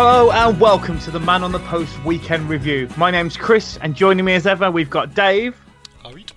[0.00, 2.88] Hello and welcome to the Man on the Post weekend review.
[2.96, 5.60] My name's Chris, and joining me as ever, we've got Dave.
[6.04, 6.30] Alright.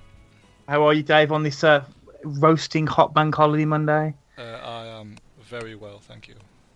[0.67, 1.85] How are you, Dave, on this uh,
[2.23, 4.15] roasting hot bank holiday Monday?
[4.35, 6.34] Uh, I am very well, thank you.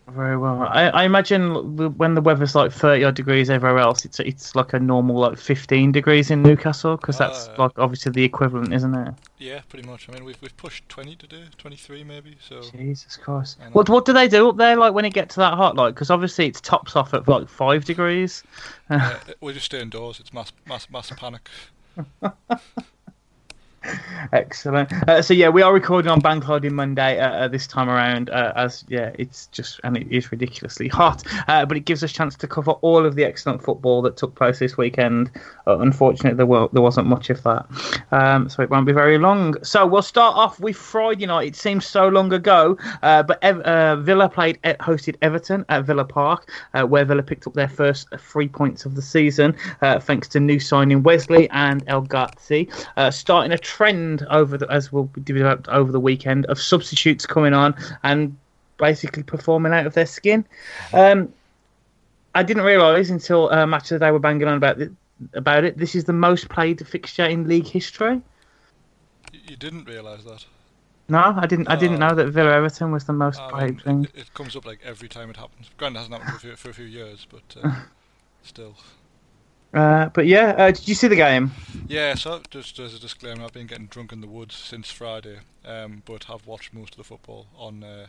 [0.08, 0.62] Very well.
[0.62, 4.74] I, I imagine when the weather's like 30 odd degrees everywhere else, it's it's like
[4.74, 8.94] a normal like 15 degrees in Newcastle because that's Uh, like obviously the equivalent, isn't
[8.94, 9.14] it?
[9.40, 10.08] Yeah, pretty much.
[10.08, 12.38] I mean, we've we've pushed 20 today, 23 maybe.
[12.40, 13.58] So Jesus Christ.
[13.72, 15.76] What what do they do up there like when it gets to that hot?
[15.76, 18.44] Like because obviously it's tops off at like five degrees.
[18.92, 20.20] uh, we just stay indoors.
[20.20, 21.50] It's mass mass mass panic.
[24.34, 24.92] Excellent.
[25.08, 28.30] Uh, so yeah, we are recording on Bank Holiday Monday uh, uh, this time around.
[28.30, 32.12] Uh, as yeah, it's just and it is ridiculously hot, uh, but it gives us
[32.12, 35.32] a chance to cover all of the excellent football that took place this weekend.
[35.68, 37.66] Uh, unfortunately, there were, there wasn't much of that,
[38.12, 39.62] um, so it won't be very long.
[39.64, 41.48] So we'll start off with Friday night.
[41.48, 46.50] It seems so long ago, but Ev- Villa played hosted Everton at Villa Park,
[46.88, 49.56] where Villa picked up their first three points of the season,
[50.00, 52.70] thanks to new signing Wesley and El Ghazi,
[53.12, 57.54] starting a trend over the, as will be developed over the weekend of substitutes coming
[57.54, 58.38] on and
[58.78, 60.46] basically performing out of their skin.
[60.94, 61.34] Um,
[62.34, 64.92] I didn't realise until uh, match of the day were banging on about it,
[65.34, 65.78] about it.
[65.78, 68.22] This is the most played fixture in league history.
[69.48, 70.46] You didn't realise that.
[71.08, 71.68] No, I didn't.
[71.68, 72.10] I didn't Oh.
[72.10, 74.04] know that Villa Everton was the most I played mean, thing.
[74.06, 75.70] it, it comes up like every time it happens.
[75.78, 77.76] Granted, it hasn't happened for a few, for a few years, but uh,
[78.44, 78.76] still.
[79.76, 81.52] Uh, but yeah, uh, did you see the game?
[81.88, 85.40] Yeah, so just as a disclaimer, I've been getting drunk in the woods since Friday,
[85.66, 88.08] um, but have watched most of the football on uh,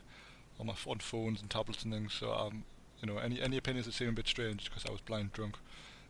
[0.58, 2.14] on my on phones and tablets and things.
[2.14, 2.64] So um,
[3.00, 5.58] you know, any any opinions that seem a bit strange because I was blind drunk.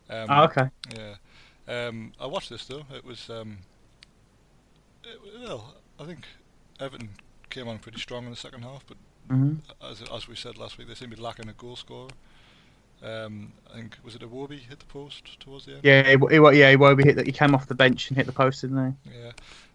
[0.09, 0.69] Um, Oh, okay.
[0.95, 1.15] Yeah.
[1.67, 2.85] Um, I watched this though.
[2.93, 3.59] It was um,
[5.03, 6.27] it, well, I think
[6.79, 7.09] Everton
[7.49, 8.97] came on pretty strong in the second half, but
[9.29, 12.09] hmm as as we said last week, they seem to be lacking a goal scorer.
[13.03, 15.81] Um, I think was it a Iwobi hit the post towards the end.
[15.83, 17.25] Yeah, he, he, yeah, Iwobi hit that.
[17.25, 19.11] He came off the bench and hit the post, didn't he?
[19.19, 19.31] Yeah.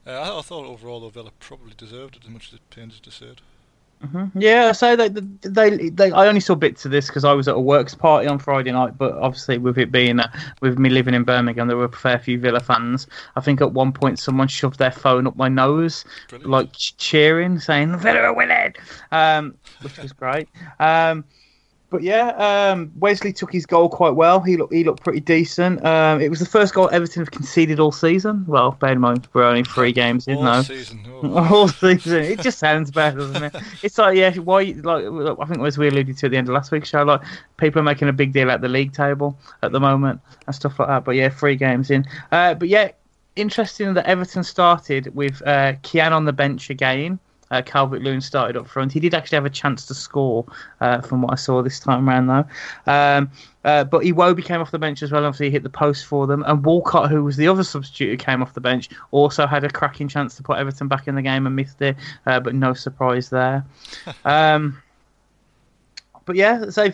[0.07, 2.99] Uh, I, I thought overall though Villa probably deserved it as much as it pains
[2.99, 3.41] to say it.
[4.05, 7.47] hmm Yeah, so they, they, they, I only saw bits of this because I was
[7.47, 8.99] at a works party on Friday night.
[8.99, 10.29] But obviously, with it being uh,
[10.61, 13.07] with me living in Birmingham, there were a fair few Villa fans.
[13.37, 16.51] I think at one point someone shoved their phone up my nose, Brilliant.
[16.51, 18.75] like cheering, saying "Villa are winning,"
[19.13, 20.49] um, which was great.
[20.81, 21.25] Um,
[21.93, 22.31] but yeah,
[22.73, 24.41] um, Wesley took his goal quite well.
[24.41, 25.85] He looked he looked pretty decent.
[25.85, 28.45] Um, it was the first goal Everton have conceded all season.
[28.49, 30.63] Well, bear in mind we're only three games in all now.
[30.63, 31.01] season.
[31.23, 31.55] Oh.
[31.55, 32.25] All season.
[32.25, 33.55] It just sounds better, doesn't it?
[33.83, 35.05] It's like yeah, why like
[35.39, 37.21] I think as we alluded to at the end of last week's show, like
[37.59, 40.81] people are making a big deal out the league table at the moment and stuff
[40.81, 41.05] like that.
[41.05, 42.05] But yeah, three games in.
[42.33, 42.91] Uh, but yeah,
[43.37, 47.19] interesting that Everton started with uh, Kean on the bench again.
[47.53, 48.93] Uh, Calvert Lewin started up front.
[48.93, 50.45] He did actually have a chance to score,
[50.81, 52.93] uh, from what I saw this time around, though.
[52.93, 53.31] Um,
[53.65, 55.25] uh, but Iwobi came off the bench as well.
[55.25, 56.43] Obviously, he hit the post for them.
[56.47, 59.71] And Walcott, who was the other substitute who came off the bench, also had a
[59.71, 61.97] cracking chance to put Everton back in the game and missed it.
[62.27, 63.65] Uh, but no surprise there.
[64.25, 64.83] um,
[66.25, 66.91] but yeah, so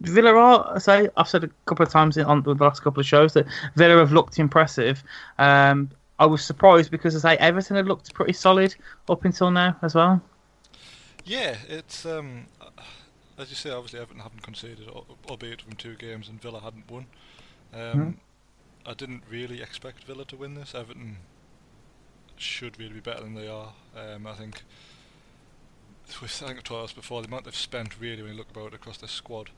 [0.00, 3.34] Villa are, say, I've said a couple of times on the last couple of shows
[3.34, 5.02] that Villa have looked impressive.
[5.38, 8.74] Um, I was surprised because, as I say, Everton had looked pretty solid
[9.08, 10.20] up until now as well.
[11.24, 12.46] Yeah, it's um,
[13.38, 13.70] as you say.
[13.70, 17.06] Obviously, Everton haven't conceded, al- albeit from two games, and Villa hadn't won.
[17.72, 18.16] Um, Mhm.
[18.84, 20.74] I didn't really expect Villa to win this.
[20.74, 21.18] Everton
[22.36, 23.72] should really be better than they are.
[23.96, 24.62] Um, I think.
[26.20, 27.98] We think of us before the amount they've spent.
[27.98, 29.50] Really, when you look about it across their squad,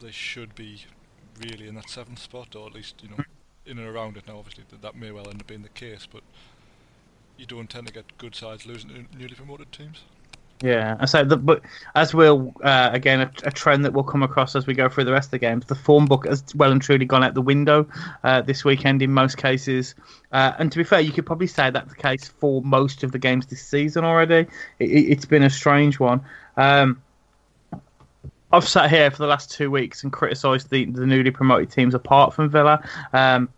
[0.00, 0.86] they should be
[1.38, 3.24] really in that seventh spot, or at least you know
[3.68, 4.26] in and around it.
[4.26, 6.22] Now, obviously, that, that may well end up being the case, but
[7.36, 10.02] you don't tend to get good sides losing to newly promoted teams.
[10.62, 11.62] Yeah, and so the but
[11.94, 15.04] as we'll uh, again a, a, trend that we'll come across as we go through
[15.04, 17.40] the rest of the games, the form book has well and truly gone out the
[17.40, 17.86] window
[18.24, 19.94] uh, this weekend in most cases.
[20.32, 23.12] Uh, and to be fair, you could probably say that's the case for most of
[23.12, 24.48] the games this season already.
[24.80, 26.22] It, has been a strange one.
[26.56, 27.00] Um,
[28.50, 31.94] I've sat here for the last two weeks and criticised the, the newly promoted teams
[31.94, 32.82] apart from Villa.
[33.12, 33.48] Um,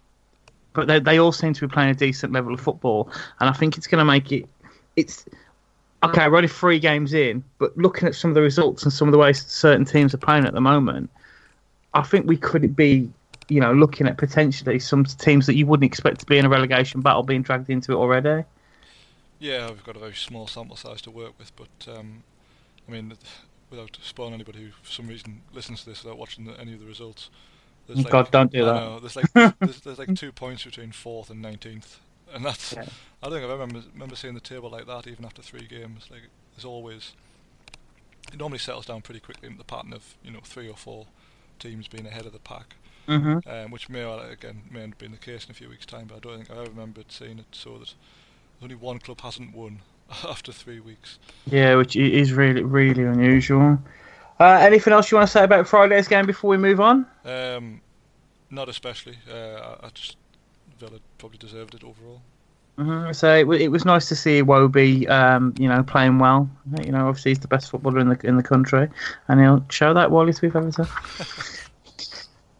[0.72, 3.52] but they, they all seem to be playing a decent level of football, and I
[3.52, 4.46] think it's going to make it.
[4.96, 5.25] It's
[6.02, 6.28] okay.
[6.28, 9.12] We're only three games in, but looking at some of the results and some of
[9.12, 11.11] the ways certain teams are playing at the moment,
[11.94, 13.11] I think we could be,
[13.49, 16.49] you know, looking at potentially some teams that you wouldn't expect to be in a
[16.49, 18.44] relegation battle being dragged into it already.
[19.38, 22.23] Yeah, we've got a very small sample size to work with, but um,
[22.87, 23.14] I mean,
[23.70, 26.81] without spoiling anybody who, for some reason, listens to this without watching the, any of
[26.81, 27.31] the results.
[27.86, 28.74] There's God, like, don't do that.
[28.74, 31.98] Know, there's like there's, there's, like two points between fourth and nineteenth,
[32.32, 32.72] and that's.
[32.72, 32.84] Yeah.
[33.22, 36.08] I don't think I remember remember seeing the table like that even after three games.
[36.10, 36.22] Like
[36.54, 37.12] there's always.
[38.32, 41.06] It normally settles down pretty quickly in the pattern of you know three or four
[41.58, 42.76] teams being ahead of the pack,
[43.08, 43.48] mm-hmm.
[43.48, 46.06] um, which may again may end up being the case in a few weeks' time.
[46.06, 47.94] But I don't think I ever remembered seeing it so that
[48.62, 49.80] only one club hasn't won
[50.24, 51.18] after three weeks.
[51.50, 53.78] Yeah, which is really really unusual.
[54.40, 57.06] Uh, anything else you want to say about Friday's game before we move on?
[57.26, 57.82] Um,
[58.50, 59.19] not especially.
[59.31, 60.16] Uh, I, just
[60.78, 62.22] Villa probably deserved it overall.
[62.78, 63.12] Mm-hmm.
[63.12, 66.48] So it, it, was nice to see Iwobi, um, you know, playing well.
[66.82, 68.88] You know, obviously he's the best footballer in the in the country,
[69.28, 70.87] and he'll show that while he's with Everton.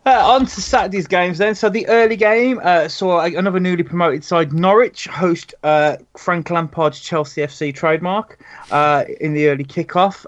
[0.06, 1.55] Uh, on to Saturday's games then.
[1.55, 7.00] So the early game uh, saw another newly promoted side, Norwich, host uh, Frank Lampard's
[7.00, 10.25] Chelsea FC trademark uh, in the early kickoff.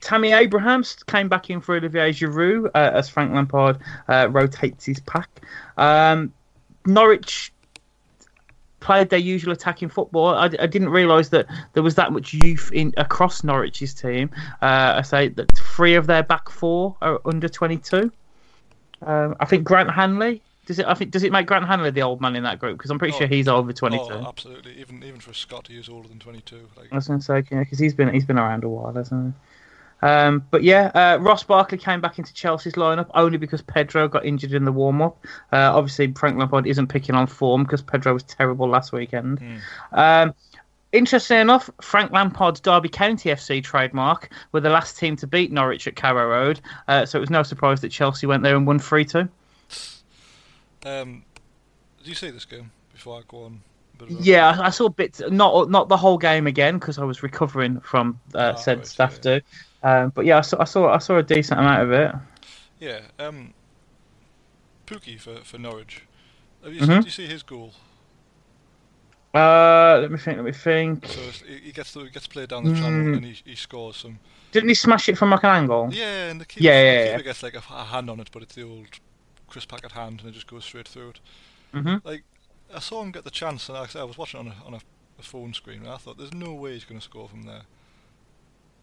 [0.00, 5.00] Tammy Abraham came back in for Olivier Giroud uh, as Frank Lampard uh, rotates his
[5.00, 5.28] pack.
[5.76, 6.32] Um,
[6.86, 7.52] Norwich
[8.80, 10.34] played their usual attacking football.
[10.34, 14.30] I, I didn't realise that there was that much youth in across Norwich's team.
[14.62, 18.10] Uh, I say that three of their back four are under 22.
[19.02, 20.42] Um, I think Grant Hanley.
[20.66, 20.86] Does it?
[20.86, 22.78] I think does it make Grant Hanley the old man in that group?
[22.78, 24.04] Because I'm pretty oh, sure he's over 22.
[24.04, 24.78] Oh, absolutely.
[24.78, 26.68] Even even for Scott, he is older than 22.
[26.76, 26.92] Like...
[26.92, 29.34] I was going to say, yeah, because he's been he's been around a while, hasn't
[29.34, 29.49] he?
[30.02, 34.24] Um, but yeah, uh, Ross Barkley came back into Chelsea's lineup only because Pedro got
[34.24, 35.18] injured in the warm up.
[35.52, 39.40] Uh, obviously, Frank Lampard isn't picking on form because Pedro was terrible last weekend.
[39.40, 39.60] Mm.
[39.92, 40.34] Um,
[40.92, 45.86] interestingly enough, Frank Lampard's Derby County FC trademark were the last team to beat Norwich
[45.86, 48.78] at Carrow Road, uh, so it was no surprise that Chelsea went there and won
[48.78, 49.28] 3 2.
[50.86, 51.24] Um,
[51.98, 53.60] did you see this game before I go on?
[54.08, 58.18] Yeah, I saw bits, not not the whole game again because I was recovering from
[58.34, 59.40] uh, oh, said right, stuff yeah.
[59.82, 62.14] Um, but yeah, I saw, I saw I saw a decent amount of it.
[62.78, 63.54] Yeah, um,
[64.86, 66.02] Pukki for for Norwich.
[66.62, 66.96] Have you, mm-hmm.
[66.96, 67.72] Did you see his goal?
[69.32, 70.36] Uh, let me think.
[70.36, 71.06] Let me think.
[71.06, 72.76] So he gets to, he gets played down the mm.
[72.76, 74.18] channel and he, he scores some.
[74.50, 75.88] Didn't he smash it from like an angle?
[75.92, 77.24] Yeah, and the keeper, yeah, yeah, the keeper yeah.
[77.24, 78.86] gets like a, a, hand on it, but it's the old
[79.46, 81.20] Chris Packard hand, and it just goes straight through it.
[81.72, 82.06] Mm-hmm.
[82.06, 82.24] Like
[82.74, 84.80] I saw him get the chance, and I, I was watching on a on a,
[85.20, 87.62] a phone screen, and I thought, "There's no way he's going to score from there."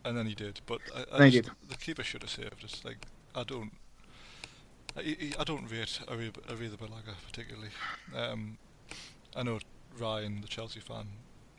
[0.07, 0.61] And then he did.
[0.65, 2.81] But I, I just, the keeper should have saved it.
[2.83, 2.97] Like
[3.35, 3.71] I don't,
[4.95, 7.69] I, I don't rate Arrizabalaga Balaga particularly.
[8.15, 8.57] Um,
[9.35, 9.59] I know
[9.97, 11.07] Ryan, the Chelsea fan,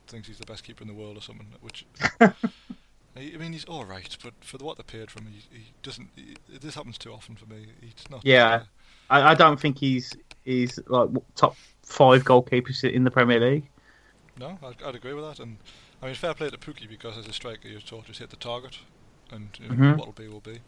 [0.07, 1.47] thinks he's the best keeper in the world or something.
[1.61, 1.87] Which
[2.21, 6.09] I mean, he's all right, but for what they paid from him, he, he doesn't.
[6.15, 7.67] He, this happens too often for me.
[7.81, 8.25] He's not.
[8.25, 8.63] Yeah, uh,
[9.11, 10.13] I, I don't think he's
[10.45, 13.69] he's like top five goalkeepers in the Premier League.
[14.39, 15.59] No, I'd, I'd agree with that, and
[16.03, 18.37] I mean, fair play to Pukki because as a striker, you're taught to hit the
[18.37, 18.79] target,
[19.31, 19.99] and you know, mm-hmm.
[19.99, 20.61] what'll be will be.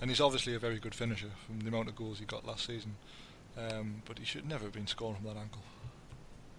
[0.00, 2.66] And he's obviously a very good finisher from the amount of goals he got last
[2.66, 2.96] season.
[3.56, 5.62] Um, but he should never have been scoring from that angle.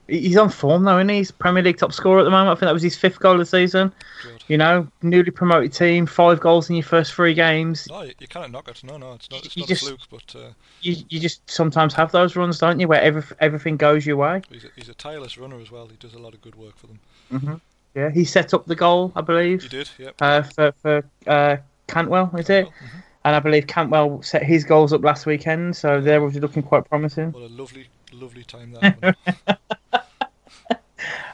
[0.08, 1.18] He's on form though, isn't he?
[1.18, 2.50] He's Premier League top scorer at the moment.
[2.50, 3.92] I think that was his fifth goal of the season.
[4.24, 4.44] Good.
[4.48, 7.88] You know, newly promoted team, five goals in your first three games.
[7.90, 8.82] No, you, you can't knock it.
[8.86, 9.46] No, no, it's not.
[9.46, 12.80] It's not just, a fluke, but uh, you you just sometimes have those runs, don't
[12.80, 14.42] you, where every, everything goes your way.
[14.50, 15.88] He's a, he's a tireless runner as well.
[15.88, 17.00] He does a lot of good work for them.
[17.34, 17.56] Mm-hmm.
[17.96, 19.64] Yeah, he set up the goal, I believe.
[19.64, 20.16] He did, yep.
[20.22, 22.68] Uh, for for uh, Cantwell, is it?
[22.68, 22.98] Mm-hmm.
[23.26, 26.88] And I believe Cantwell set his goals up last weekend, so they're obviously looking quite
[26.88, 27.32] promising.
[27.32, 29.18] What a lovely, lovely time that.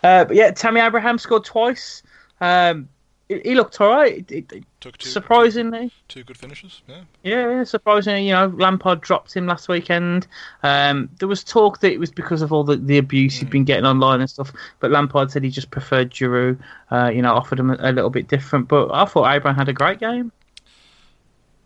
[0.04, 2.02] uh, but yeah, Tammy Abraham scored twice.
[2.42, 2.90] Um,
[3.30, 4.26] he looked all right.
[4.32, 6.82] It, it, Took two, surprisingly, two, two good finishes.
[6.90, 7.04] Yeah.
[7.24, 10.28] Yeah, surprisingly, you know, Lampard dropped him last weekend.
[10.62, 13.40] Um, there was talk that it was because of all the, the abuse mm.
[13.40, 14.52] he'd been getting online and stuff.
[14.82, 16.60] But Lampard said he just preferred Giroud.
[16.92, 18.68] Uh, you know, offered him a, a, little bit different.
[18.68, 20.34] But I thought Abraham had a great game.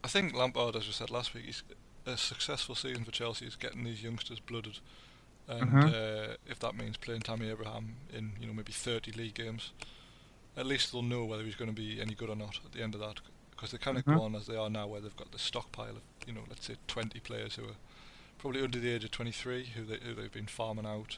[0.04, 1.64] I think Lampard, as we said last week, he's
[2.06, 4.78] a successful season for Chelsea is getting these youngsters blooded.
[5.48, 5.88] And mm-hmm.
[5.88, 9.72] uh, if that means playing Tammy Abraham in you know maybe 30 league games,
[10.58, 12.82] at least they'll know whether he's going to be any good or not at the
[12.82, 13.20] end of that.
[13.52, 14.16] Because they kind of Mhm.
[14.18, 16.66] go on as they are now, where they've got the stockpile of, you know, let's
[16.68, 17.76] say 20 players who are
[18.38, 21.18] probably under the age of 23, who, they, who they've been farming out.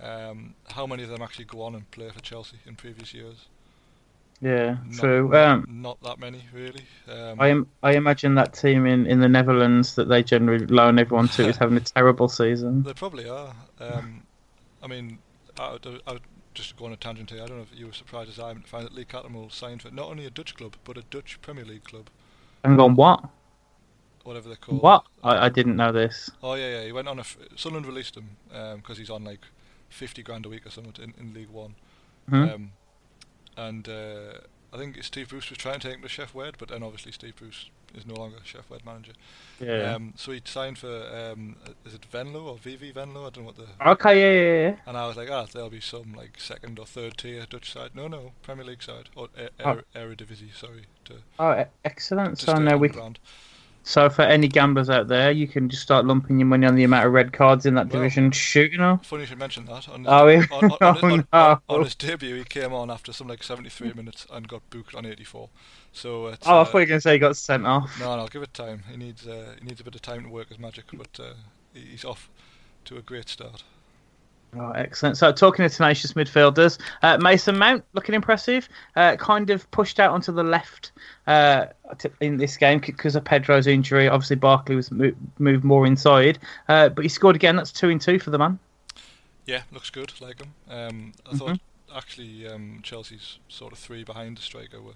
[0.00, 3.46] Um, how many of them actually go on and play for Chelsea in previous years?
[4.40, 5.36] Yeah, Not- true.
[5.36, 6.84] Um, Not that many, really.
[7.08, 7.66] Um, I am.
[7.82, 11.56] I imagine that team in, in the Netherlands that they generally loan everyone to is
[11.58, 12.84] having a terrible season.
[12.84, 13.52] They probably are.
[13.80, 14.22] Um,
[14.80, 15.18] I mean,
[15.58, 16.20] I would
[16.58, 17.42] just go on a tangent here.
[17.42, 19.50] I don't know if you were surprised as I am to find that Lee Cattermole
[19.50, 22.10] signed for not only a Dutch club but a Dutch Premier League club,
[22.64, 23.24] And gone what?
[24.24, 24.82] whatever they're called.
[24.82, 25.04] What?
[25.24, 26.30] I, I didn't know this.
[26.42, 26.84] Oh yeah, yeah.
[26.84, 27.22] He went on a.
[27.22, 28.36] F- Sunderland released him
[28.76, 29.40] because he's on like
[29.88, 31.74] fifty grand a week or something in, in League One.
[32.30, 32.54] Mhm.
[32.54, 32.72] Um,
[33.56, 34.38] and uh,
[34.72, 37.10] I think Steve Bruce was trying to take him to Sheff Wed, but then obviously
[37.12, 39.12] Steve Bruce is no longer Sheff Wed manager.
[39.58, 39.94] Yeah.
[39.94, 40.88] Um, so he signed for
[41.32, 41.56] um,
[41.86, 43.26] is it Venlo or VV Venlo?
[43.26, 44.20] I don't know what the okay.
[44.20, 44.40] Yeah.
[44.42, 44.68] Yeah.
[44.70, 44.76] Yeah.
[44.86, 47.92] And I was like, ah, there'll be some like second or third tier Dutch side.
[47.94, 49.70] No, no, Premier League side or e- Oh.
[49.70, 50.54] er- Eredivisie.
[50.54, 52.38] Sorry, to, Oh, excellent.
[52.40, 52.88] to So now we.
[52.88, 53.18] brand.
[53.88, 56.84] So for any gamblers out there, you can just start lumping your money on the
[56.84, 58.30] amount of red cards in that Well- division.
[58.32, 59.00] Shoot, you know.
[59.02, 59.88] Funny you should mention that.
[59.88, 60.42] On his, Oh, yeah.
[60.52, 61.60] on, on, Oh, on, no.
[61.70, 65.06] on his debut, he came on after some like 73 minutes and got booked on
[65.06, 65.48] 84.
[65.90, 67.98] So Oh, I uh, thought you were going to say he got sent off.
[67.98, 68.82] no, no, give it time.
[68.90, 71.32] He needs uh, he needs a bit of time to work his magic, but uh,
[71.72, 72.28] he's off
[72.84, 73.62] to a great start.
[74.56, 75.16] Oh, excellent.
[75.18, 78.68] So, talking of tenacious midfielders, uh, Mason Mount looking impressive.
[78.96, 80.92] Uh, kind of pushed out onto the left
[81.26, 81.66] uh,
[82.20, 84.08] in this game because of Pedro's injury.
[84.08, 86.38] Obviously, Barkley was mo- moved more inside,
[86.68, 87.56] uh, but he scored again.
[87.56, 88.58] That's two in two for the man.
[89.44, 90.12] Yeah, looks good.
[90.20, 90.54] Like him.
[90.70, 91.36] Um, I Mm-hmm.
[91.38, 91.60] thought
[91.94, 94.92] actually um, Chelsea's sort of three behind the striker were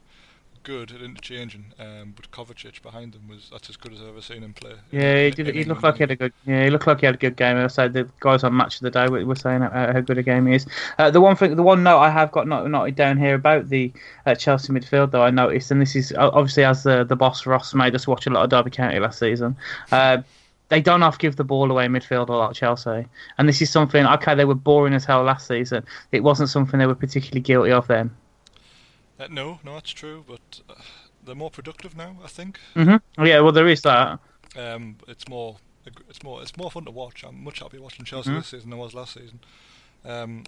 [0.62, 4.20] good at interchanging, um, but Kovacic behind them was that's as good as I've ever
[4.20, 4.72] seen him play.
[4.90, 5.48] Yeah, he did.
[5.48, 6.32] in He looked like he had a good.
[6.46, 7.56] Yeah, he looked like he had a good game.
[7.56, 10.22] I said the guys on Match of the Day were, were saying how, good a
[10.22, 10.66] game he is.
[10.98, 13.68] Uh, the one thing, the one note I have got not noted down here about
[13.68, 13.92] the
[14.26, 17.74] uh, Chelsea midfield, though, I noticed, and this is obviously as the the boss Ross
[17.74, 19.56] made us watch a lot of Derby County last season.
[19.90, 20.22] Uh,
[20.68, 23.68] they don't half give the ball away in midfield a lot, Chelsea, and this is
[23.68, 24.06] something.
[24.06, 25.84] Okay, they were boring as hell last season.
[26.12, 28.10] It wasn't something they were particularly guilty of then.
[29.22, 30.74] Uh, no, no, that's true, but uh,
[31.24, 32.16] they're more productive now.
[32.24, 32.58] I think.
[32.74, 34.18] hmm Yeah, well, there is that.
[34.56, 37.24] Um, it's more, it's more, it's more fun to watch.
[37.24, 38.38] I'm much happier watching Chelsea Mhm.
[38.38, 39.40] this season than I was last season.
[40.04, 40.44] Um,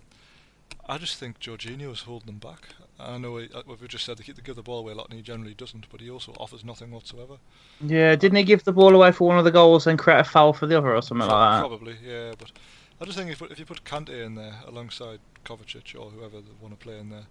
[0.88, 2.68] I just think Jorginho is holding them back.
[2.98, 4.94] I know he, uh, we've just said they keep- they give the ball away a
[4.94, 5.88] lot, and he generally doesn't.
[5.90, 7.38] But he also offers nothing whatsoever.
[7.80, 10.24] Yeah, didn't he give the ball away for one of the goals and create a
[10.24, 11.60] foul for the other or something Pro- like that?
[11.68, 12.32] Probably, yeah.
[12.38, 12.52] But
[13.00, 16.52] I just think if, if you put Kante in there alongside Kovacic or whoever they
[16.60, 17.26] want to play in there,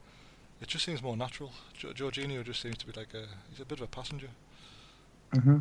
[0.64, 1.52] it just seems more natural.
[1.78, 4.30] Jo- Jorginho just seems to be like a he's a bit of a passenger.
[5.34, 5.58] hmm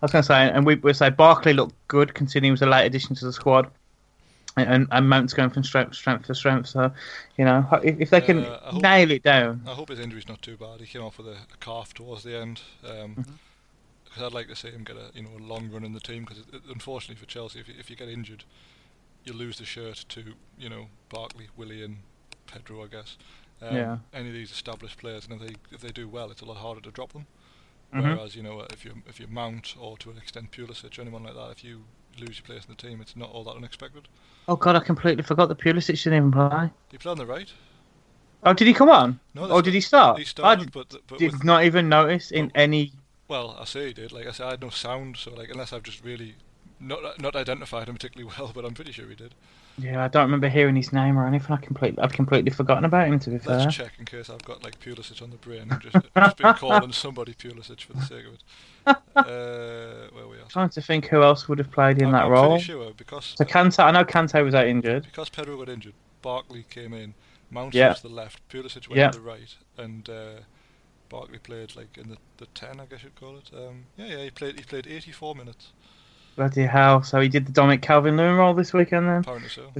[0.00, 2.62] I was going to say, and we we say Barkley looked good considering he was
[2.62, 3.68] a late addition to the squad,
[4.56, 6.68] and, and, and Mount's going from strength strength to strength.
[6.68, 6.92] So,
[7.36, 10.28] you know, if, if they can Uh, hope- nail it down, I hope his injury's
[10.28, 10.78] not too bad.
[10.80, 12.60] He came off with a, a calf towards the end.
[12.84, 13.24] Um, Mhm.
[14.14, 16.00] Cause I'd like to see him get a you know a long run in the
[16.00, 18.44] team because unfortunately for Chelsea, if you, if you get injured,
[19.24, 20.20] you lose the shirt to
[20.58, 21.98] you know Barkley, Willian,
[22.46, 23.16] Pedro, I guess.
[23.60, 23.98] Um, Yeah.
[24.12, 26.58] Any of these established players, and if they if they do well, it's a lot
[26.58, 27.26] harder to drop them.
[27.94, 28.02] Mhm.
[28.16, 31.24] Whereas you know if you if you Mount or to an extent Pulisic or anyone
[31.24, 31.84] like that, if you
[32.18, 34.08] lose your place in the team, it's not all that unexpected.
[34.46, 36.70] oh god, I completely forgot that Pulisic didn't even play.
[36.90, 37.52] He played on the right.
[38.44, 39.18] Oh, did he come on?
[39.34, 40.18] No, Oh, did he start?
[40.18, 42.92] He I started, did, but but did with, not even notice in any.
[43.26, 44.12] Well, I say he did.
[44.12, 46.36] Like I said, I had no sound, so like unless I've just really
[46.78, 49.34] not not identified him particularly well, but I'm pretty sure he did.
[49.80, 51.52] Yeah, I don't remember hearing his name or anything.
[51.52, 53.18] I completely, I've completely forgotten about him.
[53.20, 55.80] To be fair, Let's check in case I've got like Pulisic on the brain and
[55.80, 58.42] just just been calling somebody Pulisic for the sake of it.
[59.18, 60.46] Uh, where we are?
[60.48, 62.50] trying to think who else would have played in I'm, that I'm role.
[62.50, 65.04] pretty sure because So Kante, I know Kante was out injured.
[65.04, 67.14] because Pedro got injured, Barkley came in,
[67.50, 67.88] Mount Yeah.
[67.90, 69.10] was to the left, Pulisic went Yeah.
[69.10, 70.40] to the right, and uh,
[71.08, 73.50] Barkley played like in the, the ten, I guess you'd call it.
[73.52, 75.72] Um, yeah, yeah, he played he played 84 minutes,
[76.38, 77.02] Bloody hell!
[77.02, 79.22] So he did the Dominic Calvert-Lewin role this weekend then.
[79.22, 79.72] apparently so.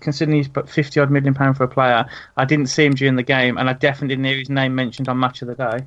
[0.00, 2.04] Considering he's put 50 odd million pound for a player,
[2.36, 5.08] I didn't see him during the game, and I definitely didn't hear his name mentioned
[5.08, 5.86] on Match of the Day.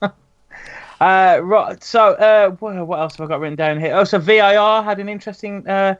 [1.00, 3.96] uh, right, so uh, what, what else have I got written down here?
[3.96, 5.96] Oh, so VAR had an interesting uh,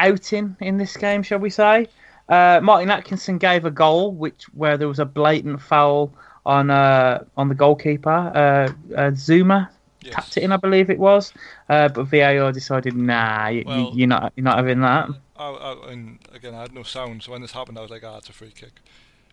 [0.00, 1.88] outing in this game, shall we say?
[2.30, 6.10] Uh, Martin Atkinson gave a goal, which where there was a blatant foul
[6.46, 9.68] on uh, on the goalkeeper, uh, uh, Zouma
[10.06, 10.14] Yes.
[10.14, 11.32] tapped it in, I believe it was.
[11.68, 15.10] Uh, but VAR decided, nah, you, Well- you, are not you're not having that.
[15.38, 18.04] I, I, and again, I had no sound, so when this happened, I was like,
[18.04, 18.72] ah, it's a free kick.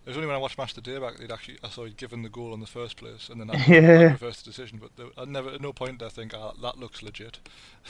[0.05, 2.23] It was only when I watched Match Day back that actually, I saw he'd given
[2.23, 3.79] the goal in the first place, and then I, Yeah.
[3.99, 4.77] I reversed the decision.
[4.81, 7.39] But there, I never, at no point did I think, ah, that looks legit.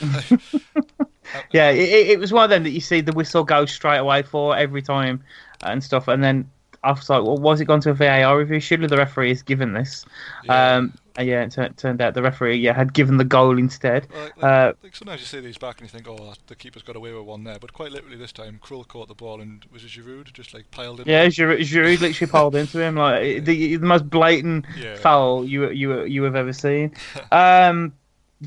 [1.52, 4.22] Yeah, it, it- was one of them that you see the whistle go straight away
[4.22, 5.24] for every time
[5.62, 6.48] and stuff, and then
[6.84, 8.60] I was like, well, was it gone to a VAR review?
[8.60, 10.04] Surely the referee has given this.
[10.44, 10.76] Yeah.
[10.76, 14.06] Um, yeah, it tur- turned out the referee yeah had given the goal instead.
[14.12, 16.82] Well, Like, Uh, like sometimes you see these back and you think, oh, the keeper's
[16.82, 17.58] got away with one there.
[17.60, 20.70] But quite literally this time, Krul caught the ball and was it Giroud just like
[20.70, 21.08] piled in?
[21.08, 24.96] Yeah, Giroud, Giroud literally piled into him like the, the most blatant Yeah.
[24.96, 26.92] foul you you you have ever seen.
[27.32, 27.92] Um,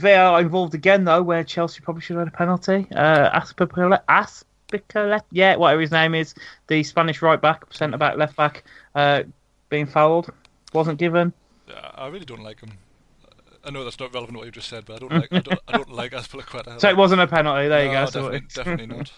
[0.03, 2.87] are involved again though, where Chelsea probably should have had a penalty.
[2.93, 6.35] Uh, Aspicalet, Aspicalet, yeah, whatever his name is,
[6.67, 8.63] the Spanish right back, centre back, left back,
[8.95, 9.23] uh,
[9.69, 10.29] being fouled,
[10.73, 11.33] wasn't given.
[11.95, 12.71] I really don't like him.
[13.63, 15.39] I know that's not relevant to what you just said, but I don't like I
[15.39, 16.79] don't, I don't like Azpilicueta.
[16.79, 17.67] So it wasn't a penalty.
[17.67, 18.05] There you go.
[18.05, 19.11] Definitely, definitely not.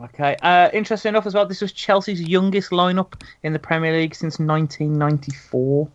[0.00, 0.36] Okay.
[0.42, 4.38] Uh, interesting enough as well, this was Chelsea's youngest lineup in the Premier League since
[4.38, 5.88] 1994.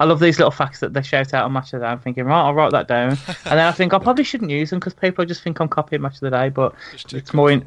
[0.00, 1.90] I love these little facts that they shout out on Match of the Day.
[1.90, 3.10] I'm thinking, right, I'll write that down.
[3.28, 6.02] and then I think I probably shouldn't use them because people just think I'm copying
[6.02, 6.48] Match of the Day.
[6.48, 6.74] But
[7.12, 7.60] it's more in,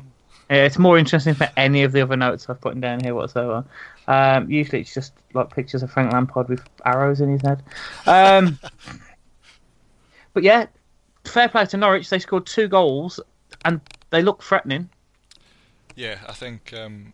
[0.49, 3.63] yeah, it's more interesting for any of the other notes I've put down here whatsoever.
[4.07, 7.63] Um, usually it's just like pictures of Frank Lampard with arrows in his head.
[8.05, 8.57] Um,
[10.33, 10.67] but yeah,
[11.25, 12.09] fair play to Norwich.
[12.09, 13.19] They scored two goals
[13.65, 14.89] and they look threatening.
[15.95, 17.13] Yeah, I think um,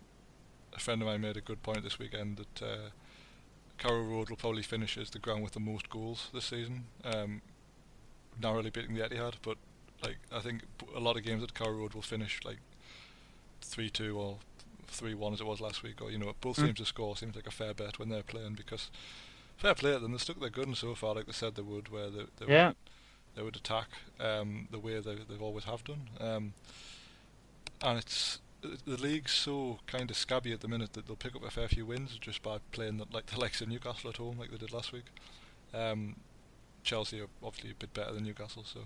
[0.74, 2.90] a friend of mine made a good point this weekend that uh,
[3.78, 7.42] Carrow Road will probably finish as the ground with the most goals this season, um,
[8.40, 9.34] narrowly beating the Etihad.
[9.42, 9.56] But
[10.02, 10.62] like I think
[10.94, 12.58] a lot of games at Carrow Road will finish like
[13.62, 14.38] three two or
[14.94, 16.66] three one as it was last week, or you know both Mm.
[16.66, 18.90] teams to score seems like a fair bet when they're playing because
[19.56, 20.12] fair play to them.
[20.12, 22.68] They stuck their gun so far, like they said they would, where they, they Yeah.
[22.68, 22.76] would,
[23.34, 23.88] they would attack
[24.20, 26.08] um, the way they they've always have done.
[26.20, 26.54] Um,
[27.82, 31.44] and it's the league's so kind of scabby at the minute that they'll pick up
[31.44, 34.38] a fair few wins just by playing the, like the likes of Newcastle at home,
[34.38, 35.04] like they did last week.
[35.74, 36.16] Um,
[36.82, 38.80] Chelsea are obviously a bit better than Newcastle, so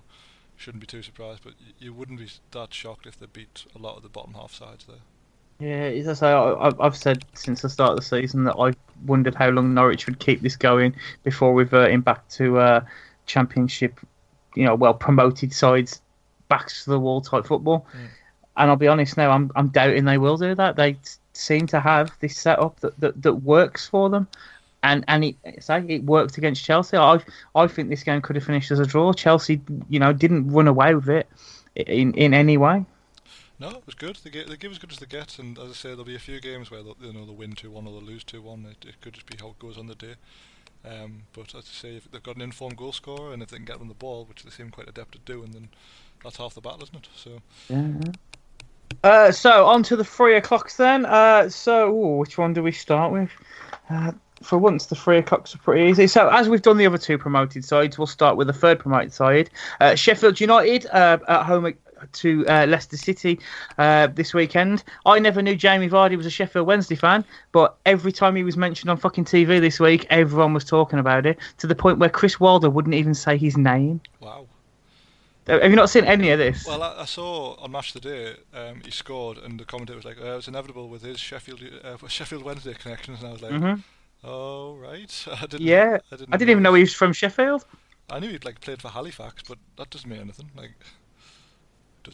[0.57, 1.43] shouldn't be too surprised.
[1.45, 4.35] But y- you wouldn't be that shocked if they beat a lot of the bottom
[4.35, 5.03] half sides there.
[5.61, 8.57] Yeah, as I say, I- I've, I've said since the start of the season that
[8.57, 8.73] I
[9.07, 12.81] wondered how long Norwich would keep this going before reverting back to uh,
[13.27, 13.99] Championship,
[14.55, 16.00] you know, well promoted sides,
[16.49, 17.87] backs to the wall type football.
[17.93, 18.09] Mm.
[18.57, 20.77] And I'll be honest now, I'm I'm doubting they will do that.
[20.77, 20.97] They
[21.33, 24.27] seem to have this setup that, that, that works for them.
[24.83, 26.97] And and it say it worked against Chelsea.
[26.97, 27.21] I
[27.55, 29.13] I think this game could have finished as a draw.
[29.13, 31.28] Chelsea, you know, didn't run away with it
[31.75, 32.85] in in any way.
[33.60, 34.16] No, it was good.
[34.23, 36.14] They, get, they give as good as they get, and as I say, there'll be
[36.14, 38.64] a few games where you know they'll win two one or they'll lose two one.
[38.71, 40.14] It, it could just be how it goes on the day.
[40.84, 43.56] Um, but as I say, if they've got an informed goal scorer and if they
[43.56, 45.68] can get them the ball, which they seem quite adept at doing, then
[46.23, 47.08] that's half the battle, isn't it?
[47.16, 48.12] So Yeah.
[49.04, 51.04] Uh, so on to the three o'clocks then.
[51.04, 53.30] Uh, so ooh, which one do we start with?
[53.90, 56.06] Uh, for once, the three o'clocks are pretty easy.
[56.06, 59.12] So as we've done the other two promoted sides, we'll start with the third promoted
[59.12, 61.75] side, uh, Sheffield United uh, at home
[62.13, 63.39] to uh, Leicester City
[63.78, 64.84] uh, this weekend.
[65.06, 68.56] I never knew Jamie Vardy was a Sheffield Wednesday fan, but every time he was
[68.56, 72.08] mentioned on fucking TV this week, everyone was talking about it to the point where
[72.11, 74.00] Chris Wilder wouldn't even say his name.
[74.21, 74.47] wow.
[75.47, 76.67] Uh, Have you not seen any of this?
[76.67, 79.97] Well, I, I saw on Match of the Day um, he scored, and the commentator
[79.97, 83.32] was like, uh, "It was inevitable with his Sheffield uh, Sheffield Wednesday connections," and I
[83.32, 83.82] was like, Mhm.
[84.23, 87.65] "Oh right." I didn't, Yeah, I didn't, I didn't even know he was from Sheffield.
[88.11, 90.50] I knew he'd like played for Halifax, but that doesn't mean anything.
[90.54, 90.73] Like,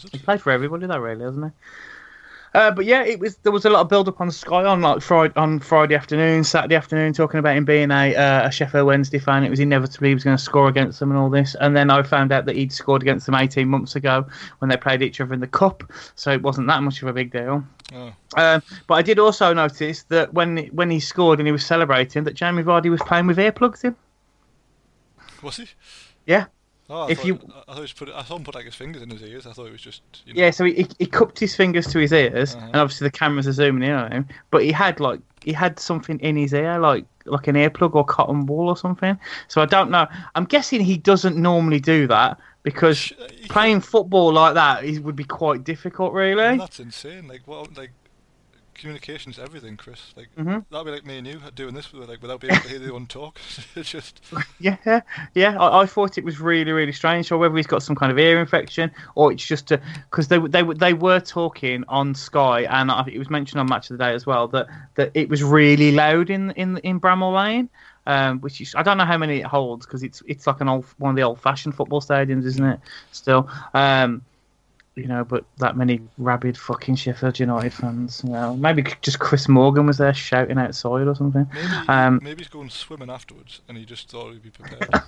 [0.00, 0.24] does He it?
[0.24, 1.50] played for everybody, though, really, hasn't he?
[2.54, 4.80] Uh, but yeah, it was there was a lot of build up on Sky on
[4.80, 8.86] like Friday on Friday afternoon, Saturday afternoon, talking about him being a, uh, a Sheffield
[8.86, 9.42] Wednesday fan.
[9.42, 11.56] It was inevitable he was going to score against them and all this.
[11.60, 14.24] And then I found out that he'd scored against them 18 months ago
[14.60, 15.82] when they played each other in the cup,
[16.14, 17.64] so it wasn't that much of a big deal.
[17.92, 21.66] Oh, Um, but I did also notice that when when he scored and he was
[21.66, 23.96] celebrating, that Jamie Vardy was playing with earplugs in.
[25.42, 25.66] was he?
[26.24, 26.46] Yeah.
[26.90, 28.08] Oh, I If thought, you- I, I thought he put.
[28.10, 29.46] I saw him put like his fingers in his ears.
[29.46, 30.02] I thought it was just.
[30.26, 32.66] You know, Yeah, so he, he, he cupped his fingers to his ears, Uh-huh.
[32.66, 34.28] and obviously the cameras are zooming in on him.
[34.50, 38.04] But he had like he had something in his ear, like like an earplug or
[38.04, 39.18] cotton wool or something.
[39.48, 40.06] So I don't know.
[40.34, 42.98] I'm guessing he doesn't normally do that because
[43.32, 46.58] he playing football like that is, would be quite difficult, really.
[46.58, 47.28] That's insane.
[47.28, 47.74] Like what?
[47.76, 47.92] Like
[48.84, 50.12] communication's everything, Chris.
[50.14, 50.62] Like Mhm.
[50.70, 52.92] that'd be like me and you doing this, like without being able to hear the
[52.92, 53.40] one talk.
[53.74, 54.20] it's just.
[54.60, 55.00] Yeah,
[55.34, 55.58] yeah.
[55.58, 57.32] I, I thought it was really, really strange.
[57.32, 59.72] Or whether he's got some kind of ear infection, or it's just
[60.10, 63.66] because they they were- they were talking on Sky, and I, it was mentioned on
[63.66, 64.66] Match of the Day as well that,
[64.96, 67.68] that it was really loud in in in Bramall Lane.
[68.06, 70.68] Um, which is I don't know how many it holds because it's it's like an
[70.68, 72.78] old one of the old fashioned football stadiums, isn't it?
[73.12, 74.20] Still, um,
[74.96, 78.22] you know, but that many rabid fucking Sheffield United fans.
[78.24, 81.48] You know, maybe just Chris Morgan was there shouting outside or something.
[81.52, 85.02] Maybe, Um, maybe he's going swimming afterwards, and he just thought he'd be prepared.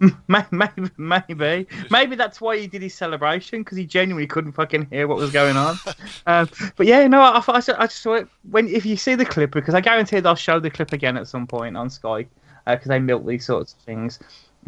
[0.28, 5.06] maybe, maybe, maybe that's why he did his celebration because he genuinely couldn't fucking hear
[5.06, 5.76] what was going on.
[6.26, 9.24] um, but yeah, no, I, I, I just saw it when if you see the
[9.24, 12.26] clip because I guarantee they'll show the clip again at some point on Sky
[12.66, 14.18] because uh, they milk these sorts of things.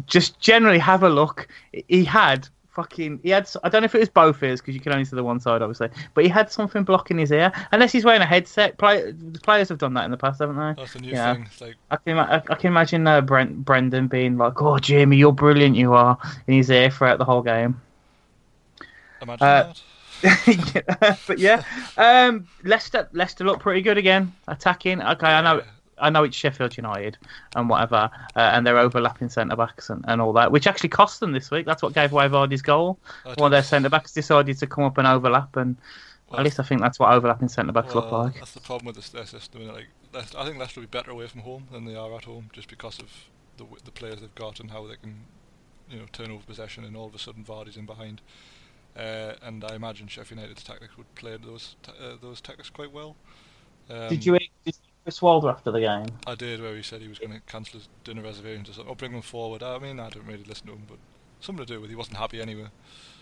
[0.05, 1.47] Just generally have a look.
[1.87, 4.81] He had fucking he had I don't know if it was both ears because you
[4.81, 7.91] can only see the one side obviously, but he had something blocking his ear unless
[7.91, 8.77] he's wearing a headset.
[8.77, 10.81] Play, the players have done that in the past, haven't they?
[10.81, 11.33] That's a new yeah.
[11.33, 11.47] thing.
[11.61, 11.75] Like...
[11.89, 15.75] I can I, I, can imagine uh, Brent Brendan being like, "Oh, Jamie, you're brilliant,
[15.75, 17.81] you are," in his ear throughout the whole game.
[19.21, 19.73] Imagine uh,
[20.21, 21.17] that.
[21.27, 21.63] but yeah,
[21.97, 25.01] um, Leicester Leicester look pretty good again, attacking.
[25.01, 25.61] Okay, I know
[25.97, 27.17] I know it's Sheffield United
[27.55, 31.19] and whatever, uh, and they're overlapping centre backs and, and all that, which actually cost
[31.19, 31.65] them this week.
[31.65, 32.99] That's what gave away Vardy's goal.
[33.23, 35.77] One of their centre backs decided to come up and overlap, and
[36.29, 38.35] well, at least I think that's what overlapping centre backs well, look like.
[38.35, 39.67] That's the problem with their system.
[39.67, 42.25] Like, Leicester, I think Leicester will be better away from home than they are at
[42.25, 43.11] home, just because of
[43.57, 45.15] the the players they've got and how they can,
[45.89, 48.21] you know, turn over possession, and all of a sudden Vardy's in behind.
[48.97, 52.93] Uh, and I imagine Sheffield United's tactics would play those t- uh, those tactics quite
[52.93, 53.15] well.
[53.89, 56.07] Um, did you did Chris Wilder after the game?
[56.25, 58.91] I did, where he said he was going to cancel his dinner reservations or something,
[58.91, 59.61] or bring them forward.
[59.61, 60.97] I mean, I don't really listen to him, but
[61.41, 62.65] something to do with he wasn't happy anyway.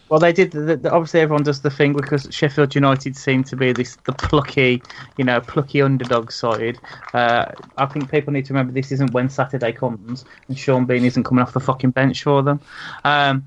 [0.08, 0.52] Well, they did.
[0.52, 4.14] The, the, obviously, everyone does the thing because Sheffield United seem to be this the
[4.14, 4.82] plucky,
[5.18, 6.80] you know, plucky underdog side.
[7.14, 11.04] Uh, I think people need to remember this isn't when Saturday comes and Sean Bean
[11.04, 12.62] isn't coming off the fucking bench for them.
[13.04, 13.44] Um,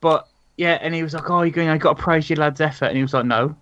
[0.00, 1.68] but yeah, and he was like, "Oh, you're going.
[1.68, 3.54] I got to praise your lad's effort," and he was like, "No,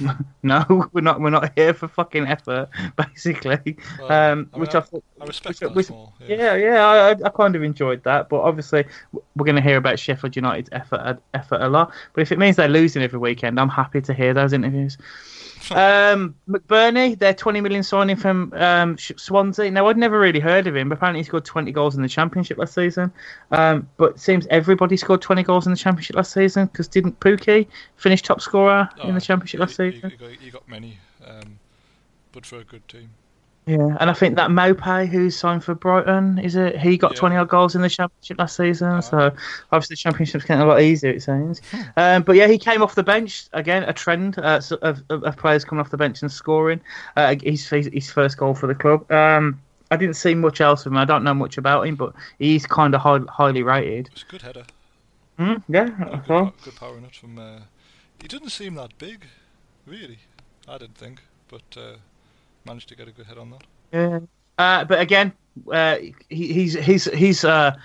[0.42, 1.20] no, we're not.
[1.20, 3.76] We're not here for fucking effort, basically.
[3.98, 6.56] Well, um, I mean, which I, I thought, I respect which, which, more, yeah, yeah,
[6.56, 8.28] yeah I, I, kind of enjoyed that.
[8.28, 8.84] But obviously,
[9.36, 11.92] we're going to hear about Sheffield United's effort, effort a lot.
[12.14, 14.98] But if it means they're losing every weekend, I'm happy to hear those interviews
[15.76, 19.70] um, McBurnie, their 20 million signing from um, Swansea.
[19.70, 22.08] Now, I'd never really heard of him, but apparently he scored 20 goals in the
[22.08, 23.12] Championship last season.
[23.50, 27.18] Um, but it seems everybody scored 20 goals in the Championship last season because didn't
[27.20, 30.10] Pukki finish top scorer oh, in the Championship last season?
[30.10, 31.58] He, got, he got many, um,
[32.32, 33.10] but for a good team.
[33.64, 36.76] Yeah, and I think that Maupay, who's signed for Brighton, is it?
[36.80, 37.20] He got yeah.
[37.20, 39.32] 20 odd goals in the Championship last season, uh, so
[39.70, 41.60] obviously the Championship's getting a lot easier, it seems.
[41.70, 41.82] Hmm.
[41.96, 45.64] Um, but yeah, he came off the bench again, a trend uh, of, of, players
[45.64, 46.80] coming off the bench and scoring.
[47.16, 49.08] Uh, his, his first goal for the club.
[49.12, 49.60] Um,
[49.92, 50.96] I didn't see much else of him.
[50.96, 54.08] I don't know much about him, but he's kind of high, highly rated.
[54.12, 54.64] It's a good header.
[55.38, 56.54] Mm, yeah, good, well.
[56.64, 57.14] good power in it.
[57.14, 57.60] From uh,
[58.20, 59.26] he doesn't seem that big,
[59.86, 60.18] really.
[60.66, 61.96] I didn't think, but uh,
[62.66, 63.64] managed to get a good head on that.
[63.92, 64.20] Yeah.
[64.58, 65.32] Uh, but again,
[65.70, 65.96] uh,
[66.28, 67.76] he, he's he's he's uh,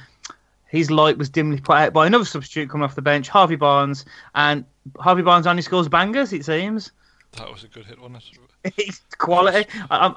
[0.67, 4.05] his light was dimly put out by another substitute coming off the bench, Harvey Barnes,
[4.35, 4.65] and
[4.99, 6.33] Harvey Barnes only scores bangers.
[6.33, 6.91] It seems.
[7.33, 8.73] That was a good hit, wasn't it?
[8.77, 9.69] it's quality.
[9.89, 10.15] I'm,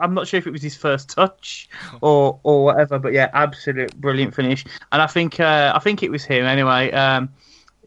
[0.00, 1.68] I'm not sure if it was his first touch
[2.00, 4.64] or or whatever, but yeah, absolute brilliant finish.
[4.90, 6.90] And I think uh, I think it was him anyway.
[6.92, 7.28] Um,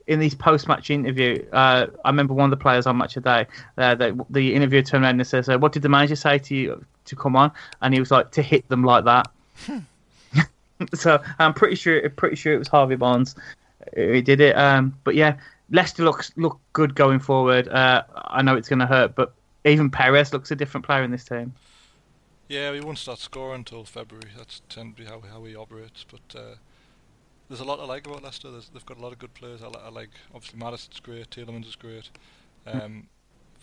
[0.07, 3.47] in these post-match interview, uh, I remember one of the players on Match of Day.
[3.77, 6.55] Uh, the, the interviewer turned around and says, uh, "What did the manager say to
[6.55, 9.31] you to come on?" And he was like, "To hit them like that."
[9.65, 9.79] Hmm.
[10.93, 13.35] so I'm pretty sure, pretty sure it was Harvey Barnes
[13.95, 14.57] who did it.
[14.57, 15.37] Um, but yeah,
[15.71, 17.67] Leicester looks look good going forward.
[17.67, 21.11] Uh, I know it's going to hurt, but even Perez looks a different player in
[21.11, 21.53] this team.
[22.47, 24.29] Yeah, we won't start scoring until February.
[24.37, 26.39] That's tend to be how how he operates, but.
[27.47, 28.49] There's a lot I like about Leicester.
[28.51, 29.61] There's, they've got a lot of good players.
[29.61, 32.09] I, li- I like obviously Maddison's great, Tielemans is great.
[32.67, 32.79] Hmm.
[32.79, 33.07] Um,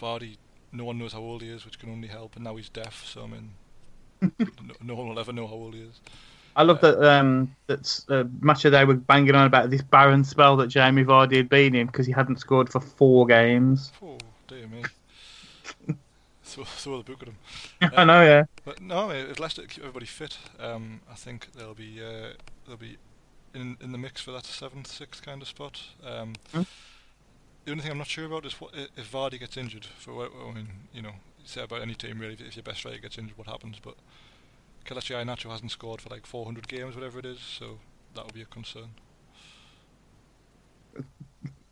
[0.01, 0.37] Vardy,
[0.73, 3.05] no one knows how old he is, which can only help, and now he's deaf.
[3.07, 3.51] So I mean,
[4.39, 6.01] no, no, one will ever know how old he is.
[6.55, 9.83] I love uh, that um, that's uh, match of day were banging on about this
[9.83, 13.93] barren spell that Jamie Vardy had been in because he hadn't scored for four games.
[14.03, 14.19] Oh
[14.49, 14.83] dear me.
[16.45, 17.37] throw, throw the book at him.
[17.83, 18.45] Um, I know, yeah.
[18.65, 22.35] But no, if Leicester keep everybody fit, um, I think they'll be uh,
[22.67, 22.99] they'll be
[23.55, 25.81] in in the mix for that seventh, sixth kind of spot.
[26.05, 26.67] Um, mm.
[27.65, 29.87] The only thing I'm not sure about is what if Vardy gets injured.
[29.99, 31.13] For I mean, you know,
[31.45, 32.37] say about any team really.
[32.39, 33.79] If your best striker gets injured, what happens?
[33.83, 33.95] But
[34.85, 37.79] Kelechi Iheanacho hasn't scored for like 400 games, whatever it is, so
[38.15, 38.91] that will be a concern.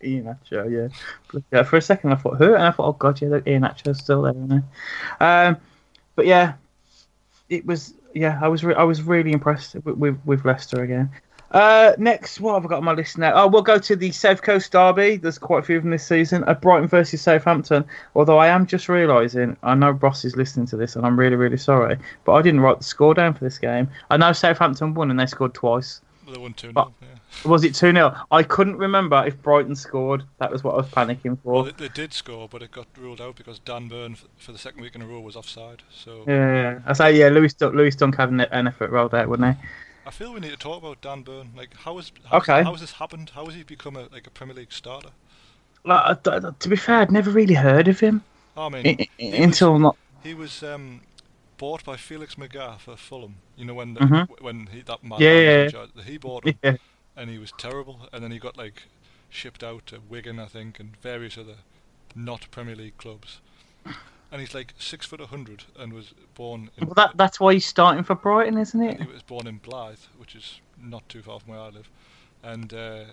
[0.03, 1.41] Iheanacho, yeah.
[1.53, 1.63] yeah.
[1.63, 4.33] For a second, I thought who, and I thought, oh god, yeah, Iheanacho's still there,
[4.33, 5.25] isn't he?
[5.25, 5.57] Um,
[6.15, 6.55] but yeah,
[7.49, 7.95] it was.
[8.13, 11.11] Yeah, I was re- I was really impressed with, with, with Leicester again.
[11.51, 13.33] Uh, next, what have I got on my list now?
[13.35, 15.17] Oh, we'll go to the South Coast Derby.
[15.17, 16.45] There's quite a few of them this season.
[16.45, 17.85] At Brighton versus Southampton.
[18.15, 21.37] Although I am just realising, I know Ross is listening to this, and I'm really,
[21.37, 23.89] really sorry, but I didn't write the score down for this game.
[24.11, 26.01] I know Southampton won and they scored twice.
[26.25, 26.95] Well, they won 2 0.
[27.03, 27.09] Yeah.
[27.51, 28.15] Was it 2 0?
[28.31, 30.23] I couldn't remember if Brighton scored.
[30.39, 31.53] That was what I was panicking for.
[31.53, 34.59] Well, they, they did score, but it got ruled out because Dan Burn, for the
[34.59, 35.83] second week in a row, was offside.
[35.91, 36.79] So Yeah, yeah.
[36.87, 39.67] I say, yeah, Lewis, Lewis Dunk had an effort rolled out, wouldn't he?
[40.07, 41.51] I feel we need to talk about Dan Burn.
[41.57, 42.63] Like, how is how Okay.
[42.63, 43.31] how has this happened?
[43.35, 45.11] How has he become a like a Premier League starter?
[45.85, 48.23] Like, uh, to be fair, I'd never really heard of him
[48.57, 49.97] I mean, I- I- he was- until not.
[50.23, 51.01] He was um,
[51.57, 53.37] bought by Felix Magath for Fulham.
[53.57, 54.41] You know when the, Mhm.
[54.41, 55.69] when he that man Yeah, yeah, yeah.
[55.69, 56.77] charge, he bought him Yeah.
[57.17, 58.09] and he was terrible.
[58.13, 58.83] And then he got like
[59.31, 61.57] shipped out to Wigan, I think, and various other
[62.15, 63.41] not Premier League clubs.
[64.33, 66.71] And he's like six foot a hundred and was born.
[66.77, 69.01] In, Well, that that's why he's starting for Brighton, isn't it?
[69.01, 71.91] he was born in Blyth, which is not too far from where I live.
[72.43, 73.05] And uh,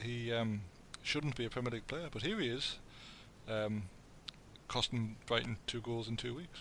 [0.00, 0.62] he um,
[1.02, 2.78] shouldn't be a Premier League player, but here he is,
[3.48, 3.84] um,
[4.68, 6.60] costing Brighton two goals in two weeks.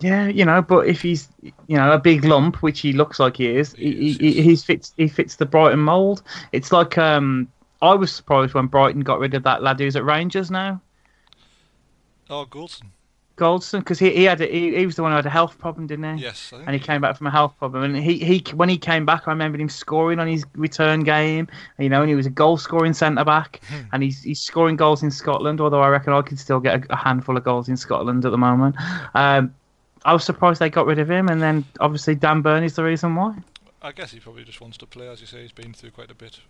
[0.00, 3.36] Yeah, you know, but if he's you know a big lump, which he looks like
[3.36, 6.22] he is, He he, he, fits he fits the Brighton mould.
[6.52, 7.48] It's like um,
[7.82, 10.80] I was surprised when Brighton got rid of that lad who's at Rangers now,
[12.30, 12.84] Oh, Goldson.
[13.36, 15.58] Goldson, because he, he had a, he, he was the one who had a health
[15.58, 16.24] problem, didn't he?
[16.24, 17.82] Yes, I think and he came back from a health problem.
[17.84, 21.48] And he, he when he came back, I remember him scoring on his return game.
[21.78, 23.82] You know, and he was a goal scoring centre back, Hmm.
[23.92, 25.60] and he's he's scoring goals in Scotland.
[25.60, 28.30] Although I reckon I could still get a, a handful of goals in Scotland at
[28.30, 28.76] the moment.
[29.14, 29.54] Um,
[30.04, 32.84] I was surprised they got rid of him, and then obviously Dan Burn is the
[32.84, 33.36] reason why.
[33.80, 35.40] I guess he probably just wants to play, as you say.
[35.40, 36.40] He's been through quite a bit.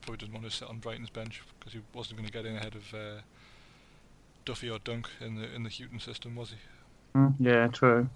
[0.00, 2.56] Probably doesn't want to sit on Brighton's bench because he wasn't going to get in
[2.56, 3.20] ahead of uh,
[4.44, 6.56] Duffy or Dunk in the in the Hughton system, was he?
[7.18, 8.08] Mm, yeah, true.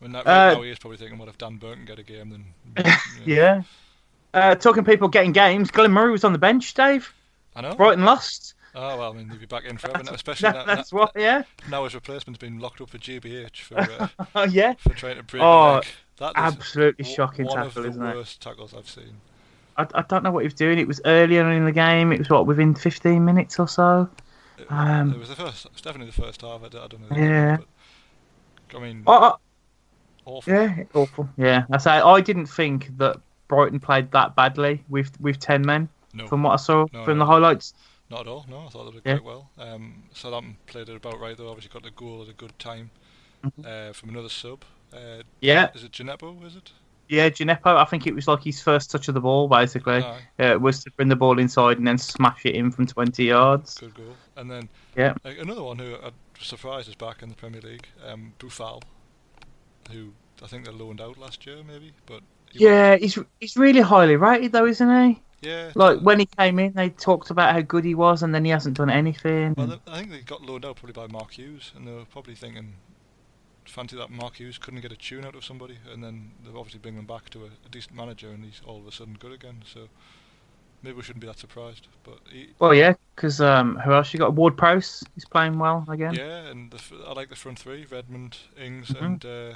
[0.00, 1.98] I mean, that, right Uh, now he is probably thinking, "What if Dan Burton get
[1.98, 2.86] a game?" Then
[3.24, 3.62] Yeah.
[4.34, 7.12] Uh, talking people getting games, Glenn Murray was on the bench, Dave.
[7.54, 7.74] I know.
[7.74, 8.54] Brighton lost.
[8.74, 11.00] Oh well, I mean, he'll be back in forever, now, especially That, now, that's now,
[11.00, 11.42] what, yeah.
[11.68, 14.72] now his replacement's been locked up for GBH for uh, Oh, yeah.
[14.78, 15.84] for trying to break Oh, leg.
[16.16, 18.16] That Absolutely shocking one tackle, of the isn't it?
[18.16, 19.20] worst tackles I've seen.
[19.76, 20.78] I, I don't know what he was doing.
[20.78, 22.12] It was earlier in the game.
[22.12, 24.08] It was what within 15 minutes or so.
[24.72, 25.66] It, Um, it was the first.
[25.66, 26.62] It's definitely the first half.
[26.62, 27.16] I, I don't know.
[27.16, 27.58] Yeah.
[28.70, 29.36] But, I mean, oh,
[30.24, 30.52] awful.
[30.52, 31.28] yeah, awful.
[31.36, 35.88] Yeah, I say I didn't think that Brighton played that badly with with 10 men
[36.14, 37.24] No, from what I saw No, from no.
[37.24, 37.74] the highlights.
[38.10, 38.46] Not at all.
[38.48, 39.18] No, I thought they did Yeah.
[39.18, 39.50] quite well.
[39.58, 41.48] Um, Southampton played it about right though.
[41.50, 42.90] Obviously got the goal at a good time
[43.44, 43.62] Mm-hmm.
[43.66, 44.64] uh, from another sub.
[44.92, 46.44] Uh, Yeah, is it Djenepo?
[46.46, 46.70] Is it?
[47.12, 47.76] Yeah, Djenepo.
[47.76, 50.02] I think it was like his first touch of the ball, basically.
[50.02, 53.24] Aye, Uh, was to bring the ball inside and then smash it in from 20
[53.24, 53.78] yards.
[53.78, 54.16] good goal.
[54.36, 55.12] And then Yeah.
[55.22, 57.86] like, another one who I'm surprised is back in the Premier League.
[58.06, 58.80] Um, Boufal,
[59.90, 63.82] who I think they loaned out last year maybe, but he Yeah, he's he's really
[63.82, 65.20] highly rated though, isn't he?
[65.42, 65.70] yeah.
[65.74, 68.44] Like uh, when he came in, they talked about how good he was, and then
[68.46, 69.52] he hasn't done anything.
[69.58, 72.34] Well, I think they got loaned out probably by Mark Hughes, and they were probably
[72.36, 72.74] thinking,
[73.72, 76.80] fancy that Mark Hughes couldn't get a tune out of somebody, and then they've obviously
[76.80, 79.32] bring them back to a, a decent manager, and he's all of a sudden good
[79.32, 79.62] again.
[79.64, 79.88] So
[80.82, 81.88] maybe we shouldn't be that surprised.
[82.04, 84.34] But he, Well, yeah, because um, who else you got?
[84.34, 86.14] Ward Prowse, he's playing well again.
[86.14, 89.04] yeah, and the, I like the front three: Redmond, Ings, Mhm.
[89.04, 89.54] and uh,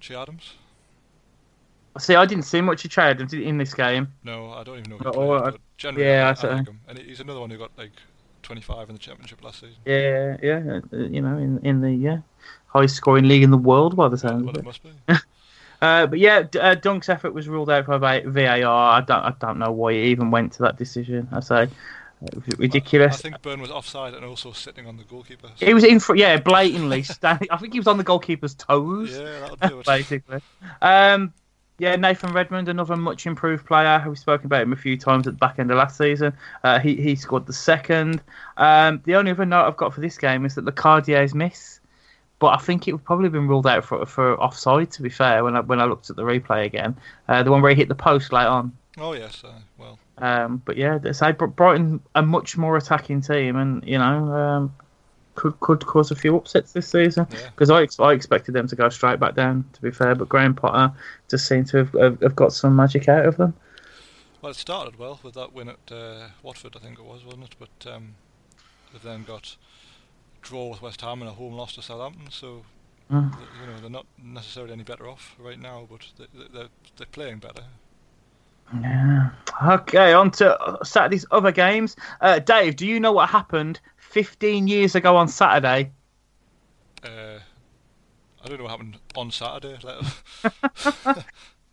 [0.00, 0.54] Che Adams.
[1.98, 4.12] See, I didn't see much of Chad in this game.
[4.22, 6.68] No, I don't even know who played, I- but generally, yeah, I, I I, like
[6.68, 7.90] him, and he's another one who got like
[8.42, 9.76] 25 in the championship last season.
[9.84, 12.18] Yeah, yeah, uh, you know, in in the yeah,
[12.68, 14.64] highest scoring league in the world by the sound Well, it it.
[14.64, 14.90] must be.
[15.82, 18.66] Uh, but yeah, uh, Dunk's effort was ruled out by VAR.
[18.66, 21.26] I don't, I don't know why he even went to that decision.
[21.32, 21.68] I say,
[22.58, 23.14] ridiculous.
[23.14, 25.48] I think Burn was offside and also sitting on the goalkeeper.
[25.56, 27.48] so- He was in front, yeah, blatantly standing.
[27.50, 29.12] I think he was on the goalkeeper's toes.
[29.12, 29.86] Yeah, that'll do it.
[29.86, 30.40] basically.
[30.82, 31.32] Um,
[31.80, 34.04] yeah, Nathan Redmond, another much improved player.
[34.06, 36.34] We've spoken about him a few times at the back end of last season.
[36.62, 38.20] Uh, he he scored the second.
[38.58, 41.80] Um, the only other note I've got for this game is that the Cardier's miss,
[42.38, 44.90] but I think it would probably have been ruled out for for offside.
[44.92, 46.94] To be fair, when I when I looked at the replay again,
[47.28, 48.76] uh, the one where he hit the post late on.
[48.98, 53.22] Oh yes, uh, well, Um, but yeah, they say Br- Brighton a much more attacking
[53.22, 54.74] team, and you know um,
[55.40, 57.48] could could cause a few upsets this season yeah.
[57.50, 59.64] because I, ex- I expected them to go straight back down.
[59.72, 60.94] To be fair, but Graham Potter
[61.28, 63.54] just seemed to have, have, have got some magic out of them.
[64.42, 67.44] Well, it started well with that win at uh, Watford, I think it was, wasn't
[67.44, 67.56] it?
[67.58, 68.14] But um,
[68.92, 69.56] they then got
[70.42, 72.30] draw with West Ham and a home loss to Southampton.
[72.30, 72.64] So
[73.10, 73.34] Mm.
[73.60, 77.06] you know they're not necessarily any better off right now, but they, they, they're they're
[77.10, 77.64] playing better.
[78.80, 79.30] Yeah.
[79.66, 81.96] Okay, on to uh, Saturday's other games.
[82.20, 85.90] Uh, Dave, do you know what happened 15 years ago on Saturday?
[87.02, 87.38] Uh,
[88.42, 89.78] I don't know what happened on Saturday.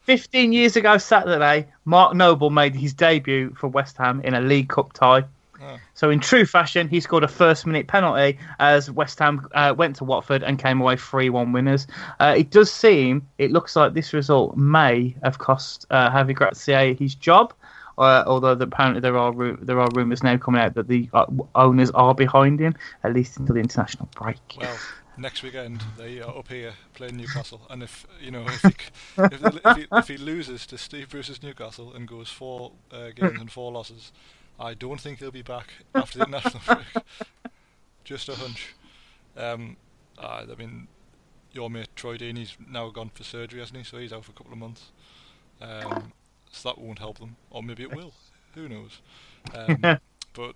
[0.02, 4.70] 15 years ago Saturday, Mark Noble made his debut for West Ham in a League
[4.70, 5.24] Cup tie.
[5.62, 9.74] oh, So, in true fashion, he scored a first minute penalty as West Ham uh,
[9.76, 11.88] went to Watford and came away 3 1 winners.
[12.20, 16.94] Uh, it does seem, it looks like this result may have cost uh, Javi Gracia
[16.94, 17.54] his job.
[17.98, 21.90] Uh, although apparently there are there are rumours now coming out that the uh, owners
[21.92, 24.38] are behind him, at least until the international break.
[24.60, 24.78] well,
[25.18, 28.68] next weekend they are up here playing Newcastle, and if you know if he
[29.24, 33.40] if, if, he, if he loses to Steve Bruce's Newcastle and goes four uh, games
[33.40, 34.12] and four losses,
[34.60, 37.04] I don't think he'll be back after the international break.
[38.04, 38.76] Just a hunch.
[39.36, 39.76] Um,
[40.18, 40.88] uh, I mean,
[41.52, 43.84] your mate Troy Deeney, he's now gone for surgery, hasn't he?
[43.84, 44.92] So he's out for a couple of months.
[45.62, 46.14] Um,
[46.52, 48.14] so that won't help them, or maybe it will.
[48.56, 49.00] Who knows?
[49.56, 49.98] Um,
[50.34, 50.56] but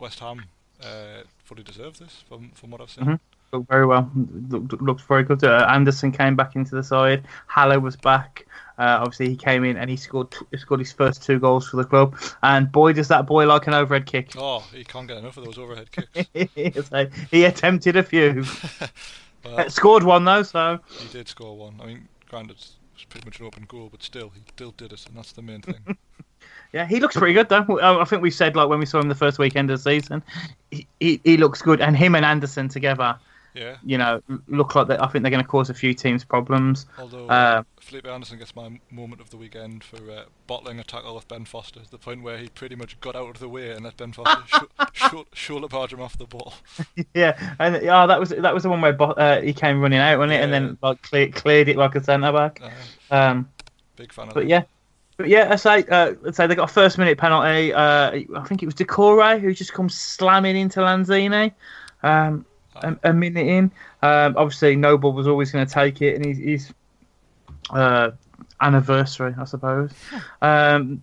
[0.00, 0.46] West Ham
[0.82, 3.04] uh, fully deserve this from from what I've seen.
[3.04, 3.20] Mhm.
[3.52, 4.10] Looked very well.
[4.48, 5.44] Looked, looked very good.
[5.44, 7.22] Uh, Anderson came back into the side.
[7.46, 8.46] Haller was back.
[8.78, 11.68] Uh, obviously, he came in and he scored t- he scored his first two goals
[11.68, 12.16] for the club.
[12.42, 14.32] And boy, does that boy like an overhead kick!
[14.36, 16.90] Oh, he can't get enough of those overhead kicks.
[17.30, 18.44] He attempted a few.
[19.44, 21.78] well, Uh, Scored one though, so he did score one.
[21.80, 22.56] I mean, granted,
[22.94, 25.42] was pretty much an open goal, but still, he still did it, and that's the
[25.42, 25.96] main thing.
[26.72, 27.80] yeah, he looks pretty good though.
[27.80, 30.22] I think we said like when we saw him the first weekend of the season,
[30.70, 31.80] he, he, he looks good.
[31.80, 33.18] And him and Anderson together,
[33.54, 33.76] yeah.
[33.84, 36.86] you know, look like they, I think they're going to cause a few teams problems.
[36.98, 41.14] Although Uh, Felipe Anderson gets my moment of the weekend for uh, bottling a tackle
[41.14, 43.70] with Ben Foster, to the point where he pretty much got out of the way
[43.70, 46.54] and let Ben Foster sh- sh- shoulder barge him off the ball.
[47.14, 49.98] Yeah, and oh, that was that was the one where Bo- uh, he came running
[50.00, 50.42] out, wasn't it?
[50.42, 52.60] And then like clear, cleared it like a centre back.
[52.62, 52.70] Uh,
[53.14, 53.48] Um,
[53.96, 54.48] big fan of but that.
[54.48, 54.62] yeah,
[55.16, 57.72] but yeah, I say, uh, I say they got a first minute penalty.
[57.72, 61.52] Uh, I think it was Doucouré who just comes slamming into Lanzini.
[62.02, 62.44] Um,
[62.76, 63.70] a, a minute in,
[64.02, 66.72] um, obviously Noble was always going to take it, and he's, he's
[67.70, 68.10] uh,
[68.60, 69.92] anniversary, I suppose.
[70.42, 71.02] Um,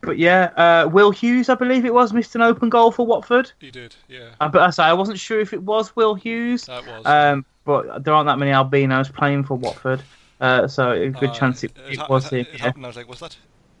[0.00, 3.50] but yeah, uh, Will Hughes, I believe it was, missed an open goal for Watford.
[3.58, 4.30] He did, yeah.
[4.40, 6.66] Uh, but I say I wasn't sure if it was Will Hughes.
[6.66, 7.04] That was.
[7.06, 10.02] Um, but there aren't that many albinos playing for Watford,
[10.40, 12.38] uh, so a good uh, chance it, it ha- was it, him.
[12.40, 12.62] it yeah.
[12.62, 13.36] happened, I was like, was that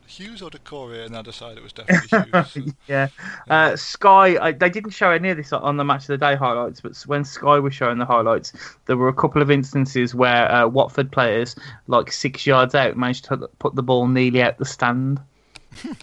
[0.06, 1.06] Hughes or Doucouré?
[1.06, 2.74] And I decided it was definitely Hughes.
[2.88, 3.08] Yeah,
[3.50, 4.38] uh, Sky.
[4.40, 6.96] I, they didn't show any of this on the match of the day highlights, but
[7.06, 8.52] when Sky was showing the highlights,
[8.86, 13.24] there were a couple of instances where uh, Watford players, like six yards out, managed
[13.26, 15.20] to put the ball nearly out the stand.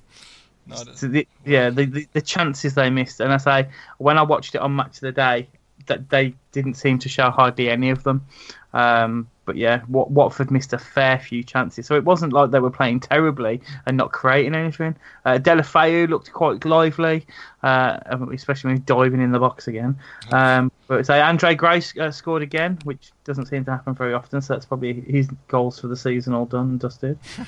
[0.66, 4.22] No, So the, yeah, the, the the chances they missed, and I say when I
[4.22, 5.50] watched it on Match of the Day,
[5.88, 8.26] that they didn't seem to show hardly any of them.
[8.74, 12.60] Um, but yeah, Wat- Watford missed a fair few chances, so it wasn't like they
[12.60, 14.96] were playing terribly and not creating anything.
[15.26, 17.26] Uh, Deulofeu looked quite lively,
[17.62, 18.00] uh,
[18.34, 19.98] especially when he's diving in the box again.
[20.32, 24.42] Um, but say Andre Gray uh, scored again, which doesn't seem to happen very often,
[24.42, 27.18] so that's probably his goals for the season all done and dusted.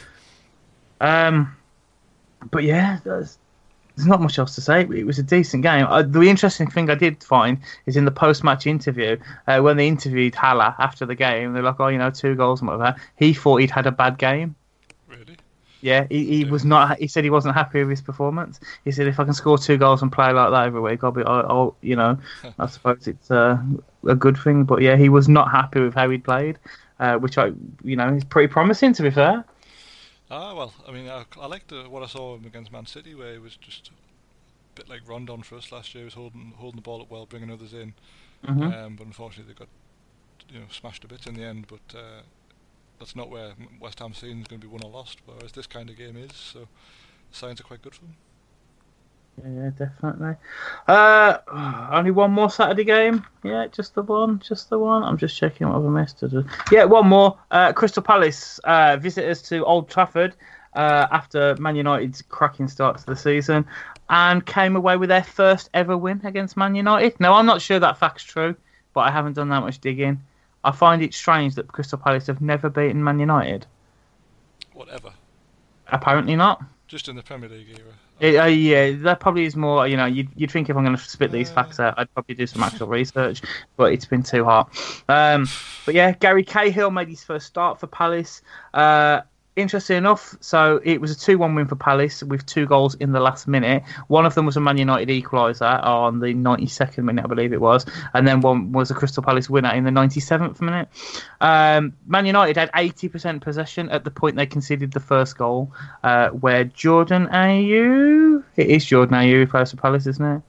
[1.01, 1.55] Um,
[2.51, 2.99] but yeah,
[3.95, 4.81] there's, not much else to say.
[4.81, 5.85] It was a decent game.
[5.87, 9.87] Uh, the interesting thing I did find is in the post-match interview uh, when they
[9.87, 11.53] interviewed Haller after the game.
[11.53, 14.17] They're like, "Oh, you know, two goals and whatever." He thought he'd had a bad
[14.17, 14.55] game.
[15.07, 15.37] really?
[15.81, 16.97] Yeah, he, he was not.
[16.99, 18.59] He said he wasn't happy with his performance.
[18.85, 21.11] He said, "If I can score two goals and play like that every week, I'll
[21.11, 22.17] be, I'll, I'll you know,
[22.59, 23.57] I suppose it's uh,
[24.07, 26.57] a good thing." But yeah, he was not happy with how he'd played,
[26.99, 27.51] uh, which I,
[27.83, 29.45] you know, is pretty promising to be fair.
[30.29, 33.13] Ah, well, I mean, I, I liked uh, what I saw him against Man City,
[33.13, 33.91] where he was just a
[34.75, 36.01] bit like Rondon for us last year.
[36.01, 37.93] He was holding holding the ball up well, bringing others in.
[38.43, 38.73] Mhm.
[38.73, 39.69] Um, but unfortunately, they got
[40.51, 41.67] you know smashed a bit in the end.
[41.67, 42.21] But uh,
[42.99, 45.19] that's not where West Ham season is going to be won or lost.
[45.25, 46.67] Whereas this kind of game is, so
[47.31, 48.15] signs are quite good for them.
[49.43, 50.35] Yeah, definitely.
[50.87, 51.37] Uh,
[51.91, 53.25] only one more Saturday game.
[53.43, 55.03] Yeah, just the one, just the one.
[55.03, 56.23] I'm just checking what I've missed.
[56.71, 57.37] Yeah, one more.
[57.51, 60.35] Uh, Crystal Palace uh, visitors to Old Trafford
[60.73, 63.65] uh, after Man United's cracking start to the season,
[64.09, 67.19] and came away with their first ever win against Man United.
[67.19, 68.55] Now, I'm not sure that fact's true,
[68.93, 70.21] but I haven't done that much digging.
[70.63, 73.67] I find it strange that Crystal Palace have never beaten Man United.
[74.73, 75.11] Whatever.
[75.87, 76.63] Apparently not.
[76.87, 77.93] Just in the Premier League era.
[78.19, 79.87] It, uh, yeah, that probably is more.
[79.87, 82.35] You know, you'd, you'd think if I'm going to spit these facts out, I'd probably
[82.35, 83.41] do some actual research,
[83.75, 84.69] but it's been too hot.
[85.09, 85.47] Um,
[85.85, 88.41] but yeah, Gary Cahill made his first start for Palace.
[88.73, 89.21] Uh,
[89.55, 93.11] interesting enough, so it was a 2 1 win for Palace with two goals in
[93.11, 93.83] the last minute.
[94.07, 97.61] One of them was a Man United equaliser on the 92nd minute, I believe it
[97.61, 100.89] was, and then one was a Crystal Palace winner in the 97th minute.
[101.41, 105.71] Um, Man United had 80% possession at the point they conceded the first goal,
[106.03, 110.41] uh, where Jordan Ayew, it is Jordan Ayew who plays for Palace, isn't it?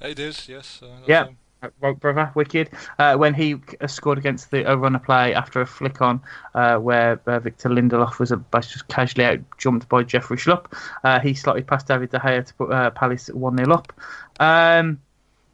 [0.00, 0.80] It is, yes.
[0.82, 1.24] Uh, Yeah.
[1.26, 1.36] him.
[1.80, 2.70] Brother, wicked.
[2.98, 6.20] Uh, when he scored against the uh, runner play after a flick on,
[6.54, 10.66] uh, where uh, Victor Lindelof was uh, just casually out jumped by Jeffrey Schlupp,
[11.04, 13.92] uh, he slotted past David De Gea to put uh, Palace one 0 up.
[14.40, 15.00] Um,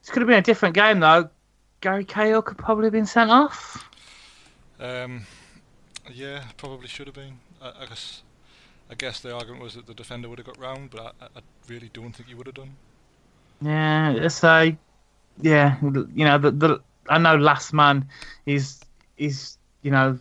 [0.02, 1.30] this could have been a different game though.
[1.80, 3.88] Gary Cahill could probably have been sent off.
[4.78, 5.26] Um,
[6.12, 7.38] yeah, probably should have been.
[7.62, 8.22] I, I guess.
[8.90, 11.28] I guess the argument was that the defender would have got round, but I, I-
[11.38, 12.76] I really don't think he would have done.
[13.62, 14.76] Yeah, so
[15.40, 18.06] yeah, you know the the I know last man
[18.46, 18.80] is
[19.16, 20.18] is you know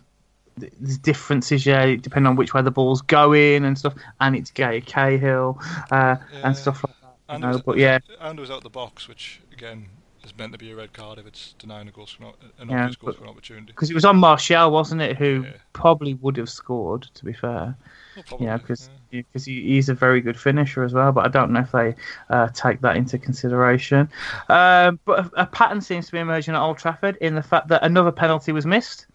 [0.60, 4.50] th- there's differences yeah depending on which way the ball's going and stuff, and it's
[4.50, 5.58] Gay Cahill
[5.90, 6.40] uh, Yeah.
[6.44, 7.16] and stuff like that.
[7.34, 9.86] You And know, was, but yeah, and it was out the box, which again
[10.24, 12.82] is meant to be a red card if it's denying a goal scoring, an Yeah,
[12.82, 13.66] obvious goal scoring opportunity.
[13.66, 15.16] because it was on Martial, wasn't it?
[15.16, 15.52] Who Yeah.
[15.72, 17.76] probably would have scored, to be fair.
[18.16, 19.22] Well, probably, Yeah, because yeah.
[19.28, 21.12] because he, he's a very good finisher as well.
[21.12, 21.94] But I don't know if they
[22.30, 24.08] uh, take that into consideration.
[24.48, 27.68] Um, but a, a pattern seems to be emerging at Old Trafford in the fact
[27.68, 29.06] that another penalty was missed.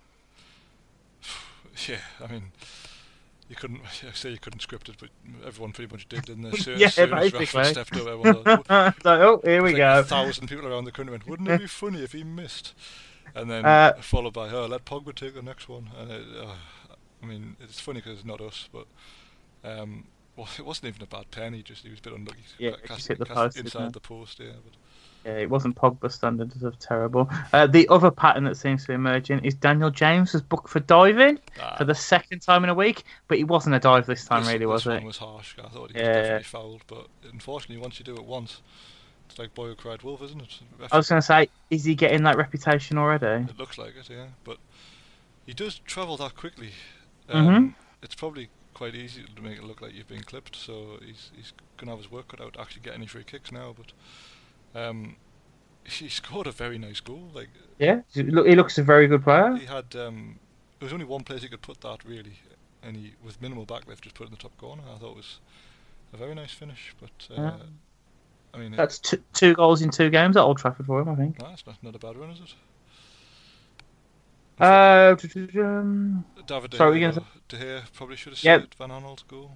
[1.87, 2.51] Yeah, I mean,
[3.49, 5.09] you couldn't I say you couldn't script it, but
[5.45, 6.57] everyone pretty much did, didn't they?
[6.57, 7.63] Soon, Yeah, soon basically.
[7.65, 9.99] stepped up, everyone thought, oh, here we like go.
[9.99, 12.73] A thousand people around the country went, "Wouldn't it be funny if he missed?"
[13.35, 16.55] And then Uh, followed by, "Oh, let Pogba take the next one." And it, uh,
[17.21, 18.87] I mean, it's funny because it's not us, but
[19.63, 21.53] um, well, it wasn't even a bad pen.
[21.53, 22.43] He just he was a bit unlucky.
[22.57, 24.39] Yeah, cast- hit the cast post, inside the post.
[24.39, 24.73] Yeah, but
[25.25, 27.29] Yeah, it wasn't Pogba standards of terrible.
[27.51, 30.79] Uh, the other pattern that seems to be emerging is Daniel James was booked for
[30.79, 34.23] diving ah, for the second time in a week, but he wasn't a dive this
[34.25, 35.05] time, this, really, was this it?
[35.05, 35.55] was harsh.
[35.63, 36.07] I thought he Yeah.
[36.07, 38.61] was definitely fouled, but unfortunately, once you do it once,
[39.29, 40.59] it's like boy who cried wolf, isn't it?
[40.91, 43.43] I was going to say, is he getting that reputation already?
[43.49, 44.27] It looks like it, yeah.
[44.45, 44.57] But
[45.45, 46.71] he does travel that quickly.
[47.29, 47.35] Mhm.
[47.35, 50.55] Um, It's probably quite easy to make it look like you've been clipped.
[50.55, 53.51] So he's he's gonna have his work cut out to actually get any free kicks
[53.51, 53.75] now.
[53.77, 53.91] But
[54.75, 55.15] um,
[55.83, 57.29] he scored a very nice goal.
[57.33, 57.49] Like
[57.79, 59.55] Yeah, he looks a very good player.
[59.55, 60.39] he had um,
[60.79, 62.39] there was only one place he could put that really,
[62.83, 64.83] and he with minimal backlift just put it in the top corner.
[64.93, 65.39] I thought it was
[66.13, 66.93] a very nice finish.
[66.99, 67.53] But uh, Yeah.
[68.53, 71.15] I mean, That's two, two goals in two games at Old Trafford for him, I
[71.15, 71.37] think.
[71.37, 72.55] it, nah, it's not, not a bad run, is it?
[74.59, 75.15] Uh,
[75.55, 77.11] um, David De sorry, we're
[77.47, 78.61] De Gea probably should have Yep.
[78.61, 79.51] saved Van Aanholt's goal.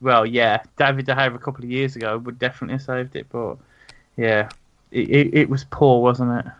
[0.00, 3.26] well, yeah, David De Gea a couple of years ago would definitely have saved it,
[3.28, 3.58] but
[4.20, 4.50] yeah,
[4.90, 6.52] it, it, it was poor, wasn't it?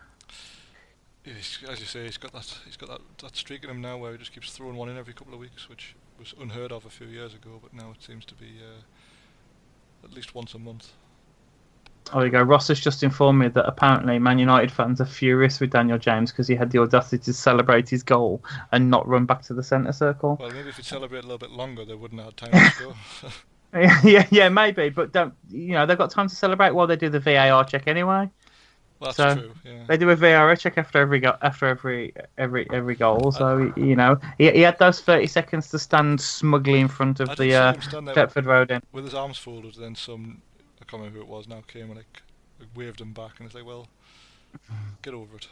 [1.23, 3.97] He's, as you say, he's got that he's got that, that streak in him now
[3.97, 6.85] where he just keeps throwing one in every couple of weeks, which was unheard of
[6.87, 8.81] a few years ago, but now it seems to be uh,
[10.03, 10.91] at least once a month.
[12.11, 12.41] Oh, there you go.
[12.41, 16.31] Ross has just informed me that apparently Man United fans are furious with Daniel James
[16.31, 19.61] because he had the audacity to celebrate his goal and not run back to the
[19.61, 20.37] centre circle.
[20.39, 22.71] Well, maybe if he'd celebrate a little bit longer, they wouldn't have had time to
[23.21, 23.31] score.
[24.03, 27.09] yeah, yeah, maybe, but don't you know they've got time to celebrate while they do
[27.09, 28.29] the VAR check anyway.
[28.99, 29.53] well, that's So, true.
[29.63, 29.83] Yeah.
[29.87, 33.31] They do a VAR check after every go- after every every every goal.
[33.31, 37.35] So you know he, he had those thirty seconds to stand smugly in front of
[37.37, 38.83] the uh, him stand there Deptford Road end.
[38.91, 40.41] with his arms folded, then some
[40.81, 42.23] I can't remember who it was now came and like,
[42.75, 43.87] waved him back, and it's like, well,
[45.01, 45.47] get over it.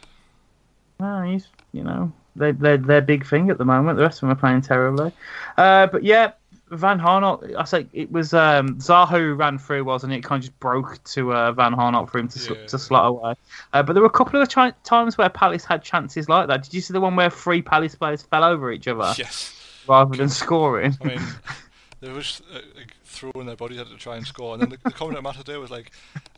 [0.98, 3.96] No, he's you know they they their big thing at the moment.
[3.96, 5.12] The rest of them are playing terribly.
[5.56, 6.32] Uh, but yeah,
[6.70, 7.54] Van Aanholt.
[7.56, 10.16] I say it was um, Zaha who ran through, wasn't it?
[10.18, 12.66] It kind of just broke to uh, Van Aanholt for him to sl- Yeah.
[12.66, 13.34] to slot away.
[13.72, 16.62] Uh, but there were a couple of chi- times where Palace had chances like that.
[16.62, 19.54] Did you see the one where three Palace players fell over each other Yes.
[19.88, 20.96] rather than scoring?
[21.02, 21.20] I mean,
[22.00, 22.60] they were just uh,
[23.04, 25.22] throwing their bodies at it to try and score, and then the, the comment at
[25.24, 25.90] Matter Day was like,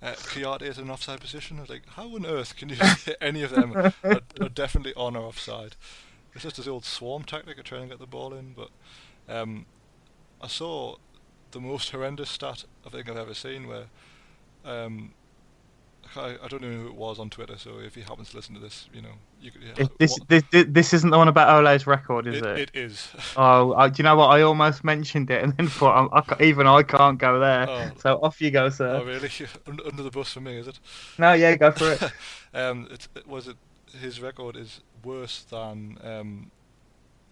[0.02, 0.14] uh,
[0.62, 1.58] is in an offside position.
[1.58, 3.92] I was like, how on earth can you hit any of them are,
[4.40, 5.76] are definitely on or offside?
[6.34, 8.54] It's just this old swarm tactic of trying to get the ball in.
[8.54, 8.70] But
[9.28, 9.66] um,
[10.43, 10.97] I saw
[11.53, 13.84] the most horrendous stat I think I've ever seen where.
[14.64, 15.12] Um,
[16.16, 18.55] I, I don't know who it was on Twitter, so if he happens to listen
[18.55, 19.62] to this, you know, you could.
[19.62, 22.59] Yeah, this, this this this isn't the one about Ole's record, is it, it?
[22.59, 23.09] it is.
[23.36, 24.28] Oh, I, do you know what?
[24.28, 27.68] I almost mentioned it and then thought I, even I can't go there.
[27.68, 27.90] Oh.
[27.99, 29.01] So off you go, sir.
[29.01, 29.30] oh, really?
[29.66, 30.78] under, under the bus for me, is it?
[31.18, 32.03] No, yeah, go for it.
[32.55, 33.57] um, it, it was it
[34.01, 36.51] his record is worse than um,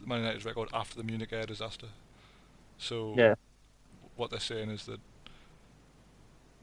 [0.05, 1.87] Man United's record after the Munich air disaster.
[2.81, 3.35] So Yeah.
[4.17, 5.01] what they're saying is that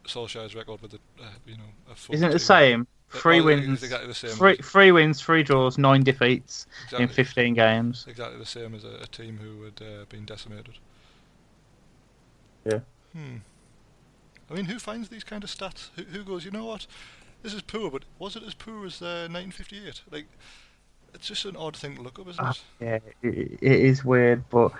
[0.05, 2.87] Solskjaer's record with the uh, you know a Isn't it the same?
[3.09, 4.31] Three wins, exactly the same.
[4.35, 6.65] three, three wins, three draws, nine defeats
[6.97, 8.05] in 15 games.
[8.07, 10.75] exactly the same as a, a team who had uh, been decimated.
[12.65, 12.79] Yeah.
[13.13, 13.37] Hmm.
[14.49, 15.89] I mean, who finds these kind of stats?
[15.95, 16.85] Who, who goes, you know what?
[17.43, 20.01] This is poor, but was it as poor as uh, 1958?
[20.11, 20.27] Like,
[21.13, 22.61] it's just an odd thing to look up, isn't Ah, it?
[22.79, 24.71] Yeah, it, it is weird, but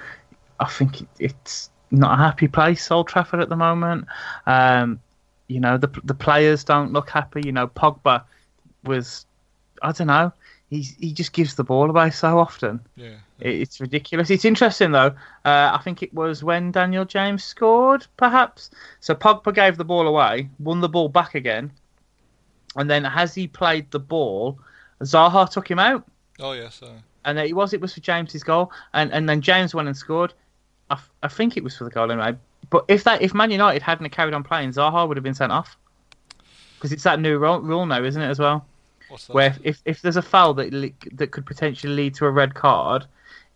[0.59, 4.05] I think it, it's not a happy place, Old Trafford, at the moment.
[4.45, 4.99] Um,
[5.47, 7.41] you know, the the players don't look happy.
[7.45, 8.23] You know, Pogba
[8.83, 9.25] was,
[9.81, 10.31] I don't know,
[10.69, 12.79] he's, he just gives the ball away so often.
[12.95, 13.15] Yeah.
[13.39, 14.29] It- It's ridiculous.
[14.29, 15.13] It's interesting though.
[15.45, 18.71] Uh, I think it was when Daniel James scored, perhaps.
[18.99, 21.71] So Pogba gave the ball away, won the ball back again,
[22.75, 24.59] and then as he played the ball,
[25.01, 26.03] Zaha took him out,
[26.39, 26.81] Oh yes.
[26.83, 26.91] Uh,
[27.25, 30.33] and it was it was for James's goal, and and then James went and scored.
[30.89, 32.37] I, I think it was for the goal anyway.
[32.69, 35.51] But if that if Man United hadn't carried on playing, Zaha would have been sent
[35.51, 35.77] off
[36.75, 38.65] because it's that new rule, rule now, isn't it as well?
[39.09, 39.33] What's that?
[39.33, 43.05] where if, if there's a foul that that could potentially lead to a red card,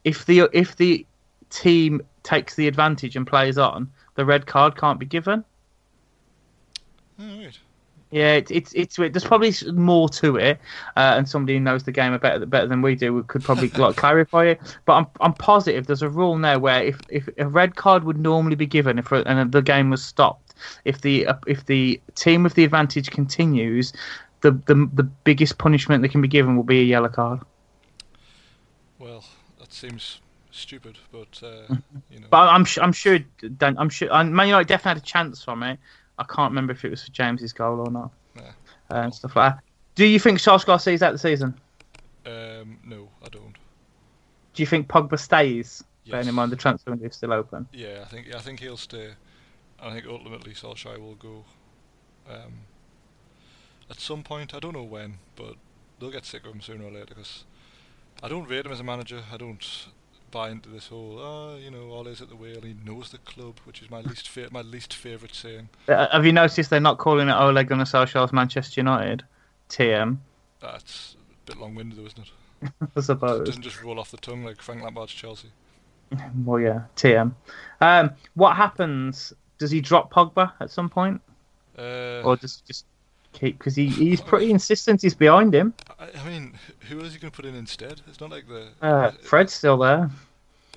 [0.04, 1.06] if the if the
[1.50, 5.44] team takes the advantage and plays on, the red card can't be given.
[7.18, 7.60] Hmm, oh, right.
[8.12, 10.60] Yeah, it's it's it's there's probably more to it,
[10.98, 13.96] uh, and somebody who knows the game better better than we do could probably like
[13.96, 14.78] clarify it.
[14.86, 18.20] But I'm I'm positive there's a rule now where if, if a red card would
[18.20, 22.44] normally be given if and the game was stopped, if the uh, if the team
[22.44, 23.94] with the advantage continues,
[24.42, 27.40] the the the biggest punishment that can be given will be a yellow card.
[29.00, 29.24] Well,
[29.58, 30.20] that seems
[30.52, 31.76] stupid, but uh,
[32.10, 32.28] you know.
[32.30, 33.20] But I'm su- I'm sure
[33.58, 35.80] Dan- I'm sure and Man United definitely had a chance from it.
[36.22, 38.42] I can't remember if it was for James's goal or not, uh,
[38.90, 39.64] and stuff like that.
[39.96, 41.60] Do you think Solskjaer sees out the season?
[42.28, 43.56] Um, no, I don't.
[44.54, 45.84] Do you think Pogba stays?
[46.04, 46.12] Yes.
[46.12, 47.68] Bearing in mind the transfer window is still open.
[47.74, 49.14] Yeah, I think yeah, I think he'll stay.
[49.80, 51.46] I think ultimately Solskjaer will go.
[52.30, 52.66] Um,
[53.90, 55.56] at some point, I don't know when, but
[56.00, 57.08] they'll get sick of him sooner or later.
[57.08, 57.46] Because
[58.22, 59.24] I don't rate him as a manager.
[59.34, 59.88] I don't
[60.32, 62.62] buy into this whole, oh, you know, Ole's at the wheel.
[62.62, 65.70] He knows the club, which is my least fa- my least favourite saying.
[65.88, 69.24] Uh, have you noticed they're not calling it Ole Gunnar Solskjaer's Manchester United?
[69.70, 70.18] TM,
[70.60, 71.16] That's
[71.46, 72.72] a bit long-winded, though, isn't it?
[72.82, 73.46] I It suppose.
[73.48, 75.50] doesn't just roll off the tongue like Frank Lampard's Chelsea.
[76.44, 77.34] Well, yeah, TM.
[77.80, 79.32] Um, what happens?
[79.60, 81.22] Does he drop Pogba at some point,
[81.78, 82.86] Uh, or just just
[83.34, 83.58] keep?
[83.58, 85.02] Because he, he's pretty insistent.
[85.02, 85.74] He's behind him.
[86.00, 86.54] I, I mean,
[86.90, 88.02] who is he going to put in instead?
[88.08, 88.68] It's not like the.
[88.82, 90.10] Uh, Fred's still there.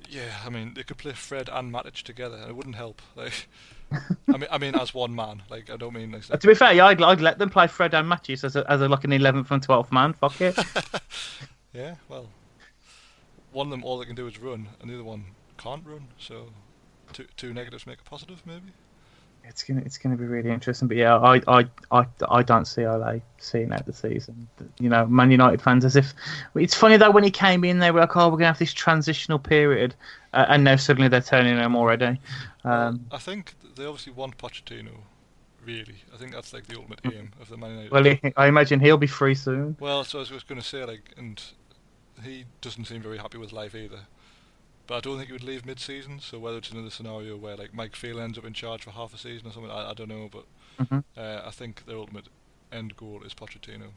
[0.09, 3.01] Yeah, I mean, they could play Fred and Matic together, and it wouldn't help.
[3.15, 3.47] Like,
[3.91, 5.41] I mean, I mean, as one man.
[5.49, 6.23] Like, I don't mean like.
[6.29, 8.69] Uh, to be fair, yeah, I'd, I'd let them play Fred and Matthews as a,
[8.71, 10.13] as a like an eleventh and twelfth man.
[10.13, 10.57] Fuck it.
[11.75, 12.29] Yeah, well,
[13.51, 15.25] one of them all they can do is run, and the other one
[15.57, 16.07] can't run.
[16.17, 16.47] So,
[17.11, 18.71] two two negatives make a positive, maybe.
[19.47, 20.87] It's gonna it's gonna be really interesting.
[20.87, 24.47] But yeah, I I I, I don't see Ole seeing out the season.
[24.79, 26.13] You know, Man United fans as if
[26.55, 28.73] it's funny though when he came in, they were like, oh, we're gonna have this
[28.73, 29.95] transitional period,
[30.33, 32.19] uh, and now suddenly they're turning him already.
[32.63, 34.91] Um, I think they obviously want Pochettino.
[35.65, 37.91] Really, I think that's like the ultimate aim of the Man United.
[37.91, 39.75] well, he, I imagine he'll be free soon.
[39.79, 41.41] Well, so I was going to say, like, and
[42.23, 44.01] he doesn't seem very happy with life either.
[44.87, 46.19] But I don't think he would leave mid-season.
[46.19, 49.13] So whether it's another scenario where like Mike Phelan ends up in charge for half
[49.13, 50.29] a season or something, I, I don't know.
[50.31, 50.45] But
[50.85, 51.03] Mhm.
[51.17, 52.27] uh, I think their ultimate
[52.71, 53.87] end goal is Pochettino.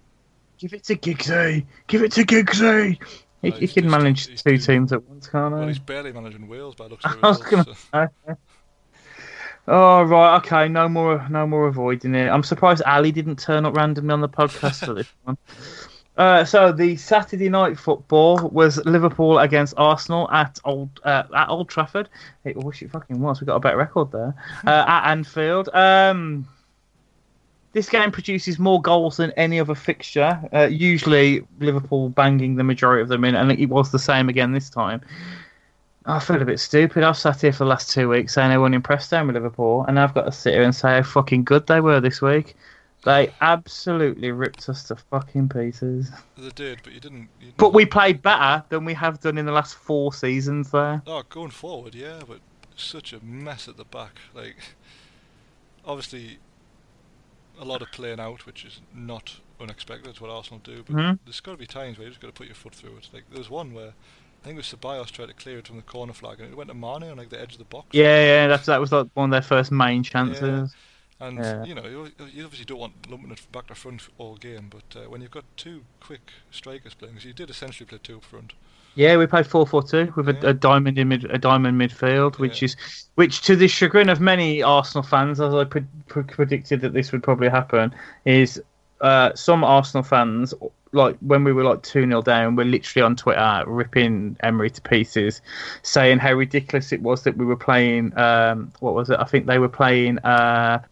[0.58, 1.66] Give it to Giggsy.
[1.88, 2.98] Give it to Giggsy.
[3.42, 5.68] He, he can manage two doing- teams at once, can't Well, he?
[5.68, 8.34] he's barely managing Wales by the looks of I was gonna so- say.
[9.70, 12.28] Oh right, okay, no more, no more avoiding it.
[12.30, 15.36] I'm surprised Ali didn't turn up randomly on the podcast for this one.
[16.18, 21.68] Uh, so the Saturday night football was Liverpool against Arsenal at Old uh, at Old
[21.68, 22.08] Trafford.
[22.44, 23.40] I wish it fucking was.
[23.40, 24.34] We got a better record there
[24.66, 25.68] uh, at Anfield.
[25.72, 26.48] Um,
[27.72, 30.40] this game produces more goals than any other fixture.
[30.52, 34.50] Uh, usually Liverpool banging the majority of them in, and it was the same again
[34.50, 35.00] this time.
[36.04, 37.04] I feel a bit stupid.
[37.04, 39.84] I've sat here for the last two weeks saying I wasn't impressed down with Liverpool,
[39.86, 42.56] and I've got to sit here and say how fucking good they were this week.
[43.04, 46.10] They absolutely ripped us to fucking pieces.
[46.36, 47.28] They did, but you didn't.
[47.40, 51.00] You But we played better than we have done in the last four seasons there.
[51.06, 52.40] Oh, going forward, yeah, but
[52.76, 54.18] such a mess at the back.
[54.34, 54.56] Like,
[55.84, 56.38] obviously,
[57.60, 60.10] a lot of playing out, which is not unexpected.
[60.10, 60.82] It's what Arsenal do.
[60.84, 61.18] But Mhm.
[61.24, 63.08] there's got to be times where you just got to put your foot through it.
[63.12, 63.94] Like, there was one where
[64.40, 66.56] I think it was Ceballos tried to clear it from the corner flag, and it
[66.56, 67.88] went to Mane on like the edge of the box.
[67.92, 70.74] Yeah, yeah, that's that was like one of their first main chances.
[71.20, 71.64] And Yeah.
[71.64, 74.96] you know, you, you obviously don't want lumping it back to front all game, but
[75.00, 78.24] uh, when you've got two quick strikers playing, 'cause you did essentially play two up
[78.24, 78.52] front.
[78.94, 80.50] Yeah, we played four four two with a, Yeah.
[80.50, 82.66] a diamond in mid, a diamond midfield, which Yeah.
[82.66, 86.92] is which to the chagrin of many Arsenal fans, as I pre- pre- predicted that
[86.94, 87.94] this would probably happen,
[88.24, 88.62] is
[89.00, 90.54] uh, some Arsenal fans
[90.92, 94.80] like when we were like two 0 down, were literally on Twitter ripping Emery to
[94.80, 95.40] pieces,
[95.82, 98.16] saying how ridiculous it was that we were playing.
[98.18, 99.18] Um, what was it?
[99.18, 100.18] I think they were playing.
[100.18, 100.82] Uh,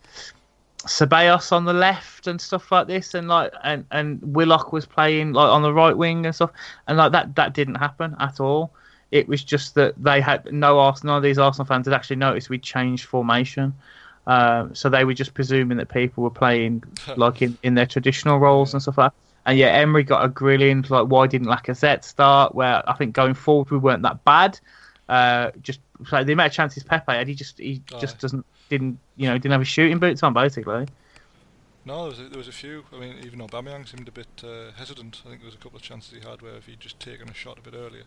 [0.84, 5.32] Ceballos on the left and stuff like this, and like and and Willock was playing
[5.32, 6.52] like on the right wing and stuff,
[6.86, 8.72] and like that that didn't happen at all.
[9.10, 11.14] It was just that they had no Arsenal.
[11.14, 13.74] None of these Arsenal fans had actually noticed we changed formation,
[14.26, 16.82] um, so they were just presuming that people were playing
[17.16, 19.12] like in, in their traditional roles and stuff like.
[19.12, 19.18] that.
[19.48, 22.54] And yeah, Emery got a grilling like why didn't Lacazette start?
[22.54, 24.58] Where I think going forward we weren't that bad.
[25.08, 25.78] Uh, just
[26.10, 28.18] like the amount of chances Pepe had, he just he just Aye.
[28.22, 30.86] doesn't didn't you know didn't have his shooting boots on basically.
[31.84, 32.82] No, there was, a, there was a few.
[32.92, 35.22] I mean, even Aubameyang seemed a bit uh, hesitant.
[35.24, 37.28] I think there was a couple of chances he had where if he'd just taken
[37.28, 38.02] a shot a bit earlier.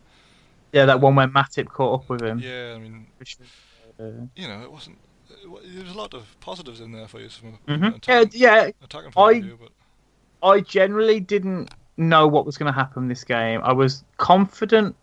[0.74, 2.40] Yeah, that one where Matip caught up with him.
[2.40, 3.08] Yeah, I mean,
[3.98, 4.98] Uh, you know, it wasn't.
[5.44, 7.74] It, wa- there was a lot of positives in there for you from mhm.
[7.76, 7.88] an Yeah,
[8.22, 8.70] attacking, yeah.
[8.84, 13.24] attacking I- of view, but I generally didn't know what was going to happen this
[13.24, 13.60] game.
[13.64, 14.96] I was confident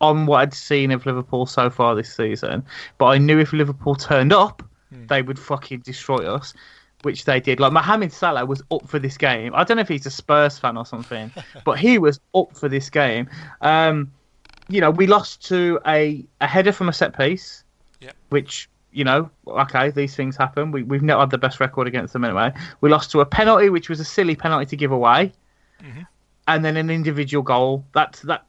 [0.00, 2.64] on what I'd seen of Liverpool so far this season,
[2.98, 6.52] but I knew if Liverpool turned up, they would fucking destroy us,
[7.02, 7.60] which they did.
[7.60, 9.54] Like Mohamed Salah was up for this game.
[9.54, 11.30] I don't know if he's a Spurs fan or something,
[11.64, 13.28] but he was up for this game.
[13.60, 14.10] Um,
[14.68, 17.62] you know, we lost to a, a header from a set piece,
[18.00, 18.14] Yep.
[18.30, 20.70] which you know, okay, these things happen.
[20.70, 22.52] We, we've not had the best record against them anyway.
[22.80, 25.32] We lost to a penalty, which was a silly penalty to give away,
[25.82, 26.02] mm-hmm.
[26.46, 27.84] and then an individual goal.
[27.92, 28.46] That's that.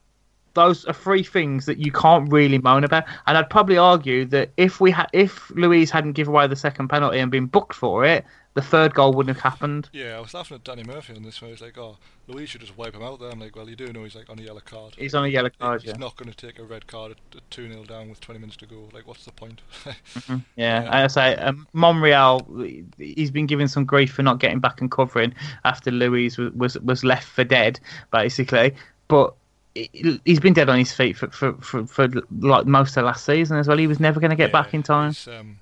[0.54, 3.06] Those are three things that you can't really moan about.
[3.26, 6.90] And I'd probably argue that if we had, if Luiz hadn't given away the second
[6.90, 8.24] penalty and been booked for it,
[8.54, 9.90] the third goal wouldn't have happened.
[9.94, 11.52] Yeah, I was laughing at Danny Murphy on this one.
[11.52, 11.98] He's like, "Oh,
[12.28, 14.30] Luiz should just wipe him out there." I'm like, "Well, you do know he's like
[14.30, 14.94] on a yellow card.
[14.98, 15.98] He's on a yellow card, He's yeah.
[15.98, 18.68] not going to take a red card at, two 0 down with 20 minutes to
[18.68, 18.90] go.
[18.94, 19.62] Like, what's the point?"
[20.56, 22.46] Yeah, and I say um, Monreal.
[22.98, 25.34] He's been given some grief for not getting back and covering
[25.66, 27.80] after Luiz was was, was left for dead,
[28.12, 28.76] basically.
[29.08, 29.34] But
[29.76, 32.08] he's been dead on his feet for for, for, for
[32.40, 33.78] like most of last season as well.
[33.78, 35.14] He was never going to get back in time.
[35.28, 35.60] Um,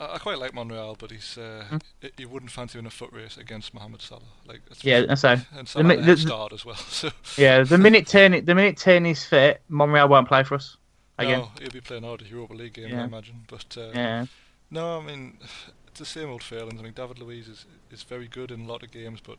[0.00, 1.76] I, quite like Monreal, but he's uh, Hmm.
[2.00, 4.22] he, he wouldn't fancy in a foot race against Mohamed Salah.
[4.46, 6.76] Like, Yeah, so and the Salah the, the- as well.
[6.88, 10.76] So yeah, the minute Tierney the minute Tierney's fit, Monreal won't play for us
[11.18, 11.40] again.
[11.40, 13.02] no, he'll be playing out a Europa League game, Yeah.
[13.02, 13.42] I imagine.
[13.48, 14.26] But uh, Yeah,
[14.70, 15.38] no, I mean
[15.88, 16.78] it's the same old failings.
[16.80, 19.38] I mean David Luiz is is very good in a lot of games, but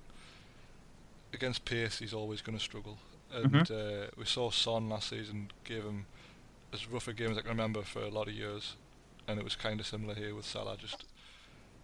[1.33, 2.97] against pace he's always going to struggle.
[3.33, 4.03] And Mm-hmm.
[4.03, 6.05] uh, we saw Son last season gave him
[6.73, 8.75] as rough a game as I can remember for a lot of years,
[9.27, 10.77] and it was kind of similar here with Salah.
[10.77, 11.05] Just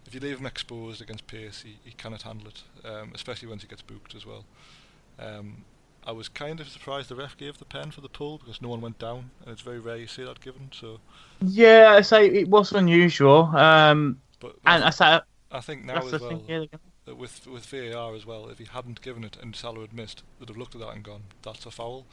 [0.06, 3.62] if you leave him exposed against pace, he, he cannot handle it, um, especially once
[3.62, 4.44] he gets booked as well.
[5.18, 5.64] Um,
[6.06, 8.68] I was kind of surprised the ref gave the pen for the pull because no
[8.68, 10.70] one went down, and it's very rare you see that given.
[10.72, 11.00] So,
[11.40, 11.94] yeah.
[11.96, 13.46] I say it was unusual.
[13.56, 15.20] Um, but and I say
[15.50, 16.44] I think now that's as the well thing.
[16.48, 19.54] Yeah, they're gonna- that with with VAR as well, if he hadn't given it and
[19.56, 22.06] Salah had missed, they'd have looked at that and gone, "That's a foul."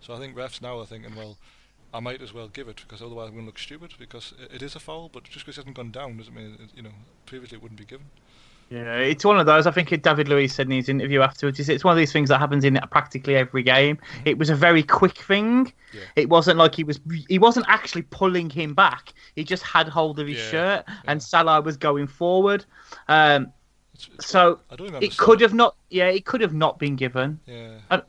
[0.00, 1.36] So I think refs now are thinking, well,
[1.92, 4.56] I might as well give it because otherwise I'm going to look stupid because it,
[4.56, 6.82] it is a foul, but just because it hasn't gone down doesn't mean it, you
[6.82, 6.90] know
[7.24, 8.06] previously it wouldn't be given.
[8.68, 9.68] Yeah, it's one of those.
[9.68, 11.60] I think David Luiz said in his interview afterwards.
[11.68, 13.96] It's one of these things that happens in practically every game.
[14.24, 15.72] It was a very quick thing.
[15.94, 16.00] Yeah.
[16.16, 16.98] It wasn't like he was.
[17.28, 19.14] He wasn't actually pulling him back.
[19.36, 20.94] He just had hold of his Yeah, shirt, yeah.
[21.06, 22.64] and Salah was going forward.
[23.06, 23.52] Um,
[23.96, 25.74] It's, it's, so I it could have not.
[25.90, 27.40] Yeah, it could have not been given.
[27.46, 27.78] Yeah.
[27.90, 28.02] I-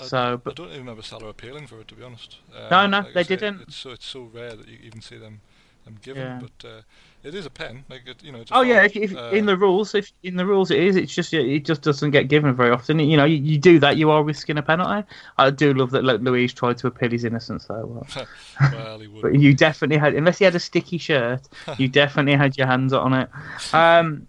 [0.00, 2.38] I- So, I but don't even remember Salah appealing for it to be honest.
[2.52, 3.60] Um, No, no, like they say, didn't.
[3.62, 5.40] It's so it's so rare that you even see them
[5.84, 6.40] them given, Yeah.
[6.40, 6.80] but uh,
[7.22, 7.84] it is a pen.
[7.90, 8.42] Like it, you know.
[8.50, 11.14] Oh yeah, if, if Uh, in the rules, if in the rules it is, it's
[11.14, 12.98] just it just doesn't get given very often.
[12.98, 15.06] You know, you, you do that, you are risking a penalty.
[15.38, 17.86] I do love that like, Luiz tried to appeal his innocence though.
[17.86, 18.26] Well.
[18.72, 19.22] well, he would.
[19.22, 21.42] But you definitely had, unless he had a sticky shirt,
[21.78, 23.28] you definitely had your hands on it.
[23.72, 24.26] Um,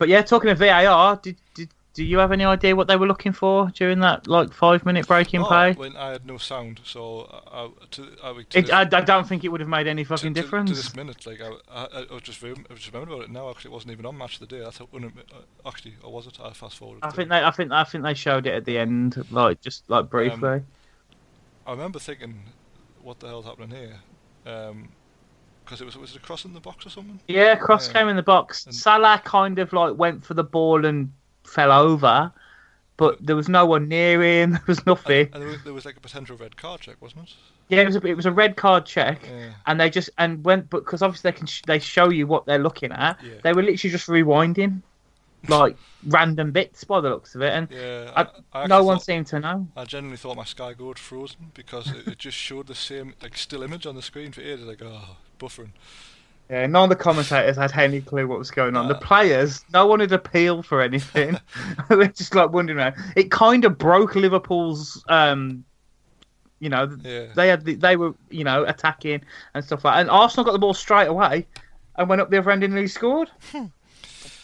[0.00, 3.06] but yeah, talking of VAR, did, did do you have any idea what they were
[3.06, 5.72] looking for during that like five minute break in Oh, play?
[5.74, 8.84] When I had no sound, so I, I, to, I, to It, this- I, I
[9.02, 10.70] don't think it would have made any fucking to, difference.
[10.70, 13.50] To this minute, like I, I, I was just I just remembered about it now.
[13.50, 14.60] Actually, it wasn't even on match of the day.
[14.64, 16.38] That's how un- uh, actually, or was it?
[16.42, 17.04] I fast forwarded.
[17.04, 19.84] I think they, I think, I think they showed it at the end, like just
[19.90, 20.62] like briefly.
[21.66, 22.44] I remember thinking,
[23.02, 23.98] "What the hell's happening here?"
[25.70, 27.20] Because it was was it a cross in the box or something?
[27.28, 27.92] yeah, cross yeah.
[28.00, 28.66] came in the box.
[28.66, 31.12] And- Salah kind of like went for the ball and
[31.44, 32.32] fell over,
[32.96, 34.50] but there was no one near him.
[34.54, 35.26] There was nothing.
[35.26, 37.34] And, and there, was, there was like a potential red card check, wasn't it?
[37.68, 39.50] Yeah, it was a, it was a red card check, Yeah.
[39.64, 42.58] and they just and went because obviously they can sh- they show you what they're
[42.58, 43.22] looking at.
[43.22, 43.34] Yeah.
[43.44, 44.82] They were literally just rewinding,
[45.48, 45.76] like
[46.06, 48.10] random bits by the looks of it, and Yeah.
[48.52, 49.68] I- I no one thought- seemed to know.
[49.76, 53.14] I genuinely thought my Sky Go had frozen because it, it just showed the same
[53.22, 54.66] like still image on the screen for ages.
[54.66, 55.70] Like, oh, buffering.
[56.50, 58.88] Yeah, none of the commentators had any clue what was going on.
[58.88, 61.38] The players, no one had appealed for anything.
[61.88, 62.78] They're just like wondering.
[62.78, 62.96] around.
[63.16, 65.02] It kind of broke Liverpool's.
[65.08, 65.64] Um,
[66.58, 67.26] you know, Yeah.
[67.34, 69.22] they had the, they were you know attacking
[69.54, 69.94] and stuff like.
[69.94, 70.00] That.
[70.00, 71.46] And Arsenal got the ball straight away
[71.96, 73.30] and went up the other end and nearly scored.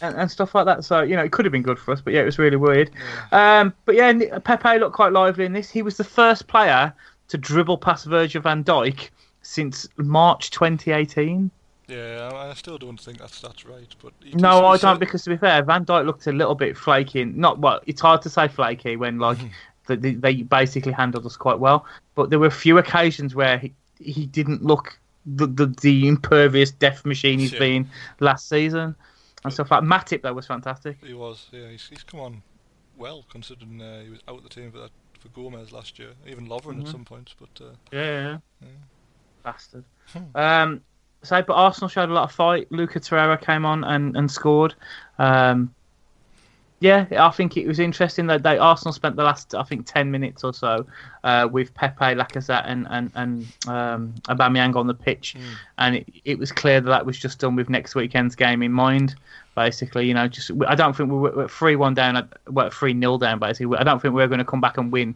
[0.01, 0.85] And, and stuff like that.
[0.85, 2.57] So you know, it could have been good for us, but yeah, it was really
[2.57, 2.91] weird.
[3.33, 5.71] Um, but yeah, Pepe looked quite lively in this.
[5.71, 6.93] He was the first player
[7.29, 9.11] to dribble past Virgil van Dijk
[9.43, 11.51] since March 2018.
[11.89, 13.95] Yeah, I, still don't think that's that's right.
[14.03, 17.25] But No, I don't because to be fair, Van Dijk looked a little bit flaky.
[17.25, 19.39] Not well, it's hard to say flaky when like
[19.87, 21.87] the, the, they basically handled us quite well.
[22.17, 26.71] But there were a few occasions where he, he didn't look the, the the impervious
[26.73, 27.59] death machine he's Yeah.
[27.61, 27.91] been
[28.21, 28.95] last season
[29.47, 29.83] and stuff like.
[29.83, 30.99] Matip though was fantastic.
[31.05, 31.69] He was, yeah.
[31.69, 32.43] He's, he's come on
[32.99, 34.91] well considering uh, he was out of the team for that
[35.21, 36.81] for Gomez last year, even Lovren Mm-hmm.
[36.83, 37.35] at some points.
[37.39, 38.69] But uh, Yeah, Yeah.
[39.43, 39.85] bastard.
[40.13, 40.19] Hmm.
[40.37, 40.81] Um,
[41.23, 42.71] so, but Arsenal showed a lot of fight.
[42.71, 44.75] Luca Torreira came on and, and scored.
[45.19, 45.75] Um,
[46.79, 50.11] Yeah, I think it was interesting that they Arsenal spent the last I think ten
[50.11, 50.87] minutes or so
[51.25, 55.43] uh, with Pepe, Lacazette, and and and um, Aubameyang on the pitch, Mm.
[55.79, 58.73] and it, it was clear that that was just done with next weekend's game in
[58.73, 59.15] mind.
[59.55, 63.17] Basically, you know, just I don't think we were three one down, well three 0
[63.17, 63.39] down.
[63.39, 65.15] Basically, I don't think we are going to come back and win.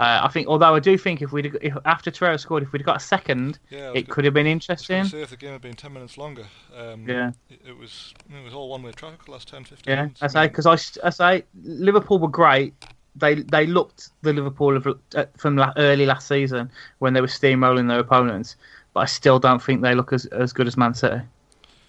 [0.00, 2.84] Uh, I think, although I do think if we if after Torreira scored, if we'd
[2.84, 5.04] got a second, Yeah, it could have been I was gonna interesting.
[5.04, 7.32] say if the game had been 10 minutes longer, um, Yeah.
[7.50, 10.22] it, it was it was all one-way traffic the last 10, 15 Yeah, minutes.
[10.22, 12.72] I say because I, I say Liverpool were great.
[13.14, 16.70] They they looked the Liverpool of uh, from la- early last season
[17.00, 18.56] when they were steamrolling their opponents,
[18.94, 21.20] but I still don't think they look as as good as Man City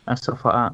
[0.07, 0.73] and stuff like that.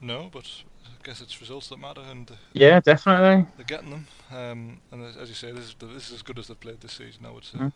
[0.00, 0.62] No, but
[1.06, 3.46] guess it's results that matter, and Yeah, definitely.
[3.56, 4.06] they're getting them.
[4.30, 6.92] Um, and as- you say, this is, this is as good as they've played this
[6.94, 7.58] season, I would say.
[7.58, 7.72] Mm.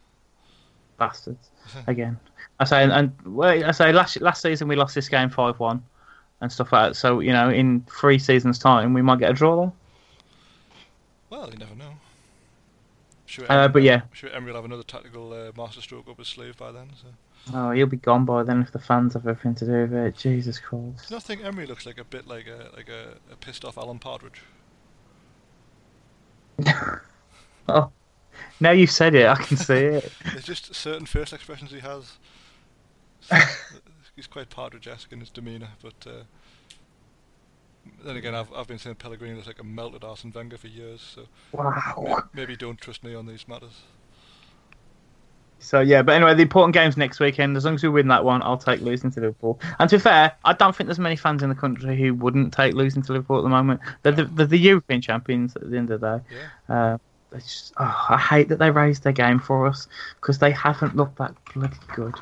[0.98, 1.48] Bastards
[1.86, 2.18] again.
[2.58, 5.58] I say and, and well, I say last last season we lost this game five
[5.58, 5.82] one
[6.42, 6.94] and stuff like that.
[6.96, 9.72] So you know, in three seasons' time, we might get a draw there.
[11.30, 11.94] Well, you never know.
[13.26, 16.56] Sure, Uh, but yeah, sure Emery will have another tactical uh, masterstroke up his sleeve
[16.56, 16.90] by then.
[17.00, 17.08] So.
[17.54, 20.16] Oh, he'll be gone by then if the fans have everything to do with it.
[20.16, 21.10] Jesus Do Christ.
[21.10, 23.76] you not think Emery looks like a bit like a like a, a pissed off
[23.78, 24.42] Alan Partridge?
[27.68, 27.92] Oh,
[28.58, 30.12] now you've said it, I can see it.
[30.32, 32.16] There's just certain face expressions he has.
[34.16, 36.22] He's quite Partridge-esque in his demeanour, but uh,
[38.04, 41.00] then again, I've I've been saying Pellegrini looks like a melted Arsene Wenger for years,
[41.00, 42.02] so Wow.
[42.34, 43.82] may- maybe don't trust me on these matters.
[45.60, 47.56] So yeah, but anyway, the important games next weekend.
[47.56, 49.60] As long as we win that one, I'll take losing to Liverpool.
[49.78, 52.52] And to be fair, I don't think there's many fans in the country who wouldn't
[52.52, 53.80] take losing to Liverpool at the moment.
[54.02, 56.24] They're the, they're the European champions at the end of the day.
[56.68, 56.94] Yeah.
[56.94, 56.98] Uh,
[57.34, 59.86] just, oh, I hate that they raised their game for us
[60.20, 62.14] because they haven't looked that bloody good.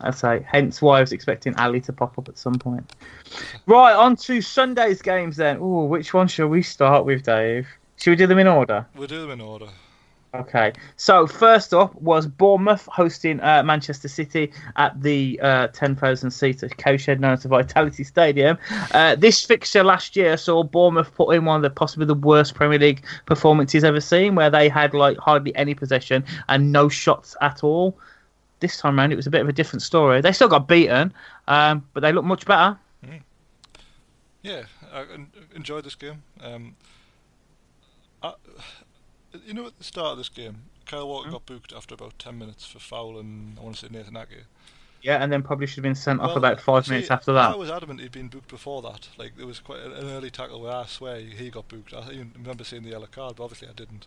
[0.00, 2.94] I say, hence why I was expecting Ali to pop up at some point.
[3.66, 5.58] Right, on to Sunday's games then.
[5.60, 7.68] Oh, which one shall we start with, Dave?
[7.96, 8.86] Should we do them in order?
[8.96, 9.68] We'll do them in order.
[10.34, 16.70] Okay, so first up was Bournemouth hosting uh, Manchester City at the uh, 10,000 seater
[16.70, 18.56] cowshed known as the Vitality Stadium.
[18.92, 22.54] Uh, this fixture last year saw Bournemouth put in one of the possibly the worst
[22.54, 27.36] Premier League performances ever seen, where they had like hardly any possession and no shots
[27.42, 27.98] at all.
[28.60, 30.22] This time round, it was a bit of a different story.
[30.22, 31.12] They still got beaten,
[31.46, 32.78] um, but they looked much better.
[34.42, 34.62] Yeah,
[34.92, 36.22] I en- enjoyed this game.
[36.40, 36.74] Um,
[39.46, 42.38] you know, at the start of this game, Kyle Walker got booked after about 10
[42.38, 44.44] minutes for fouling, I want to say, Nathan Ake.
[45.02, 47.32] Yeah, and then probably should have been sent off Well, about five see, minutes after
[47.32, 47.52] that.
[47.52, 49.08] I was adamant he'd been booked before that.
[49.18, 51.92] Like there was quite an an early tackle where I swear he got booked.
[51.92, 54.06] I even remember seeing the yellow card, but obviously I didn't.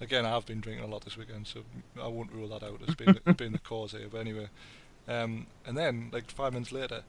[0.00, 1.60] Again, I have been drinking a lot this weekend, so
[2.00, 4.08] I won't rule that out as being the, being the cause here.
[4.10, 4.48] But anyway,
[5.06, 7.02] um, and then like five minutes later,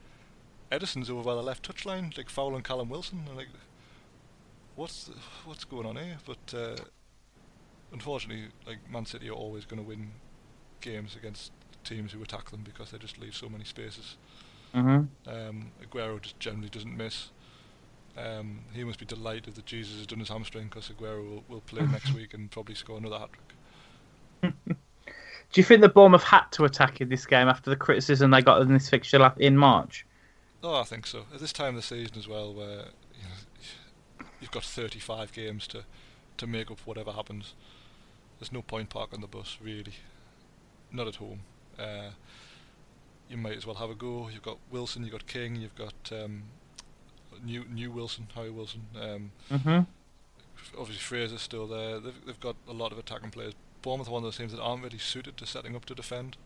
[0.71, 3.23] Ederson's over by the left touchline, like fouling Callum Wilson.
[3.27, 3.49] And like,
[4.75, 5.09] what's
[5.45, 6.17] what's going on here?
[6.25, 6.75] But uh,
[7.91, 10.11] unfortunately, like Man City are always going to win
[10.81, 11.51] games against
[11.83, 14.17] teams who attack them because they just leave so many spaces.
[14.73, 17.29] hmm Um, Aguero just generally doesn't miss.
[18.17, 21.61] Um, he must be delighted that Jesus has done his hamstring because Aguero will, will
[21.61, 23.55] play next week and probably score another hat trick.
[25.51, 28.41] Do you think the Bournemouth had to attack in this game after the criticism they
[28.41, 30.05] got in this fixture in March?
[30.61, 31.25] Oh, I think so.
[31.33, 32.85] At this time of the season as well, where
[33.15, 35.85] you know, you've got 35 games to,
[36.37, 37.53] to make up whatever happens.
[38.39, 39.95] There's no point parking the bus, really.
[40.91, 41.41] Not at home.
[41.77, 42.11] Uh,
[43.29, 44.29] you might as well have a go.
[44.31, 46.43] You've got Wilson, you've got King, you've got um,
[47.43, 48.81] new new Wilson, Harry Wilson.
[48.99, 49.79] Um, Mm-hmm.
[50.79, 51.99] obviously Fraser's still there.
[51.99, 53.53] They've, they've got a lot of attacking players.
[53.81, 56.37] Bournemouth are one of those teams that aren't really suited to setting up to defend.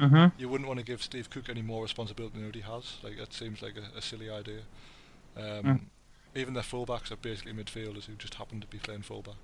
[0.00, 0.40] Mm-hmm.
[0.40, 2.96] You wouldn't want to give Steve Cook any more responsibility than he already has.
[3.02, 4.60] Like that seems like a, a silly idea.
[5.36, 5.80] Um, Mm.
[6.34, 9.34] Even their fullbacks are basically midfielders who just happen to be playing fullback.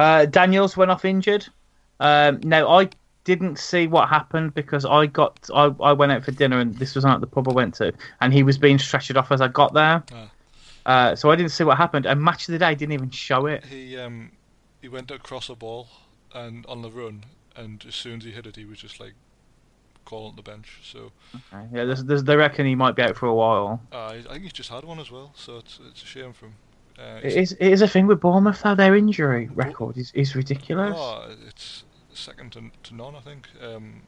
[0.00, 1.46] Uh, Daniels went off injured.
[2.00, 2.88] Um, now I
[3.24, 6.94] didn't see what happened because I got I, I went out for dinner and this
[6.94, 7.92] was on at the pub I went to
[8.22, 10.02] and he was being stretchered off as I got there.
[10.12, 10.30] Ah.
[10.86, 12.06] Uh, so I didn't see what happened.
[12.06, 13.66] And match of the day didn't even show it.
[13.66, 14.32] He um,
[14.80, 15.88] he went across a ball
[16.34, 17.24] and on the run,
[17.54, 19.12] and as soon as he hit it, he was just like
[20.06, 20.78] calling the bench.
[20.82, 21.12] So
[21.52, 23.82] Yeah, there's, there's, they reckon he might be out for a while.
[23.92, 25.32] uh, I I think he's just had one as well.
[25.36, 26.54] So it's it's a shame for him.
[27.00, 28.74] Uh, It is, it is a thing with Bournemouth though.
[28.74, 30.94] Their injury record is, is ridiculous.
[30.98, 33.48] Oh, it's second to, to none, I think.
[33.62, 34.02] Um,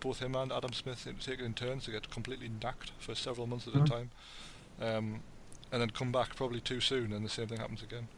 [0.00, 3.68] both him and Adam Smith taken in turns to get completely knacked for several months
[3.68, 3.84] at Mhm.
[3.84, 4.10] a time,
[4.80, 5.20] um,
[5.70, 8.08] and then come back probably too soon, and the same thing happens again.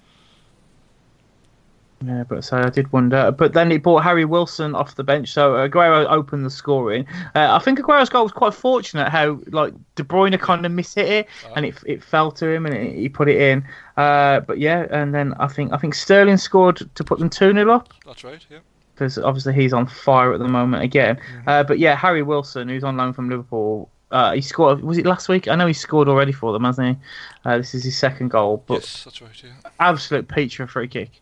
[2.03, 3.31] Yeah, but so I did wonder.
[3.31, 7.07] But then he brought Harry Wilson off the bench, so Aguero opened the scoring.
[7.35, 9.09] Uh, I think Aguero's goal was quite fortunate.
[9.09, 12.75] How like De Bruyne kind of mishit it, and it it fell to him, and
[12.75, 13.65] it, he put it in.
[13.97, 17.53] Uh, but yeah, and then I think I think Sterling scored to put them two
[17.53, 18.45] 0 up That's right.
[18.51, 18.59] Yeah.
[18.95, 21.17] because obviously he's on fire at the moment again.
[21.17, 21.49] Mm-hmm.
[21.49, 24.83] Uh, but yeah, Harry Wilson, who's on loan from Liverpool, uh, he scored.
[24.83, 25.49] Was it last week?
[25.49, 27.05] I know he scored already for them, hasn't he?
[27.45, 29.43] Uh, this is his second goal, but yes, that's right.
[29.43, 29.71] Yeah.
[29.81, 31.21] absolute peach of a free kick.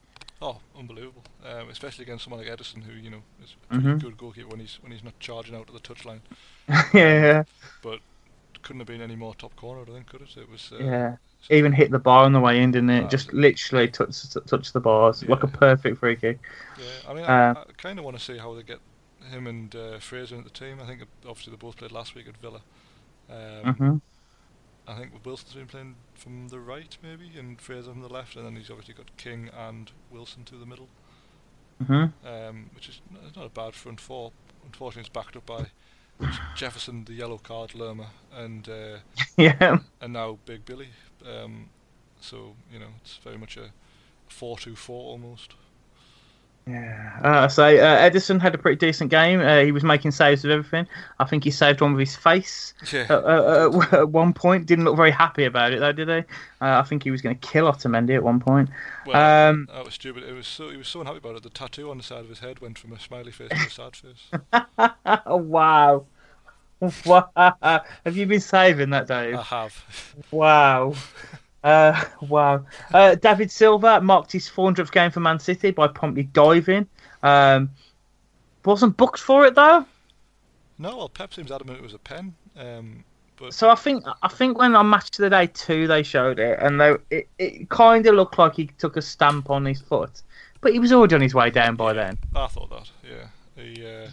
[0.83, 1.23] Unbelievable.
[1.45, 3.99] Um, especially against someone like Ederson, who you know is a pretty Mhm.
[3.99, 6.21] good goalkeeper when he's when he's not charging out to the touchline.
[6.95, 7.45] yeah,
[7.83, 8.01] But
[8.63, 10.37] couldn't have been any more top corner, I think, could it?
[10.37, 10.73] It was.
[10.73, 11.17] Uh, yeah.
[11.51, 13.11] Even hit the bar on the way in, didn't it?
[13.11, 16.39] Just literally touch touch the bars like a perfect free kick.
[16.77, 18.81] Yeah, I mean, Uh, I, I kind of want to see how they get
[19.31, 20.79] him and uh, Fraser into the team.
[20.81, 22.63] I think obviously they both played last week at Villa.
[23.31, 23.97] Um, hmm
[24.93, 28.45] I think Wilson's been playing from the right, maybe, and Fraser from the left, and
[28.47, 30.89] then he's obviously got King and Wilson to the middle,
[31.87, 33.01] hmm um, which is
[33.37, 34.33] not a bad front four.
[34.65, 35.67] Unfortunately, it's backed up by
[36.55, 38.99] Jefferson, the yellow card, Lerma, and uh,
[39.37, 39.79] Yeah.
[40.01, 40.91] and now Big Billy.
[41.27, 41.71] Um,
[42.21, 43.73] so you know, it's very much a
[44.29, 45.55] four-two-four almost.
[46.67, 47.19] Yeah.
[47.25, 49.41] Uh, so uh, Ederson had a pretty decent game.
[49.41, 50.87] Uh, he was making saves with everything.
[51.19, 53.07] I think he saved one with his face Yeah.
[53.11, 54.67] uh, at one point.
[54.67, 56.15] Didn't look very happy about it though, did he?
[56.15, 56.25] Uh,
[56.61, 58.71] I think he was going to kill Otamendi at one point.
[59.07, 60.23] Well, Um, that was stupid.
[60.23, 61.43] It was so he was so unhappy about it.
[61.43, 63.71] The tattoo on the side of his head went from a smiley face to a
[63.71, 64.93] sad face.
[65.27, 66.07] wow.
[67.07, 67.31] Wow.
[67.37, 69.37] Have you been saving that, Dave?
[69.37, 69.85] I have.
[70.33, 70.95] Wow.
[71.63, 72.65] Uh, wow.
[72.93, 76.87] Uh, David Silva marked his 400th game for Man City by promptly diving.
[77.23, 77.71] Um,
[78.65, 79.85] wasn't booked for it though.
[80.79, 82.35] No, well, Pep seems adamant it was a pen.
[82.57, 83.05] Um,
[83.37, 86.39] but So I think I think when on Match of the Day two they showed
[86.39, 89.81] it, and they, it it kind of looked like he took a stamp on his
[89.81, 90.23] foot,
[90.61, 92.19] but he was already on his way down by then.
[92.35, 92.91] I thought that.
[93.09, 93.27] Yeah.
[93.63, 94.09] He, uh,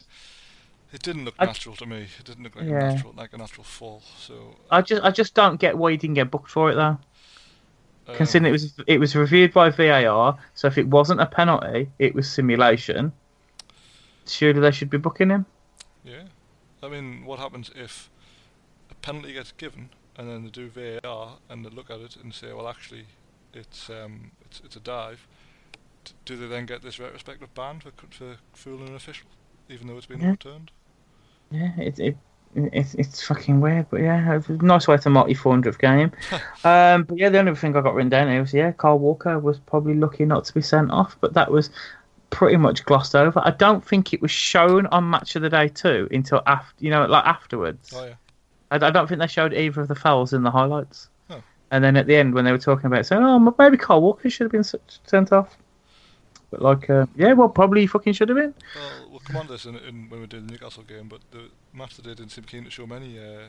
[0.91, 2.07] it didn't look I- natural to me.
[2.19, 2.89] It didn't look like Yeah.
[2.91, 4.01] a natural, like a natural fall.
[4.17, 6.97] So, I just I just don't get why he didn't get booked for it though.
[8.09, 11.89] Um, Considering it was it was reviewed by VAR, so if it wasn't a penalty,
[11.99, 13.11] it was simulation.
[14.27, 15.45] Surely they should be booking him.
[16.03, 16.23] yeah.
[16.81, 18.09] I mean, what happens if
[18.89, 22.33] a penalty gets given and then they do VAR and they look at it and
[22.33, 23.05] say, well, actually,
[23.53, 25.27] it's um, it's it's a dive.
[26.25, 29.27] Do they then get this retrospective ban for for fooling an official,
[29.67, 30.27] even though it's been Yeah.
[30.29, 30.71] overturned?
[31.51, 32.17] Yeah, it, it,
[32.55, 36.11] it's it's fucking weird, but yeah, nice way to mark your 400th game.
[36.63, 39.37] um, but yeah, the only thing I got written down here was yeah, Kyle Walker
[39.39, 41.69] was probably lucky not to be sent off, but that was
[42.29, 43.41] pretty much glossed over.
[43.43, 46.89] I don't think it was shown on Match of the Day too until after, you
[46.89, 47.93] know, like afterwards.
[47.95, 48.13] Oh yeah.
[48.71, 51.09] I, I don't think they showed either of the fouls in the highlights.
[51.29, 51.41] Oh.
[51.71, 54.29] And then at the end, when they were talking about saying, "Oh, maybe Kyle Walker
[54.29, 55.57] should have been sent off,"
[56.51, 58.53] but like, uh, yeah, well, probably he fucking should have been.
[58.75, 61.49] We'll come on to this in, in, when we do the Newcastle game, but the
[61.73, 63.43] match today didn't seem keen to show many uh,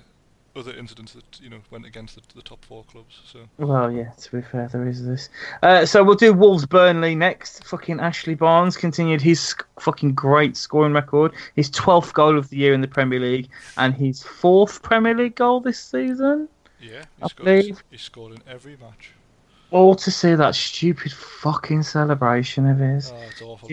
[0.54, 3.20] other incidents that you know went against the, the top four clubs.
[3.24, 5.30] So Well, yeah, to be fair, there is this.
[5.62, 7.64] Uh, so we'll do Wolves Burnley next.
[7.64, 11.32] Fucking Ashley Barnes continued his fucking great scoring record.
[11.56, 15.36] His 12th goal of the year in the Premier League and his fourth Premier League
[15.36, 16.48] goal this season.
[16.80, 19.12] yeah, he scored, he scored in every match.
[19.70, 23.12] All to see that stupid fucking celebration of his.
[23.12, 23.68] Oh, it's awful.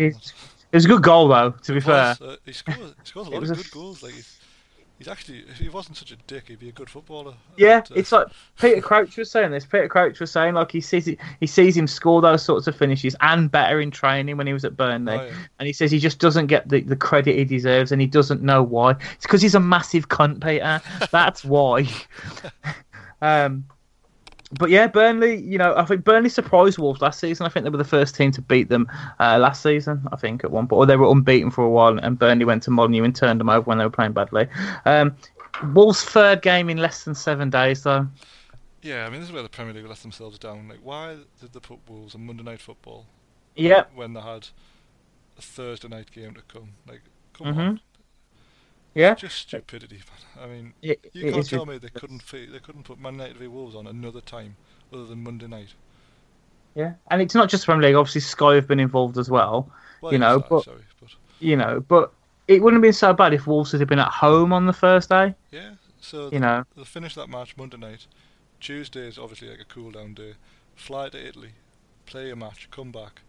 [0.67, 0.73] Jeez.
[0.73, 0.73] it?
[0.73, 2.15] It was a good goal, though, to be fair.
[2.21, 4.03] Uh, he scores, he scores a lot of good f- goals.
[4.03, 4.39] Like he's,
[4.97, 7.33] he's actually, if he wasn't such a dick, he'd be a good footballer.
[7.57, 8.27] Yeah, And, uh, it's like
[8.59, 9.65] Peter Crouch was saying this.
[9.65, 12.75] Peter Crouch was saying like he sees it, he sees him score those sorts of
[12.75, 15.13] finishes and better in training when he was at Burnley.
[15.13, 15.33] Oh, yeah.
[15.59, 18.41] and he says he just doesn't get the, the credit he deserves and he doesn't
[18.41, 18.91] know why.
[18.91, 20.81] It's because he's a massive cunt, Peter.
[21.11, 21.87] That's why.
[23.21, 23.65] um,
[24.53, 27.45] but yeah, Burnley, you know, I think Burnley surprised Wolves last season.
[27.45, 28.89] I think they were the first team to beat them
[29.19, 30.77] uh, last season, I think, at one point.
[30.77, 33.49] Or they were unbeaten for a while and Burnley went to Molineux and turned them
[33.49, 34.47] over when they were playing badly.
[34.85, 35.15] Um,
[35.73, 38.07] Wolves' third game in less than seven days, though.
[38.81, 40.69] yeah, I mean, this is where the Premier League let themselves down.
[40.69, 43.05] Like, why did they put Wolves on Monday Night Football
[43.55, 43.83] Yeah.
[43.95, 44.47] when they had
[45.37, 46.69] a Thursday night game to come?
[46.87, 47.01] Like,
[47.33, 47.59] come mm-hmm.
[47.59, 47.79] on,
[48.97, 49.15] Yeah.
[49.15, 50.43] just stupidity, man.
[50.43, 53.37] I mean, It- you can't tell me they couldn't fi- they couldn't put Man United
[53.37, 54.55] v Wolves on another time
[54.93, 55.73] other than Monday night.
[56.75, 56.93] Yeah.
[57.09, 57.95] And it's not just Premier League.
[57.95, 59.71] Obviously, Sky have been involved as well.
[60.01, 62.13] Well, You know, sorry, but- sorry, but You know, but
[62.47, 65.09] it wouldn't have been so bad if Wolves had been at home on the first
[65.09, 65.35] day.
[65.51, 65.75] yeah.
[65.99, 66.63] So You know.
[66.75, 68.07] they'll finish that match Monday night.
[68.59, 70.33] Tuesday is obviously like a cool down day.
[70.75, 71.53] Fly to Italy,
[72.05, 73.21] play a match, come back,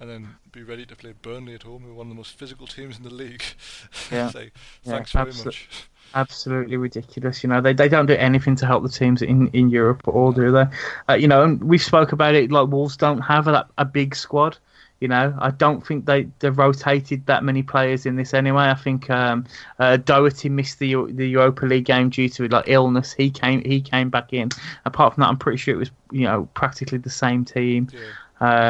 [0.00, 2.32] and then be ready to play Burnley at home, who are one of the most
[2.32, 3.42] physical teams in the league.
[4.10, 4.30] Yeah.
[4.30, 4.50] Say,
[4.84, 5.68] Yeah, very absolute- much.
[6.14, 7.42] absolutely ridiculous.
[7.44, 10.10] You know, they they don't do anything to help the teams in, in Europe at
[10.14, 10.64] all, do they?
[11.08, 12.50] Uh, you know, and we've spoke about it.
[12.50, 14.58] Like Wolves don't have a, a big squad.
[15.00, 18.64] You know, I don't think they they rotated that many players in this anyway.
[18.64, 19.46] I think um,
[19.78, 23.12] uh, Doherty missed the the Europa League game due to like illness.
[23.12, 24.50] He came he came back in.
[24.84, 27.88] Apart from that, I'm pretty sure it was you know practically the same team.
[27.92, 28.00] Yeah.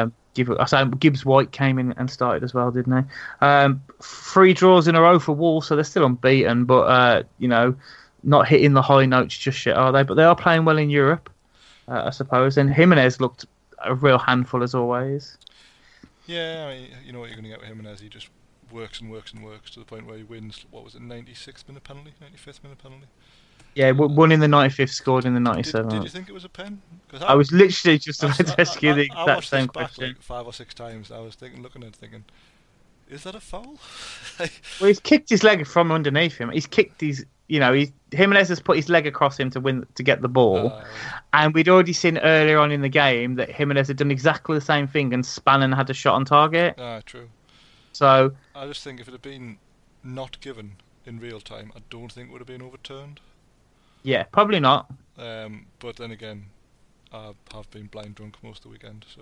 [0.01, 3.45] Um, Give, so Gibbs White came in and started as well, didn't they?
[3.45, 7.47] Um, three draws in a row for Wolves, so they're still unbeaten, but uh, you
[7.47, 7.75] know,
[8.23, 10.03] not hitting the high notes just yet, are they?
[10.03, 11.29] But they are playing well in Europe,
[11.87, 12.57] uh, I suppose.
[12.57, 13.45] And Jimenez looked
[13.83, 15.37] a real handful as always.
[16.27, 17.99] Yeah, I mean, you know what you're going to get with Jimenez.
[17.99, 18.29] He just
[18.71, 20.65] works and works and works to the point where he wins.
[20.71, 23.07] What was it, 96th minute penalty, 95th minute penalty?
[23.75, 25.89] Yeah, one in the 95th, scored in the 97th.
[25.91, 26.81] did you think it was a pen?
[27.09, 29.49] 'Cause I was literally just I- about to ask you the I, I exact watched
[29.49, 30.07] same question.
[30.07, 31.11] like five or six times.
[31.11, 32.25] I was thinking, looking at it, thinking,
[33.09, 33.77] is that a foul?
[34.79, 36.49] Well, he's kicked his leg from underneath him.
[36.51, 39.85] He's kicked his, you know, he's Jimenez has put his leg across him to win
[39.95, 40.67] to get the ball.
[40.67, 40.83] uh,
[41.33, 44.65] And we'd already seen earlier on in the game that Jimenez had done exactly the
[44.65, 46.75] same thing, and Spannon had a shot on target.
[46.77, 47.29] ah, true.
[47.93, 49.57] So I just think if it had been
[50.03, 53.19] not given in real time, I don't think it would have been overturned.
[54.03, 54.91] Yeah, probably not.
[55.17, 56.45] Um, but then again,
[57.13, 59.21] I have been blind drunk most of the weekend, so.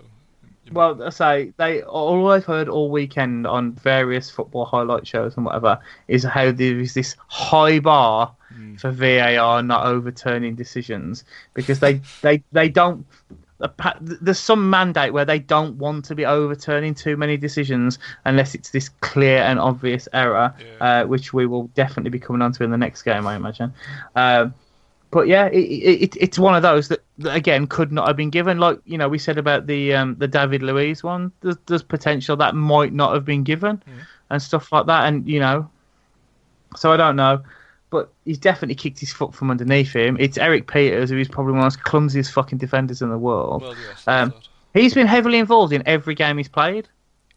[0.72, 5.44] Well, I say they all I've heard all weekend on various football highlight shows and
[5.44, 5.78] whatever
[6.08, 8.80] is how there is this high bar Mm.
[8.80, 11.22] for VAR not overturning decisions
[11.54, 13.06] because they they they don't.
[14.00, 18.70] There's some mandate where they don't want to be overturning too many decisions unless it's
[18.70, 21.02] this clear and obvious error, Yeah.
[21.02, 23.72] uh, which we will definitely be coming on to in the next game, I imagine.
[24.16, 24.52] Um,
[25.10, 28.30] but yeah, it, it, it's one of those that, that again could not have been
[28.30, 28.58] given.
[28.58, 31.32] Like you know, we said about the um, the David Luiz one.
[31.40, 33.82] There's, there's potential that might not have been given,
[34.30, 35.06] and stuff like that.
[35.06, 35.68] And you know,
[36.76, 37.42] so I don't know,
[37.90, 40.16] but he's definitely kicked his foot from underneath him.
[40.20, 43.62] It's Erik Pieters, who's probably one of the most clumsiest fucking defenders in the world.
[43.62, 44.04] Well, yes.
[44.06, 44.34] Um.
[44.72, 46.88] He's been heavily involved in every game he's played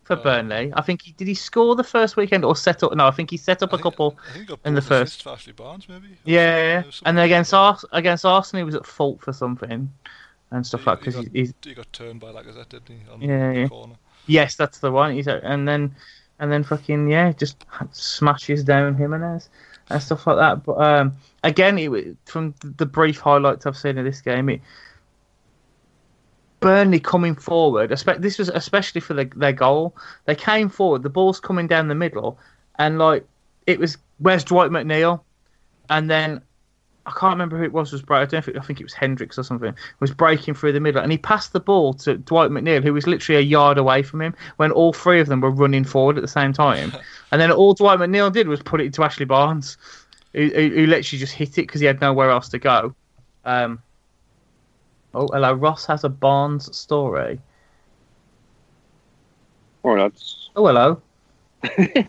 [0.04, 0.24] for Oh.
[0.24, 0.72] Burnley.
[0.76, 2.93] I think he did he score the first weekend or set up?
[2.95, 4.18] No, I think he set up I a think- couple.
[4.66, 5.26] In the first.
[5.26, 6.18] Ashley Barnes, maybe.
[6.26, 7.54] Yeah, something and then against.
[7.54, 9.91] Ars- against Arsenal, he was at fault for something
[10.51, 13.12] and stuff He- like he because he's He got turned by Lacazette, didn't he?
[13.12, 13.68] On Yeah, the yeah.
[13.68, 13.95] corner.
[14.28, 15.14] yes, that's the one.
[15.14, 15.95] He's and then
[16.39, 19.49] and then fucking yeah, just smashes down Jimenez
[19.89, 20.64] and stuff like that.
[20.64, 24.62] But um, again, it, from the brief highlights I've seen of this game, it
[26.64, 27.89] Burnley coming forward.
[27.89, 29.95] This was especially for the, their goal.
[30.26, 31.03] They came forward.
[31.03, 32.39] The ball's coming down the middle,
[32.80, 33.26] and like
[33.68, 35.22] it was where's Dwight McNeil,
[35.89, 36.41] and then
[37.05, 37.91] I can't remember who it was.
[37.91, 39.76] Was break- I don't think, I think it was Hendricks or something.
[39.99, 43.07] Was breaking through the middle, and he passed the ball to Dwight McNeil, who was
[43.07, 44.34] literally a yard away from him.
[44.55, 46.93] When all three of them were running forward at the same time,
[47.32, 49.78] and then all Dwight McNeil did was put it to Ashley Barnes,
[50.34, 52.95] who, who, who literally just hit it because he had nowhere else to go.
[53.43, 53.82] Um,
[55.14, 55.53] oh, hello.
[55.53, 57.39] Ross has a Barnes story.
[59.84, 60.49] All right, lads.
[60.55, 61.01] Oh, hello.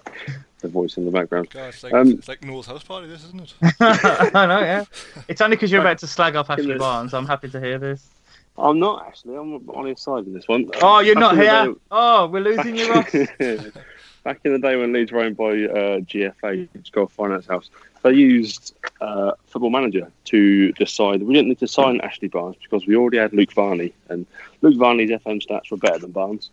[0.61, 1.51] The voice in the background.
[1.51, 3.55] God, it's like, Um, it's like Noel's house party, this, isn't it?
[3.81, 4.85] I know, yeah.
[5.29, 7.13] It's only because you're about to slag off Ashley Barnes.
[7.13, 8.09] I'm happy to hear this.
[8.57, 9.37] I'm not actually.
[9.37, 10.71] I'm on his side in this one.
[10.81, 11.75] Oh, you're Back not here.
[11.75, 13.11] day- Oh, we're losing you, Ross.
[14.25, 17.69] Back in the day when Leeds were owned by uh, GFH, Gulf Finance House,
[18.05, 21.23] they used uh, Football Manager to decide.
[21.23, 24.27] We didn't need to sign Ashley Barnes because we already had Luke Varney, and
[24.61, 26.51] Luke Varney's FM stats were better than Barnes.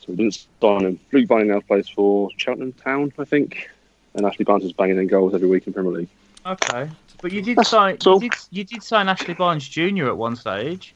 [0.00, 0.98] So we didn't sign him.
[1.12, 3.68] Luke Varney now plays for Cheltenham Town, I think,
[4.14, 6.08] and Ashley Barnes is banging in goals every week in Premier League.
[6.46, 6.88] Okay,
[7.20, 7.98] but you did That's sign.
[8.06, 10.06] You did, you did sign Ashley Barnes Jr.
[10.06, 10.94] at one stage.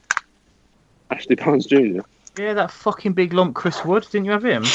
[1.11, 2.01] Ashley Barnes Jr.
[2.35, 4.07] Yeah, that fucking big lump, Chris Wood.
[4.09, 4.65] Didn't you have him?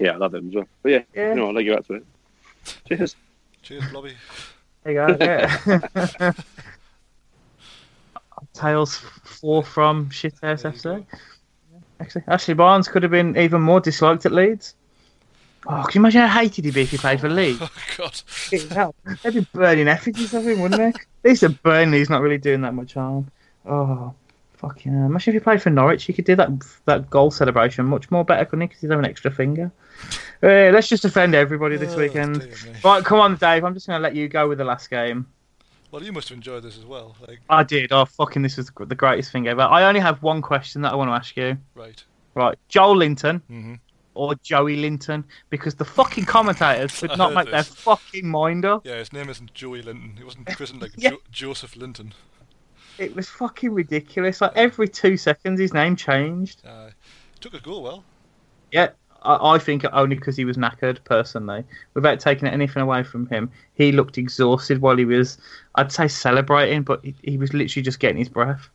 [0.00, 0.66] Yeah, I love him as well.
[0.82, 1.28] But yeah, Yeah.
[1.30, 2.06] you know, I'll let you out to it.
[2.88, 3.16] Cheers.
[3.62, 4.14] Cheers, Blobby.
[4.84, 5.24] There you go.
[5.24, 6.32] Yeah.
[8.52, 11.06] Tales four from Shithouse There you FC.
[12.00, 14.74] Actually, Ashley Barnes could have been even more disliked at Leeds.
[15.66, 17.60] Oh, can you imagine how hated he'd be if he played for Leeds?
[17.62, 18.22] Oh, God.
[18.70, 20.88] Hell, They'd be burning effigies of him, wouldn't they?
[20.88, 20.94] At
[21.24, 23.30] least at Burnley, he's not really doing that much harm.
[23.64, 24.12] Oh,
[24.54, 25.06] fucking hell.
[25.06, 26.50] Imagine if he played for Norwich, he could do that
[26.84, 28.66] that goal celebration much more better, couldn't he?
[28.66, 29.72] Because he'd have an extra finger.
[30.44, 32.46] Uh, let's just offend everybody this Oh, weekend.
[32.84, 33.64] Right, come on, Dave.
[33.64, 35.26] I'm just going to let you go with the last game.
[35.90, 37.16] Well, you must have enjoyed this as well.
[37.26, 37.92] Like, I did.
[37.92, 39.62] Oh, fucking, this was the greatest thing ever.
[39.62, 41.56] I only have one question that I want to ask you.
[41.74, 42.02] right.
[42.36, 43.74] Right, Joelinton hmm
[44.16, 45.24] or Joey Linton?
[45.50, 48.86] Because the fucking commentators could not make their fucking mind up.
[48.86, 50.14] Yeah, his name isn't Joey Linton.
[50.16, 51.10] He wasn't christened like Yeah.
[51.10, 52.12] jo- Joseph Linton.
[52.98, 54.40] It was fucking ridiculous.
[54.40, 56.62] Like every two seconds, his name changed.
[56.66, 56.90] Uh,
[57.40, 58.04] took a goal well.
[58.70, 58.90] Yeah,
[59.24, 61.02] I, I think only because he was knackered.
[61.04, 61.64] Personally,
[61.94, 65.38] without taking anything away from him, he looked exhausted while he was,
[65.74, 68.68] I'd say, celebrating, but he, he was literally just getting his breath.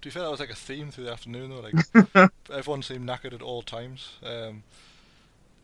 [0.00, 1.60] to be fair, that was like a theme through the afternoon though.
[1.60, 4.12] Like everyone seemed knackered at all times.
[4.22, 4.62] Um,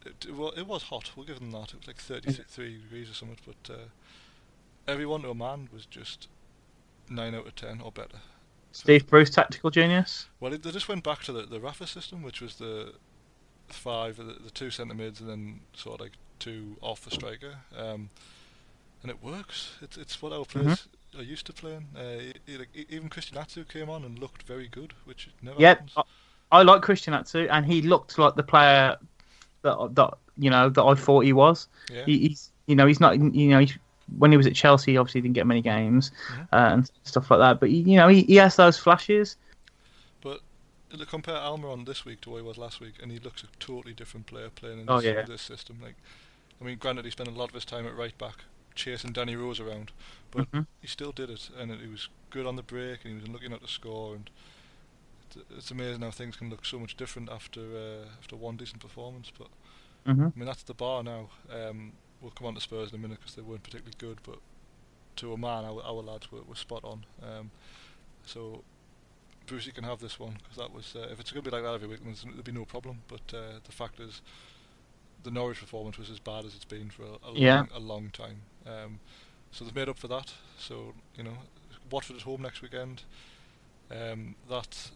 [0.04, 1.12] it, well, it was hot.
[1.16, 1.72] We'll give them that.
[1.72, 3.78] It was like 33 degrees or something, but uh,
[4.86, 6.28] everyone to a man was just
[7.08, 8.18] nine out of ten or better.
[8.72, 10.26] Steve Bruce, tactical genius.
[10.38, 12.92] Well, it, they just went back to the the Rafa system, which was the
[13.68, 17.54] five, the, the two centre mids, and then sort of like two off the striker.
[17.76, 18.10] Um,
[19.02, 19.74] and it works.
[19.82, 21.86] It's it's what our players are used to playing.
[21.96, 25.60] Uh, e- like, e- even Christian Atsu came on and looked very good, which never
[25.60, 25.92] Yep, happens.
[26.52, 28.96] I, I like Christian Atsu, and he looked like the player
[29.62, 31.68] that that you know that I thought he was.
[31.92, 32.04] Yeah.
[32.04, 33.76] He, he's you know he's not you know he's,
[34.18, 36.42] when he was at Chelsea, he obviously didn't get many games Mhm.
[36.52, 37.60] uh, and stuff like that.
[37.60, 39.36] But he, you know he, he has those flashes.
[41.09, 43.93] Compare Almiron this week to what he was last week, and he looks a totally
[43.95, 45.22] different player playing in Oh, this, yeah.
[45.22, 45.78] this system.
[45.82, 45.97] Like,
[46.61, 49.37] I mean, granted, he spent a lot of his time at right back, chasing Danny
[49.37, 49.93] Rose around,
[50.30, 50.66] but Mhm.
[50.80, 53.53] he still did it, and he was good on the break, and he was looking
[53.53, 54.30] at the score, and
[55.28, 58.80] it's, it's amazing how things can look so much different after uh, after one decent
[58.80, 59.30] performance.
[59.37, 59.49] But
[60.07, 61.30] hmm I mean, that's the bar now.
[61.51, 64.39] Um, we'll come on to Spurs in a minute because they weren't particularly good, but
[65.16, 67.05] to a man, our, our lads were, were spot on.
[67.22, 67.51] Um,
[68.24, 68.62] so
[69.47, 71.64] Brucey can have this one because that was uh, if it's going to be like
[71.64, 72.99] that every week, then there'll be no problem.
[73.09, 74.20] But uh, the fact is,
[75.22, 77.57] the Norwich performance was as bad as it's been for a, a, Yeah.
[77.57, 78.42] long, a long time.
[78.66, 79.01] Um,
[79.51, 80.32] so they've made up for that.
[80.59, 81.38] So you know,
[81.90, 83.03] Watford at home next weekend.
[83.90, 84.90] Um, that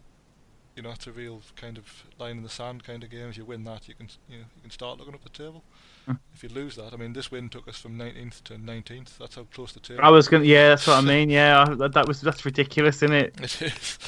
[0.76, 3.28] you know, that's a real kind of line in the sand kind of game.
[3.28, 5.62] If you win that, you can you know you can start looking up the table.
[6.08, 6.18] Mm.
[6.34, 9.18] If you lose that, I mean, this win took us from 19th to 19th.
[9.18, 10.00] That's how close the table.
[10.02, 13.14] I was gonna yeah that's what I mean yeah that, that was that's ridiculous isn't
[13.14, 13.34] it?
[13.40, 13.98] It is.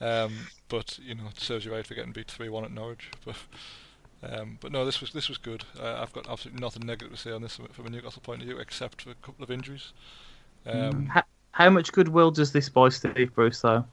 [0.00, 3.10] Um, but you know, it serves you right for getting beat three one at Norwich.
[3.24, 3.36] But
[4.40, 5.64] um, but no, this was this was good.
[5.80, 8.48] Uh, I've got absolutely nothing negative to say on this from, a Newcastle point of
[8.48, 9.92] view, except for a couple of injuries.
[10.66, 11.22] Um, how,
[11.52, 13.84] how much goodwill does this buy Steve Bruce though?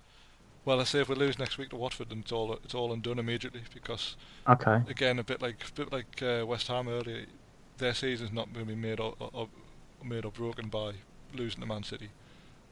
[0.65, 2.91] well, I say if we lose next week to Watford, then it's all it's all
[2.91, 4.15] undone immediately because
[4.47, 4.83] Okay.
[4.87, 7.25] again, a bit like a bit like uh, West Ham earlier,
[7.77, 9.49] their season's not going to be made or, or, or
[10.03, 10.93] made or broken by
[11.33, 12.09] losing to Man City.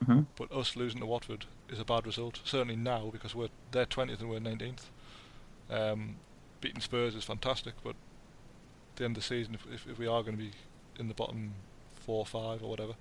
[0.06, 2.39] Hmm But us losing to Watford is a bad result.
[2.43, 4.91] Certainly now because we're they're twentieth and we're nineteenth.
[5.70, 6.18] Um,
[6.62, 7.95] beating Spurs is fantastic, but at
[8.97, 10.54] the end of the season, if, if, if we are going to be
[10.99, 11.54] in the bottom
[11.93, 12.93] four or five or whatever,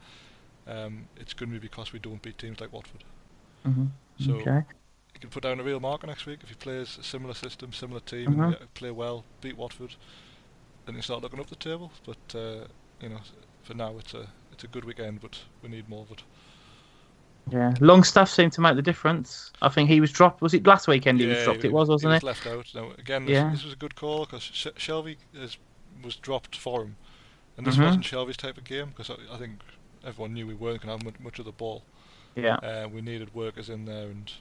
[0.67, 3.05] um, it's going to be because we don't beat teams like Watford.
[3.65, 3.87] hmm
[4.17, 4.65] So okay.
[5.15, 7.73] you can put down a real marker next week if he plays a similar system,
[7.73, 8.57] similar team, Mhm.
[8.61, 9.97] and play well, beat Watford,
[10.87, 11.93] then you start looking up the table.
[12.05, 12.67] But uh,
[13.01, 13.21] you know,
[13.63, 16.23] for now it's a it's a good weekend, but we need more of it.
[17.51, 19.53] Yeah, Longstaff seemed to make the difference.
[19.61, 20.41] I think he was dropped.
[20.43, 21.63] Was it last weekend he was dropped?
[21.63, 22.23] he It was, wasn't he it?
[22.23, 22.67] was left out.
[22.75, 23.51] Now again, this, Yeah.
[23.51, 25.57] this was a good call because Sh- Shelby is,
[26.03, 26.97] was dropped for him,
[27.57, 27.85] and this Mhm.
[27.85, 29.61] wasn't Shelby's type of game because I, I think
[30.05, 31.83] everyone knew we weren't going to have much, much of the ball.
[32.37, 32.55] Yeah.
[32.57, 34.33] Uh, we needed workers in there, and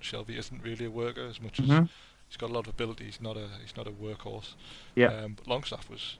[0.00, 1.88] Shelby isn't really a worker as much as Mhm.
[2.28, 3.04] he's got a lot of ability.
[3.04, 4.54] He's not a he's not a workhorse.
[4.94, 5.08] Yeah.
[5.08, 6.18] Um, but Longstaff was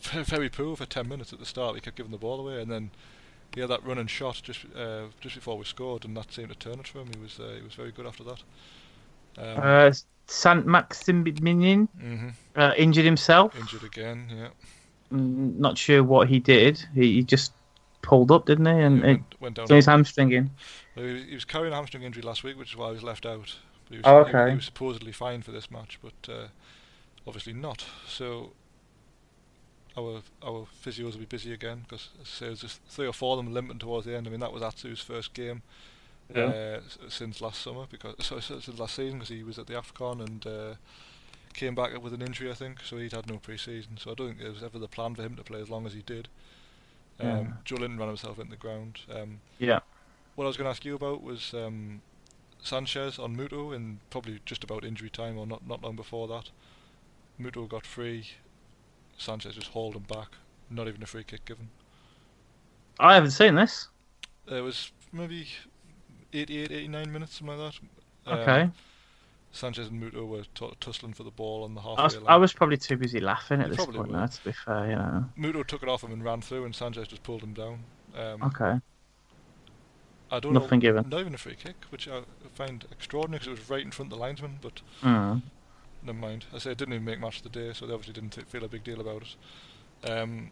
[0.00, 1.74] very, very poor for ten minutes at the start.
[1.74, 2.90] He kept giving the ball away, and then
[3.54, 6.54] he had that running shot just uh, just before we scored, and that seemed to
[6.54, 7.08] turn it for him.
[7.14, 8.42] He was uh, he was very good after that.
[9.38, 9.92] Um, Uh,
[10.28, 13.54] Saint-Maximin hmm uh, injured himself.
[13.58, 14.48] Injured again, yeah.
[15.12, 16.84] Mm, Not sure what he did.
[16.94, 17.52] He, he just
[18.02, 18.72] pulled up, didn't he?
[18.82, 19.66] And went, went down.
[19.66, 20.50] so his hamstring in.
[20.96, 23.02] Well, he, he was carrying a hamstring injury last week, which is why he was
[23.02, 23.56] left out.
[23.88, 26.48] But he was, Oh, he- he, was supposedly fine for this match, but uh,
[27.26, 27.84] obviously not.
[28.06, 28.52] So
[29.96, 32.08] our our physios will be busy again because
[32.40, 34.26] there's just three or four of them limping towards the end.
[34.26, 35.62] I mean, that was Atsu's first game
[36.34, 36.44] Yeah.
[36.44, 39.74] uh, since last summer because so, so, since last season because he was at the
[39.74, 40.46] Afcon and.
[40.46, 40.74] Uh,
[41.54, 43.98] Came back with an injury, I think, so he'd had no pre-season.
[43.98, 45.84] So I don't think it was ever the plan for him to play as long
[45.84, 46.28] as he did.
[47.20, 47.44] Um, Yeah.
[47.66, 49.00] Joelinton ran himself into the ground.
[49.14, 49.80] Um, Yeah.
[50.34, 52.00] what I was going to ask you about was um,
[52.62, 56.48] Sanchez on Muto in probably just about injury time or not not long before that.
[57.38, 58.28] Muto got free.
[59.22, 60.28] Sanchez just hauled him back.
[60.70, 61.68] Not even a free kick given.
[62.98, 63.88] I haven't seen this.
[64.48, 65.46] It was maybe
[66.32, 67.72] 88, 89 minutes, something like
[68.24, 68.30] that.
[68.32, 68.70] Um, Okay.
[69.54, 72.24] Sanchez and Muto were t- tussling for the ball on the halfway I was, line.
[72.28, 74.96] I was probably too busy laughing at You this point now, to be fair, you
[74.96, 75.24] know.
[75.38, 77.80] Muto took it off him and ran through, and Sanchez just pulled him down.
[78.16, 78.80] Um, Okay.
[80.30, 81.08] I don't Nothing know, given.
[81.10, 82.22] Not even a free kick, which I
[82.54, 84.58] find extraordinary because it was right in front of the linesman.
[84.62, 85.42] But Mm.
[86.04, 86.46] Never mind.
[86.54, 88.46] I say it didn't even make match of the day, so they obviously didn't th-
[88.46, 90.10] feel a big deal about it.
[90.10, 90.50] Um,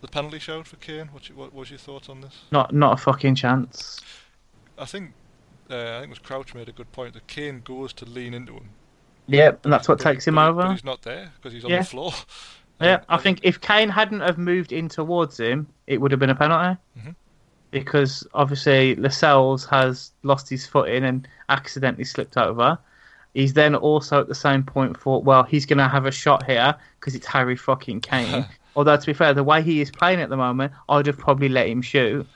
[0.00, 1.08] the penalty shout for Kane.
[1.12, 2.42] What, you, what was your thoughts on this?
[2.50, 4.00] Not not a fucking chance.
[4.78, 5.12] I think
[5.70, 8.34] uh, I think it was Crouch made a good point that Kane goes to lean
[8.34, 8.70] into him.
[9.28, 10.62] Yep, and that's what but he- takes him but he- over.
[10.62, 11.78] But he's not there because he's on Yeah.
[11.80, 12.12] the floor.
[12.80, 16.18] Yeah, Um, I think if Kane hadn't have moved in towards him, it would have
[16.18, 16.80] been a penalty.
[17.70, 22.78] because obviously Lascelles has lost his footing and accidentally slipped over.
[23.34, 26.44] He's then also at the same point thought, well, he's going to have a shot
[26.44, 28.46] here because it's Harry fucking Kane.
[28.76, 31.48] Although to be fair, the way he is playing at the moment, I'd have probably
[31.48, 32.26] let him shoot.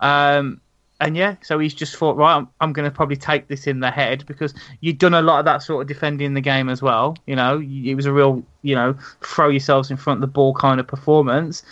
[0.00, 0.60] Um,
[1.00, 3.80] and yeah, so he's just thought, right, I'm, I'm going to probably take this in
[3.80, 6.80] the head because you've done a lot of that sort of defending the game as
[6.80, 7.16] well.
[7.26, 10.54] You know, it was a real, you know, throw yourselves in front of the ball
[10.54, 11.62] kind of performance.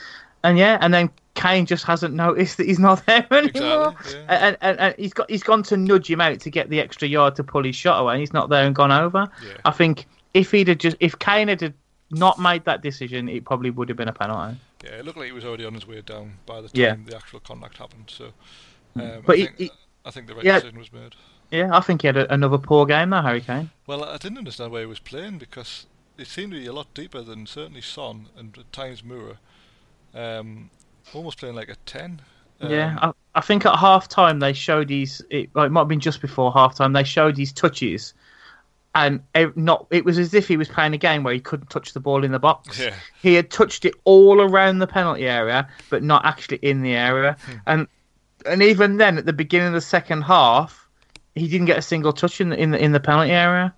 [0.44, 4.46] And yeah, and then Kane just hasn't noticed that he's not there anymore, Exactly, yeah.
[4.48, 7.08] and, and, and he's got he's gone to nudge him out to get the extra
[7.08, 8.18] yard to pull his shot away.
[8.20, 9.28] He's not there and gone over.
[9.44, 9.52] Yeah.
[9.64, 11.72] I think if he'd have just if Kane had
[12.10, 14.58] not made that decision, it probably would have been a penalty.
[14.84, 16.96] Yeah, it looked like he was already on his way down by the time Yeah.
[17.06, 18.04] the actual contact happened.
[18.08, 18.26] So,
[18.96, 19.70] um, But I, he- think, he-
[20.04, 20.54] I think the right yeah.
[20.58, 21.14] decision was made.
[21.50, 23.70] Yeah, I think he had a, another poor game though, Harry Kane.
[23.86, 25.86] Well, I didn't understand why he was playing because
[26.18, 29.36] it seemed to be a lot deeper than certainly Son and at times Moura.
[30.14, 30.70] Um,
[31.14, 32.20] almost playing like a ten.
[32.60, 35.24] Um, yeah, I, I think at half time they showed his.
[35.30, 36.92] It, well, it might have been just before half time.
[36.92, 38.14] They showed his touches,
[38.94, 39.86] and it, not.
[39.90, 42.24] It was as if he was playing a game where he couldn't touch the ball
[42.24, 42.78] in the box.
[42.78, 42.94] Yeah.
[43.20, 47.36] He had touched it all around the penalty area, but not actually in the area.
[47.66, 47.88] And
[48.46, 50.88] and even then, at the beginning of the second half,
[51.34, 53.74] he didn't get a single touch in the in the, in the penalty area.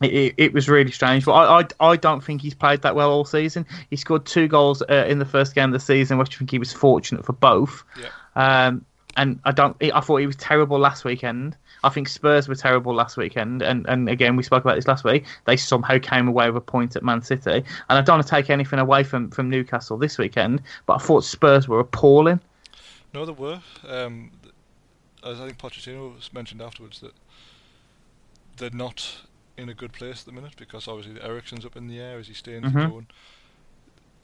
[0.00, 3.10] It, it, was really strange, but I, I I don't think he's played that well
[3.10, 3.64] all season.
[3.90, 6.50] He scored two goals uh, in the first game of the season, which I think
[6.50, 7.84] he was fortunate for both.
[7.98, 8.08] Yeah.
[8.36, 8.84] Um,
[9.16, 9.76] and I don't.
[9.82, 11.56] I thought he was terrible last weekend.
[11.84, 15.04] I think Spurs were terrible last weekend, and, and again we spoke about this last
[15.04, 15.24] week.
[15.44, 18.30] They somehow came away with a point at Man City, and I don't want to
[18.30, 22.40] take anything away from, from Newcastle this weekend, but I thought Spurs were appalling.
[23.12, 23.60] No, they were.
[23.86, 24.32] Um,
[25.22, 27.12] as I think Pochettino mentioned afterwards that
[28.56, 29.22] they're not
[29.56, 32.18] in a good place at the minute because obviously Eriksen's up in the air.
[32.18, 32.62] Is he staying?
[32.62, 32.88] Mhm.
[32.90, 33.06] going?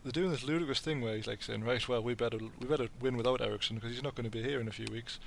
[0.02, 2.88] They're doing this ludicrous thing where he's like saying, "Right, well, we better we better
[3.00, 5.18] win without Eriksen because he's not going to be here in a few weeks."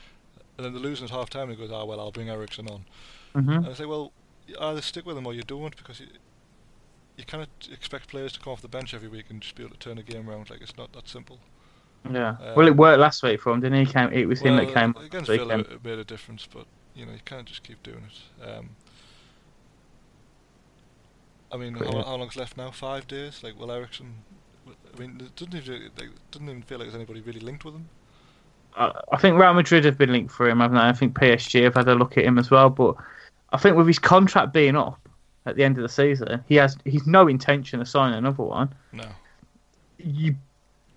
[0.58, 2.68] And then they're losing at half time, and he goes, "Ah, well, I'll bring Eriksen
[2.68, 2.86] on."
[3.34, 4.12] hmm And I say, well,
[4.60, 6.08] either stick with him or you don't because you,
[7.18, 9.74] you cannot expect players to come off the bench every week and just be able
[9.74, 10.50] to turn a game around.
[10.50, 11.40] Like it's not that simple.
[12.12, 12.32] Yeah.
[12.42, 13.92] Uh, well, it worked last week for him, didn't he?
[13.92, 15.60] Came, it was him that came against Villa.
[15.60, 16.66] It made a difference, but
[16.96, 18.48] you know you can't just keep doing it.
[18.48, 18.72] Um,
[21.54, 22.04] I mean, But how, yeah.
[22.04, 22.72] how long's left now?
[22.72, 23.42] Five days.
[23.44, 24.14] Like, will Eriksen?
[24.68, 27.76] I mean, it doesn't even like, doesn't even feel like there's anybody really linked with
[27.76, 27.88] him.
[28.76, 30.84] I I think Real Madrid have been linked for him, haven't they?
[30.84, 32.70] I think PSG have had a look at him as well.
[32.70, 32.96] But
[33.52, 35.00] I think with his contract being up
[35.46, 38.74] at the end of the season, he has he's no intention of signing another one.
[38.92, 39.06] No.
[40.00, 40.36] You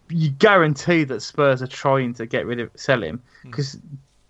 [0.09, 3.51] you guarantee that Spurs are trying to get rid of sell him Hmm.
[3.51, 3.79] because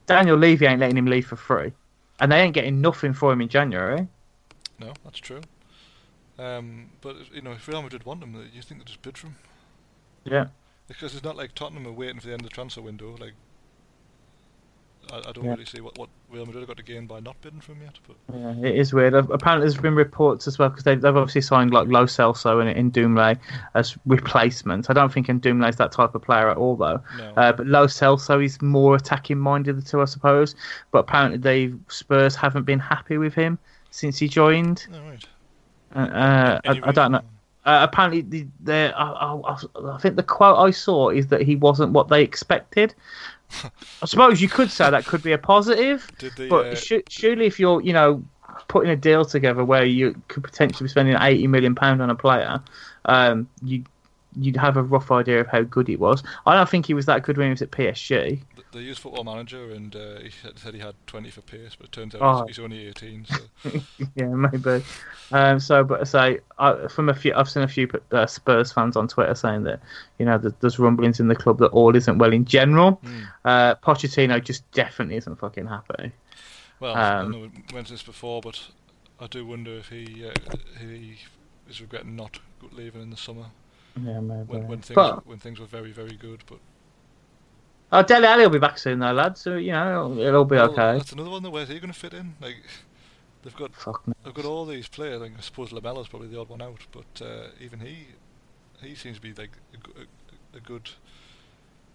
[0.07, 1.73] Daniel Levy ain't letting him leave for free,
[2.21, 4.07] and they ain't getting nothing for him in January.
[4.79, 5.41] No, that's true.
[6.39, 9.29] Um, but you know, if Real Madrid want him, you think they just bid for
[9.29, 9.37] him
[10.25, 10.47] Yeah.
[10.87, 13.17] because it's not like Tottenham are waiting for the end of the transfer window.
[13.19, 13.33] Like,
[15.13, 15.53] I, I don't Yeah.
[15.53, 17.83] really see what what Real Madrid have got to gain by not bidding for him
[17.83, 17.99] yet.
[18.07, 19.15] But Yeah, it is weird.
[19.15, 22.93] Apparently, there's been reports as well because they've, they've obviously signed like Lo Celso and
[22.93, 23.39] Ndombele
[23.75, 24.91] as replacements.
[24.91, 27.01] I don't think Ndombele's that type of player at all, though.
[27.19, 27.33] no.
[27.37, 30.57] Uh, but Lo Celso is more attacking minded of the two, I suppose.
[30.91, 33.59] But apparently, they Spurs haven't been happy with him
[33.91, 34.87] since he joined.
[34.93, 35.25] All right.
[35.97, 37.23] Uh, uh, I, I don't know.
[37.65, 38.21] Uh, apparently,
[38.61, 39.57] the, I, I,
[39.95, 42.95] I think the quote I saw is that he wasn't what they expected.
[44.03, 46.09] I suppose you could say that could be a positive.
[46.49, 48.23] But uh, sh- surely, if you're, you know,
[48.69, 52.15] putting a deal together where you could potentially be spending eighty million pound on a
[52.15, 52.61] player,
[53.07, 53.85] um, you
[54.39, 56.23] you'd have a rough idea of how good he was.
[56.45, 58.41] I don't think he was that good when he was at PSG.
[58.77, 61.87] Th- they used Football Manager, and uh, he said he had 20 for pace, but
[61.87, 62.47] it turns out Oh.
[62.47, 63.27] he's, he's only 18.
[63.27, 63.71] So
[64.15, 64.85] yeah, maybe.
[65.33, 68.73] Um, so, but I say I, from a few, I've seen a few uh, Spurs
[68.73, 69.81] fans on Twitter saying that
[70.19, 73.01] you know there's rumblings in the club that all isn't well in general.
[73.05, 73.27] Mm.
[73.45, 76.13] Uh, Pochettino just definitely isn't fucking happy.
[76.81, 78.61] Well, Um, I know we went to this before, but
[79.21, 80.33] I do wonder if he uh,
[80.81, 81.17] he
[81.69, 82.39] is regretting not
[82.73, 83.47] leaving in the summer
[84.01, 84.43] Yeah, maybe.
[84.45, 86.45] when, when things but when things were very very good.
[86.47, 86.59] But
[87.93, 89.41] oh, Dele Alli will be back soon though, lads.
[89.41, 90.99] So you know it'll, it'll be well, okay.
[90.99, 91.43] That's another one.
[91.43, 92.35] Though, where's he going to fit in?
[92.41, 92.57] Like
[93.43, 95.23] they've got Fuck they've got all these players.
[95.23, 98.09] I suppose Lamela's probably the odd one out, but uh, even he
[98.83, 100.91] he seems to be like a, a, a good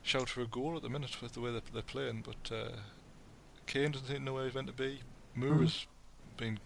[0.04, 2.24] shout for a goal at the minute with the way they're, they're playing.
[2.26, 2.72] But uh,
[3.68, 5.00] Kane doesn't seem to know where he's meant to be.
[5.36, 5.88] Moura's
[6.38, 6.60] been.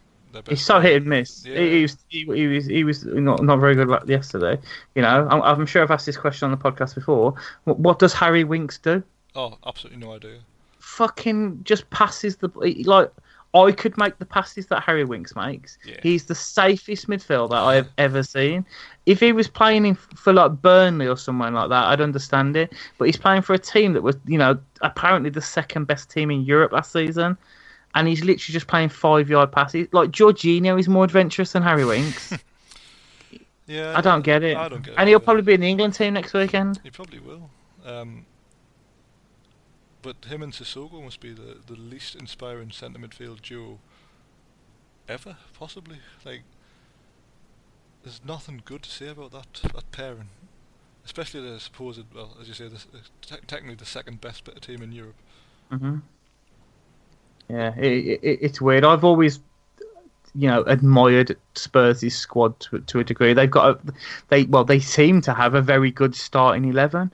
[0.50, 1.46] He's so hit and miss.
[1.46, 1.60] Yeah.
[1.60, 4.60] He, he was he, he was he was not not very good like yesterday.
[4.96, 7.36] You know, I'm, I'm sure I've asked this question on the podcast before.
[7.64, 9.02] What, what does Harry Winks do?
[9.36, 10.40] Oh, absolutely no idea.
[10.80, 12.50] Fucking just passes the
[12.86, 13.12] like.
[13.54, 15.78] I could make the passes that Harry Winks makes.
[15.86, 15.96] Yeah.
[16.04, 18.66] He's the safest midfielder I have ever seen.
[19.06, 22.74] If he was playing in for like Burnley or someone like that, I'd understand it.
[22.98, 26.32] But he's playing for a team that was, you know, apparently the second best team
[26.32, 27.38] in Europe last season,
[27.94, 29.88] and he's literally just playing five yard passes.
[29.94, 32.34] Like Jorginho is more adventurous than Harry Winks.
[33.68, 34.56] Yeah, I don't get it.
[34.56, 35.24] I don't get it and he'll either.
[35.24, 36.80] probably be in the England team next weekend.
[36.84, 37.50] He probably will.
[37.84, 38.26] Um,
[40.06, 43.80] but him and Sissoko must be the, the least inspiring centre midfield duo
[45.10, 45.98] ever, possibly.
[46.24, 46.44] Like,
[48.04, 50.30] there's nothing good to say about that that pairing,
[51.06, 52.78] especially the supposed, well, as you say, the,
[53.22, 55.16] te- technically the second best team in Europe.
[55.72, 55.98] hmm
[57.50, 58.86] Yeah, it, it, it's weird.
[58.86, 59.40] I've always,
[60.36, 63.34] you know, admired Spurs' squad to, to a degree.
[63.34, 63.94] They've got a,
[64.28, 67.12] they well, they seem to have a very good starting eleven,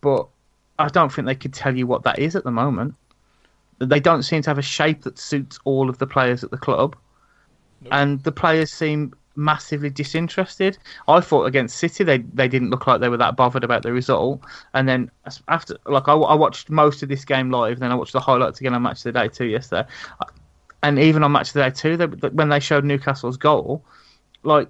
[0.00, 0.28] but
[0.78, 2.94] I don't think they could tell you what that is at the moment.
[3.78, 6.58] They don't seem to have a shape that suits all of the players at the
[6.58, 6.96] club,
[7.82, 7.90] No.
[7.92, 10.76] and the players seem massively disinterested.
[11.06, 13.92] I thought against City they they didn't look like they were that bothered about the
[13.92, 14.40] result,
[14.74, 15.10] and then
[15.46, 18.60] after like I, I watched most of this game live, then I watched the highlights
[18.60, 19.88] again on Match of the Day two yesterday,
[20.82, 23.84] and even on Match of the Day two, they, when they showed Newcastle's goal,
[24.42, 24.68] like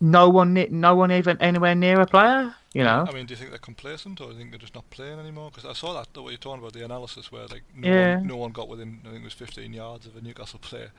[0.00, 3.04] no one no one even anywhere near a player, you know.
[3.08, 5.18] I mean, do you think they're complacent, or do you think they're just not playing
[5.18, 5.50] anymore?
[5.50, 8.16] Because I saw that, what you're talking about, the analysis where like no, Yeah.
[8.18, 10.90] one, no one got within, I think it was 15 yards of a Newcastle player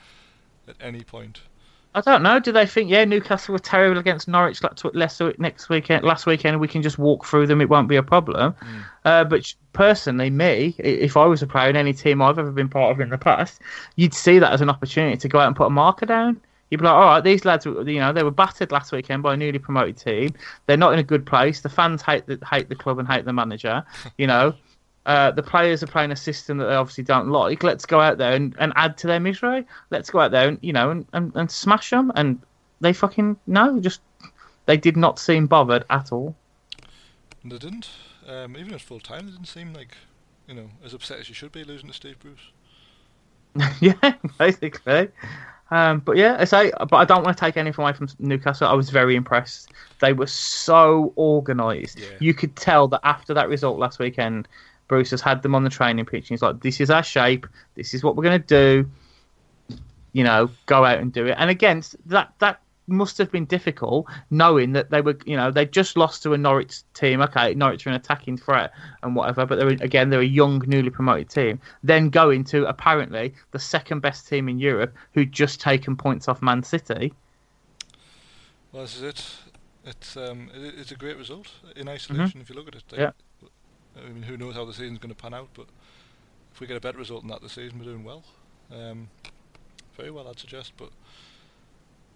[0.67, 1.41] at any point.
[1.95, 2.39] I don't know.
[2.39, 6.03] Do they think yeah Newcastle were terrible against Norwich last last week- next weekend?
[6.05, 7.61] Last weekend we can just walk through them.
[7.61, 8.53] It won't be a problem.
[9.05, 12.69] Uh, but personally, me, if I was a player in any team I've ever been
[12.69, 13.59] part of in the past,
[13.95, 16.39] you'd see that as an opportunity to go out and put a marker down.
[16.69, 19.23] You'd be like, all right, these lads, were- you know, they were battered last weekend
[19.23, 20.33] by a newly promoted team.
[20.67, 21.61] They're not in a good place.
[21.61, 23.83] The fans hate the hate the club and hate the manager.
[24.17, 24.53] You know,
[25.05, 27.63] uh, the players are playing a system that they obviously don't like.
[27.63, 29.65] Let's go out there and, and add to their misery.
[29.89, 32.11] Let's go out there and you know and, and, and smash them.
[32.15, 32.39] And
[32.81, 34.01] they fucking no, just
[34.65, 36.35] they did not seem bothered at all.
[37.43, 37.89] They didn't.
[38.27, 39.97] Um, even at full time, they didn't seem like,
[40.47, 42.51] you know, as upset as you should be losing to Steve Bruce.
[43.79, 45.09] yeah, basically.
[45.71, 48.67] Um, but yeah, I say, but I don't want to take anything away from Newcastle.
[48.67, 49.71] I was very impressed.
[49.99, 51.99] They were so organised.
[51.99, 52.07] Yeah.
[52.19, 54.47] You could tell that after that result last weekend,
[54.87, 56.23] Bruce has had them on the training pitch.
[56.23, 57.45] And he's like, "This is our shape.
[57.75, 58.89] This is what we're going to do.
[60.13, 64.07] You know, go out and do it." And against that, that must have been difficult,
[64.29, 67.21] knowing that they were, you know, they just lost to a Norwich team.
[67.21, 68.71] Okay, Norwich are an attacking threat
[69.03, 71.59] and whatever, but they're again they're a young, newly promoted team.
[71.83, 76.41] Then going to apparently the second best team in Europe, who'd just taken points off
[76.41, 77.13] Man City.
[78.71, 79.35] Well, this is it.
[79.85, 82.83] It's um, it, it's a great result in isolation if you look at it.
[82.97, 83.11] Yeah.
[83.97, 85.65] I mean, who knows how the season's going to pan out, but
[86.53, 88.23] if we get a better result than that this season, we're doing well.
[88.71, 89.09] Um,
[89.97, 90.73] very well, I'd suggest.
[90.77, 90.89] But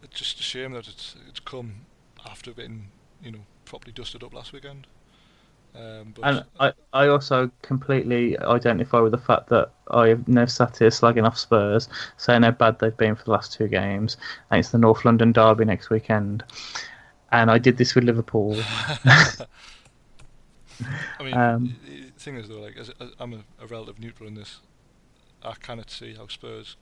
[0.03, 1.85] it's just a shame that it's it's come
[2.25, 2.89] after getting
[3.21, 4.87] you know properly dusted up last weekend.
[5.75, 10.45] Um, but And I, I also completely identify with the fact that I have now
[10.45, 14.17] sat here slagging off Spurs, saying how bad they've been for the last two games,
[14.51, 16.43] and it's the North London derby next weekend.
[17.31, 18.55] And I did this with Liverpool.
[21.19, 24.27] I mean, Um, the thing is though, like as, as I'm a, a relative neutral
[24.27, 24.59] in this,
[25.43, 26.77] I cannot see how Spurs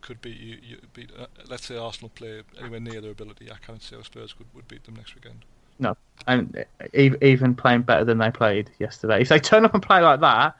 [0.00, 0.58] could beat you.
[0.62, 3.50] you beat, uh, let's say Arsenal play anywhere near their ability.
[3.50, 5.44] I can't see how Spurs could, would beat them next weekend.
[5.78, 5.96] No,
[6.26, 9.22] and even playing better than they played yesterday.
[9.22, 10.54] If they turn up and play like that,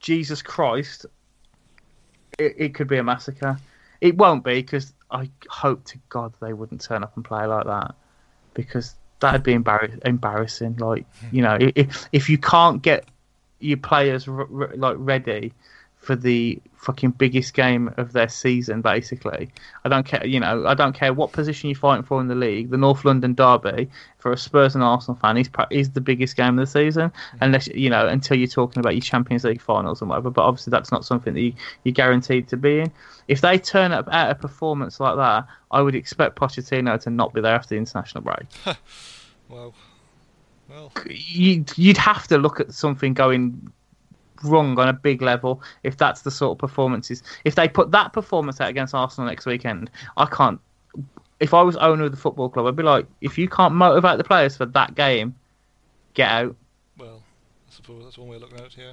[0.00, 1.04] Jesus Christ,
[2.38, 3.58] it, it could be a massacre.
[4.00, 7.66] It won't be because I hope to God they wouldn't turn up and play like
[7.66, 7.94] that
[8.54, 10.76] because that'd be embarrass- embarrassing.
[10.76, 13.06] Like you know, if if you can't get
[13.60, 15.52] your players like ready
[16.04, 19.48] for the fucking biggest game of their season, basically.
[19.84, 22.34] I don't care, you know, I don't care what position you're fighting for in the
[22.34, 22.70] league.
[22.70, 26.58] The North London derby for a Spurs and Arsenal fan is is the biggest game
[26.58, 27.10] of the season,
[27.40, 30.30] unless you know until you're talking about your Champions League finals and whatever.
[30.30, 31.54] But obviously, that's not something that you,
[31.84, 32.92] you're guaranteed to be in.
[33.28, 37.32] If they turn up at a performance like that, I would expect Pochettino to not
[37.32, 38.76] be there after the international break.
[39.48, 39.72] Wow.
[40.66, 43.70] Well, you, you'd have to look at something going
[44.42, 47.22] wrong on a big level if that's the sort of performances.
[47.44, 50.60] If they put that performance out against Arsenal next weekend, I can't.
[51.40, 54.18] If I was owner of the football club, I'd be like, if you can't motivate
[54.18, 55.34] the players for that game,
[56.14, 56.56] get out.
[56.98, 57.22] well,
[57.68, 58.76] I suppose that's one way of looking at it.
[58.78, 58.92] Yeah.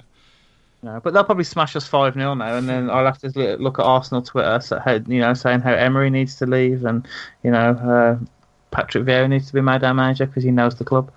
[0.84, 3.78] No, but they'll probably smash us five 0 now, and then I'll have to look-
[3.78, 7.06] at Arsenal Twitter, so, you know, saying how Emery needs to leave, and
[7.44, 8.24] you know, uh,
[8.72, 11.12] Patrick Vieira needs to be made our manager because he knows the club.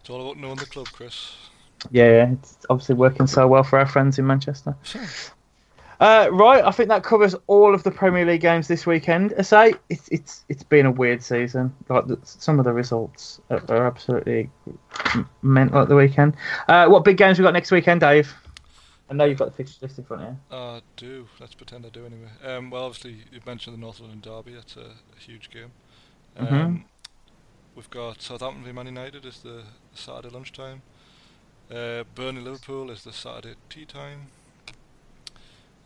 [0.00, 1.34] It's all about knowing the club, Chris.
[1.90, 4.76] Yeah, yeah, it's obviously working so well for our friends in Manchester.
[5.98, 9.32] Uh, right, I think that covers all of the Premier League games this weekend.
[9.38, 11.74] I say it's it's it's been a weird season.
[11.88, 14.50] Like the, some of the results are, are absolutely
[15.40, 16.36] mental at the weekend.
[16.68, 18.34] Uh, what big games we got next weekend, Dave?
[19.08, 20.36] I know you've got the fixture list in front of you.
[20.50, 21.28] I do.
[21.40, 22.28] Let's pretend I do anyway.
[22.44, 24.52] Um, well, obviously you've mentioned the North London derby.
[24.54, 25.70] That's a, a huge game.
[26.36, 26.82] Um, Mhm.
[27.74, 29.62] We've got Southampton v Man United is the
[29.94, 30.80] Saturday lunchtime.
[31.70, 34.28] Uh, Burnley Liverpool is the Saturday tea time.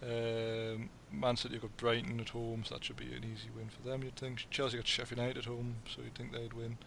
[0.03, 3.87] Um, Man City got Brighton at home, so that should be an easy win for
[3.89, 4.03] them.
[4.03, 6.79] You'd think Chelsea got Sheffield United at home, so you'd think they'd win.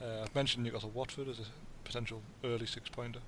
[0.00, 1.42] Uh, I've mentioned Newcastle Watford as a
[1.84, 3.20] potential early six pointer,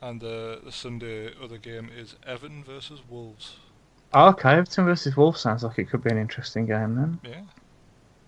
[0.00, 3.56] and the the Sunday other game is Everton versus Wolves.
[4.14, 7.20] Okay, Everton versus Wolves sounds like it could be an interesting game then.
[7.22, 7.42] Yeah,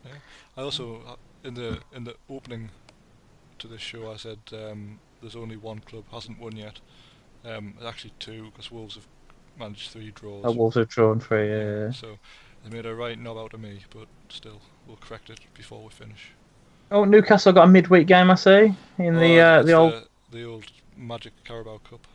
[0.04, 0.12] yeah.
[0.56, 2.70] I also uh, in the in the opening
[3.58, 6.80] to this show I said um, there's only one club hasn't won yet.
[7.44, 9.06] Um, actually two because Wolves have
[9.58, 10.42] managed three draws.
[10.44, 11.48] Oh, Wolves have drawn three.
[11.48, 11.90] Yeah.
[11.92, 12.18] So
[12.64, 15.88] they made a right knob out of me, but still we'll correct it before we
[15.90, 16.30] finish.
[16.90, 20.08] Oh, Newcastle got a midweek game, I see, in the uh, the old.
[20.30, 22.06] the old Magic Carabao Cup,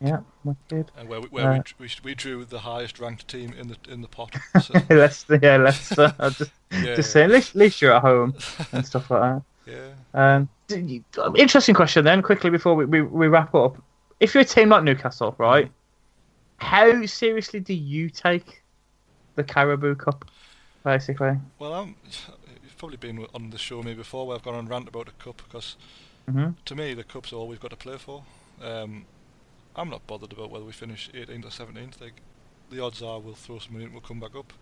[0.00, 0.90] Yeah, wicked.
[0.96, 3.68] and where we, where we, Uh, dr- we, we drew the highest ranked team in
[3.68, 4.34] the in the pot.
[4.62, 6.14] So, Leicester, yeah, Leicester.
[6.30, 8.34] Just yeah, just saying, at least, at least you're at home
[8.72, 9.42] and stuff like that.
[9.68, 9.94] Yeah.
[10.14, 11.04] Um, you-
[11.36, 13.82] interesting question then, quickly before we, we, we wrap up.
[14.20, 15.70] If you're a team like Newcastle, right,
[16.58, 18.64] how seriously do you take
[19.36, 20.26] the Carabao Cup,
[20.84, 21.38] basically?
[21.58, 21.96] Well, I'm,
[22.62, 25.12] you've probably been on the show me before where I've gone on rant about the
[25.12, 25.76] cup because
[26.28, 28.24] hmm to me the cup's all we've got to play for.
[28.62, 29.06] Um,
[29.76, 32.00] I'm not bothered about whether we finish 18th or 17th.
[32.00, 32.22] Like
[32.70, 34.52] the odds are we'll throw some in and we'll come back up.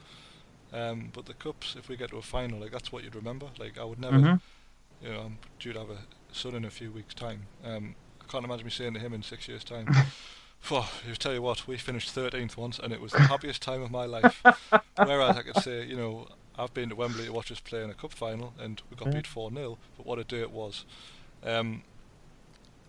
[0.73, 3.49] Um, but the cups, if we get to a final, like that's what you'd remember.
[3.59, 4.41] Like I would never, hmm
[5.07, 5.99] you know, I'm due to have a
[6.33, 7.43] son in a few weeks' time.
[7.65, 9.89] Um, I can't imagine me saying to him in six years' time.
[10.61, 13.83] Phew, you tell you what, we finished 13th once, and it was the happiest time
[13.83, 14.43] of my life.
[14.97, 16.29] Whereas I could say, you know,
[16.59, 19.13] I've been to Wembley to watch us play in a cup final, and we got
[19.13, 20.85] beat 4 0, but what a day it was.
[21.45, 21.83] Um,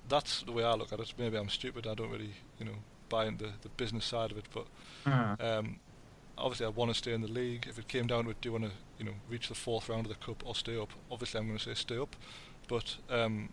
[0.10, 1.14] that's the way I look at it.
[1.19, 2.77] Maybe I'm stupid, I don't really, you know,
[3.10, 4.65] buy into the business side of it, but
[5.39, 5.80] um,
[6.38, 7.65] obviously I want to stay in the league.
[7.69, 9.89] If it came down to it, do you want to, you know, reach the fourth
[9.89, 10.89] round of the cup or stay up?
[11.11, 12.15] Obviously, I'm going to say stay up,
[12.68, 13.49] but um,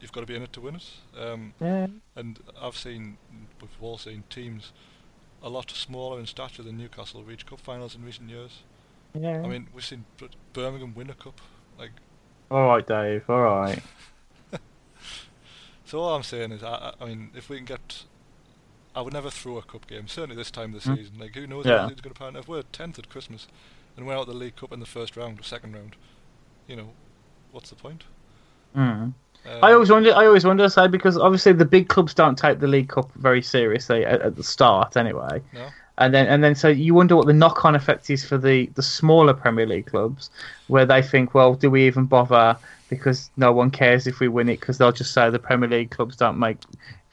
[0.00, 0.90] you've got to be in it to win it.
[1.18, 1.86] Um, Yeah.
[2.16, 3.18] and I've seen,
[3.60, 4.72] we've all seen teams
[5.42, 8.62] a lot smaller in stature than Newcastle reach cup finals in recent years.
[9.14, 9.40] Yeah.
[9.42, 10.04] I mean, we've seen
[10.52, 11.40] Birmingham win a cup.
[11.78, 11.92] Like,
[12.50, 13.28] all right, Dave.
[13.28, 13.78] All right.
[15.84, 18.04] so all I'm saying is, I I mean, if we can get,
[18.94, 20.08] I would never throw a cup game.
[20.08, 20.96] Certainly this time of the Mm.
[20.96, 21.18] season.
[21.18, 21.82] Like, who knows Yeah.
[21.82, 22.40] how it's going to pan out?
[22.42, 23.46] If we're tenth at Christmas,
[23.96, 25.96] and we're out the League Cup in the first round or second round,
[26.66, 26.90] you know,
[27.52, 28.04] what's the point?
[28.76, 28.80] Mm.
[28.80, 29.14] Um,
[29.62, 30.12] I always wonder.
[30.14, 33.40] I always wonder, say, because obviously the big clubs don't take the League Cup very
[33.42, 35.42] seriously at, at the start, anyway.
[35.52, 35.68] no.
[36.00, 38.82] And then, and then, so you wonder what the knock-on effect is for the the
[38.82, 40.30] smaller Premier League clubs,
[40.68, 42.56] where they think, well, do we even bother?
[42.88, 45.90] Because no one cares if we win it, because they'll just say the Premier League
[45.90, 46.58] clubs don't make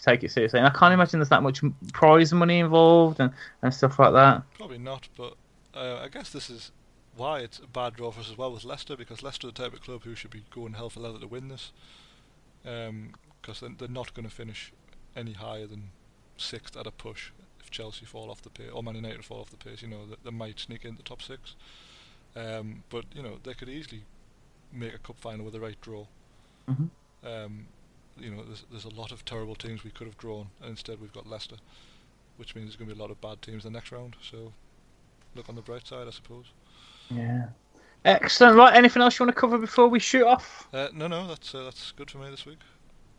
[0.05, 0.59] take it seriously.
[0.59, 1.61] And I can't imagine there's that much
[1.91, 4.43] prize money involved and, and stuff like that.
[4.53, 5.33] Probably not, but
[5.73, 6.71] uh, I guess this is
[7.17, 9.63] why it's a bad draw for us as well with Leicester, because Leicester are the
[9.63, 11.71] type of club who should be going hell for leather to win this,
[12.63, 14.71] because they're, they're not going to finish
[15.15, 15.91] any higher than
[16.37, 19.49] sixth at a push if Chelsea fall off the pace, or Man United fall off
[19.49, 21.55] the pace, you know, they, they might sneak into the top six.
[22.35, 24.03] Um, but, you know, they could easily
[24.73, 26.05] make a cup final with the right draw.
[26.69, 26.89] Mhm.
[27.23, 27.67] Um,
[28.17, 31.01] you know, there's, there's a lot of terrible teams we could have drawn, and instead
[31.01, 31.57] we've got Leicester,
[32.37, 34.15] which means there's going to be a lot of bad teams the next round.
[34.21, 34.53] So
[35.35, 36.45] look on the bright side, I suppose.
[37.09, 37.47] Yeah.
[38.03, 38.55] Excellent.
[38.55, 38.75] Right.
[38.75, 40.67] Anything else you want to cover before we shoot off?
[40.71, 42.59] Uh, no, no, that's uh, that's good for me this week.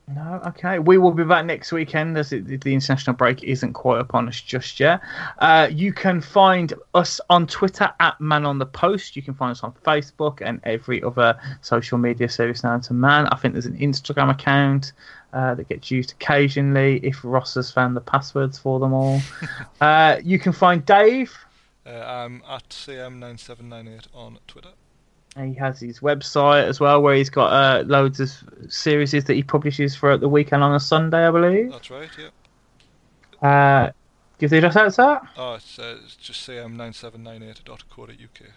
[0.08, 0.78] No, okay.
[0.78, 4.40] We will be back next weekend as it, the international break isn't quite upon us
[4.40, 5.00] just yet.
[5.38, 9.16] Uh, you can find us on Twitter at Man on the Post.
[9.16, 13.26] You can find us on Facebook and every other social media service known to man.
[13.26, 14.92] I think there's an Instagram account
[15.32, 19.20] uh, that gets used occasionally if Ross has found the passwords for them all.
[19.80, 21.36] uh, you can find Dave.
[21.84, 24.70] Uh, I'm at CM9798 on Twitter.
[25.36, 28.32] He has his website as well, where he's got uh, loads of
[28.68, 31.72] series that he publishes throughout the weekend on a Sunday, I believe.
[31.72, 33.46] That's right, yeah.
[33.46, 33.92] Uh,
[34.38, 35.20] give the address out, sir.
[35.36, 38.50] Oh, it's, uh, it's just CM9798.co.uk.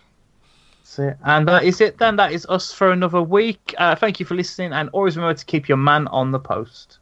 [0.80, 1.18] That's it.
[1.24, 2.16] And that is it then.
[2.16, 3.76] That is us for another week.
[3.78, 7.00] Uh, thank you for listening, and always remember to keep your man on the post.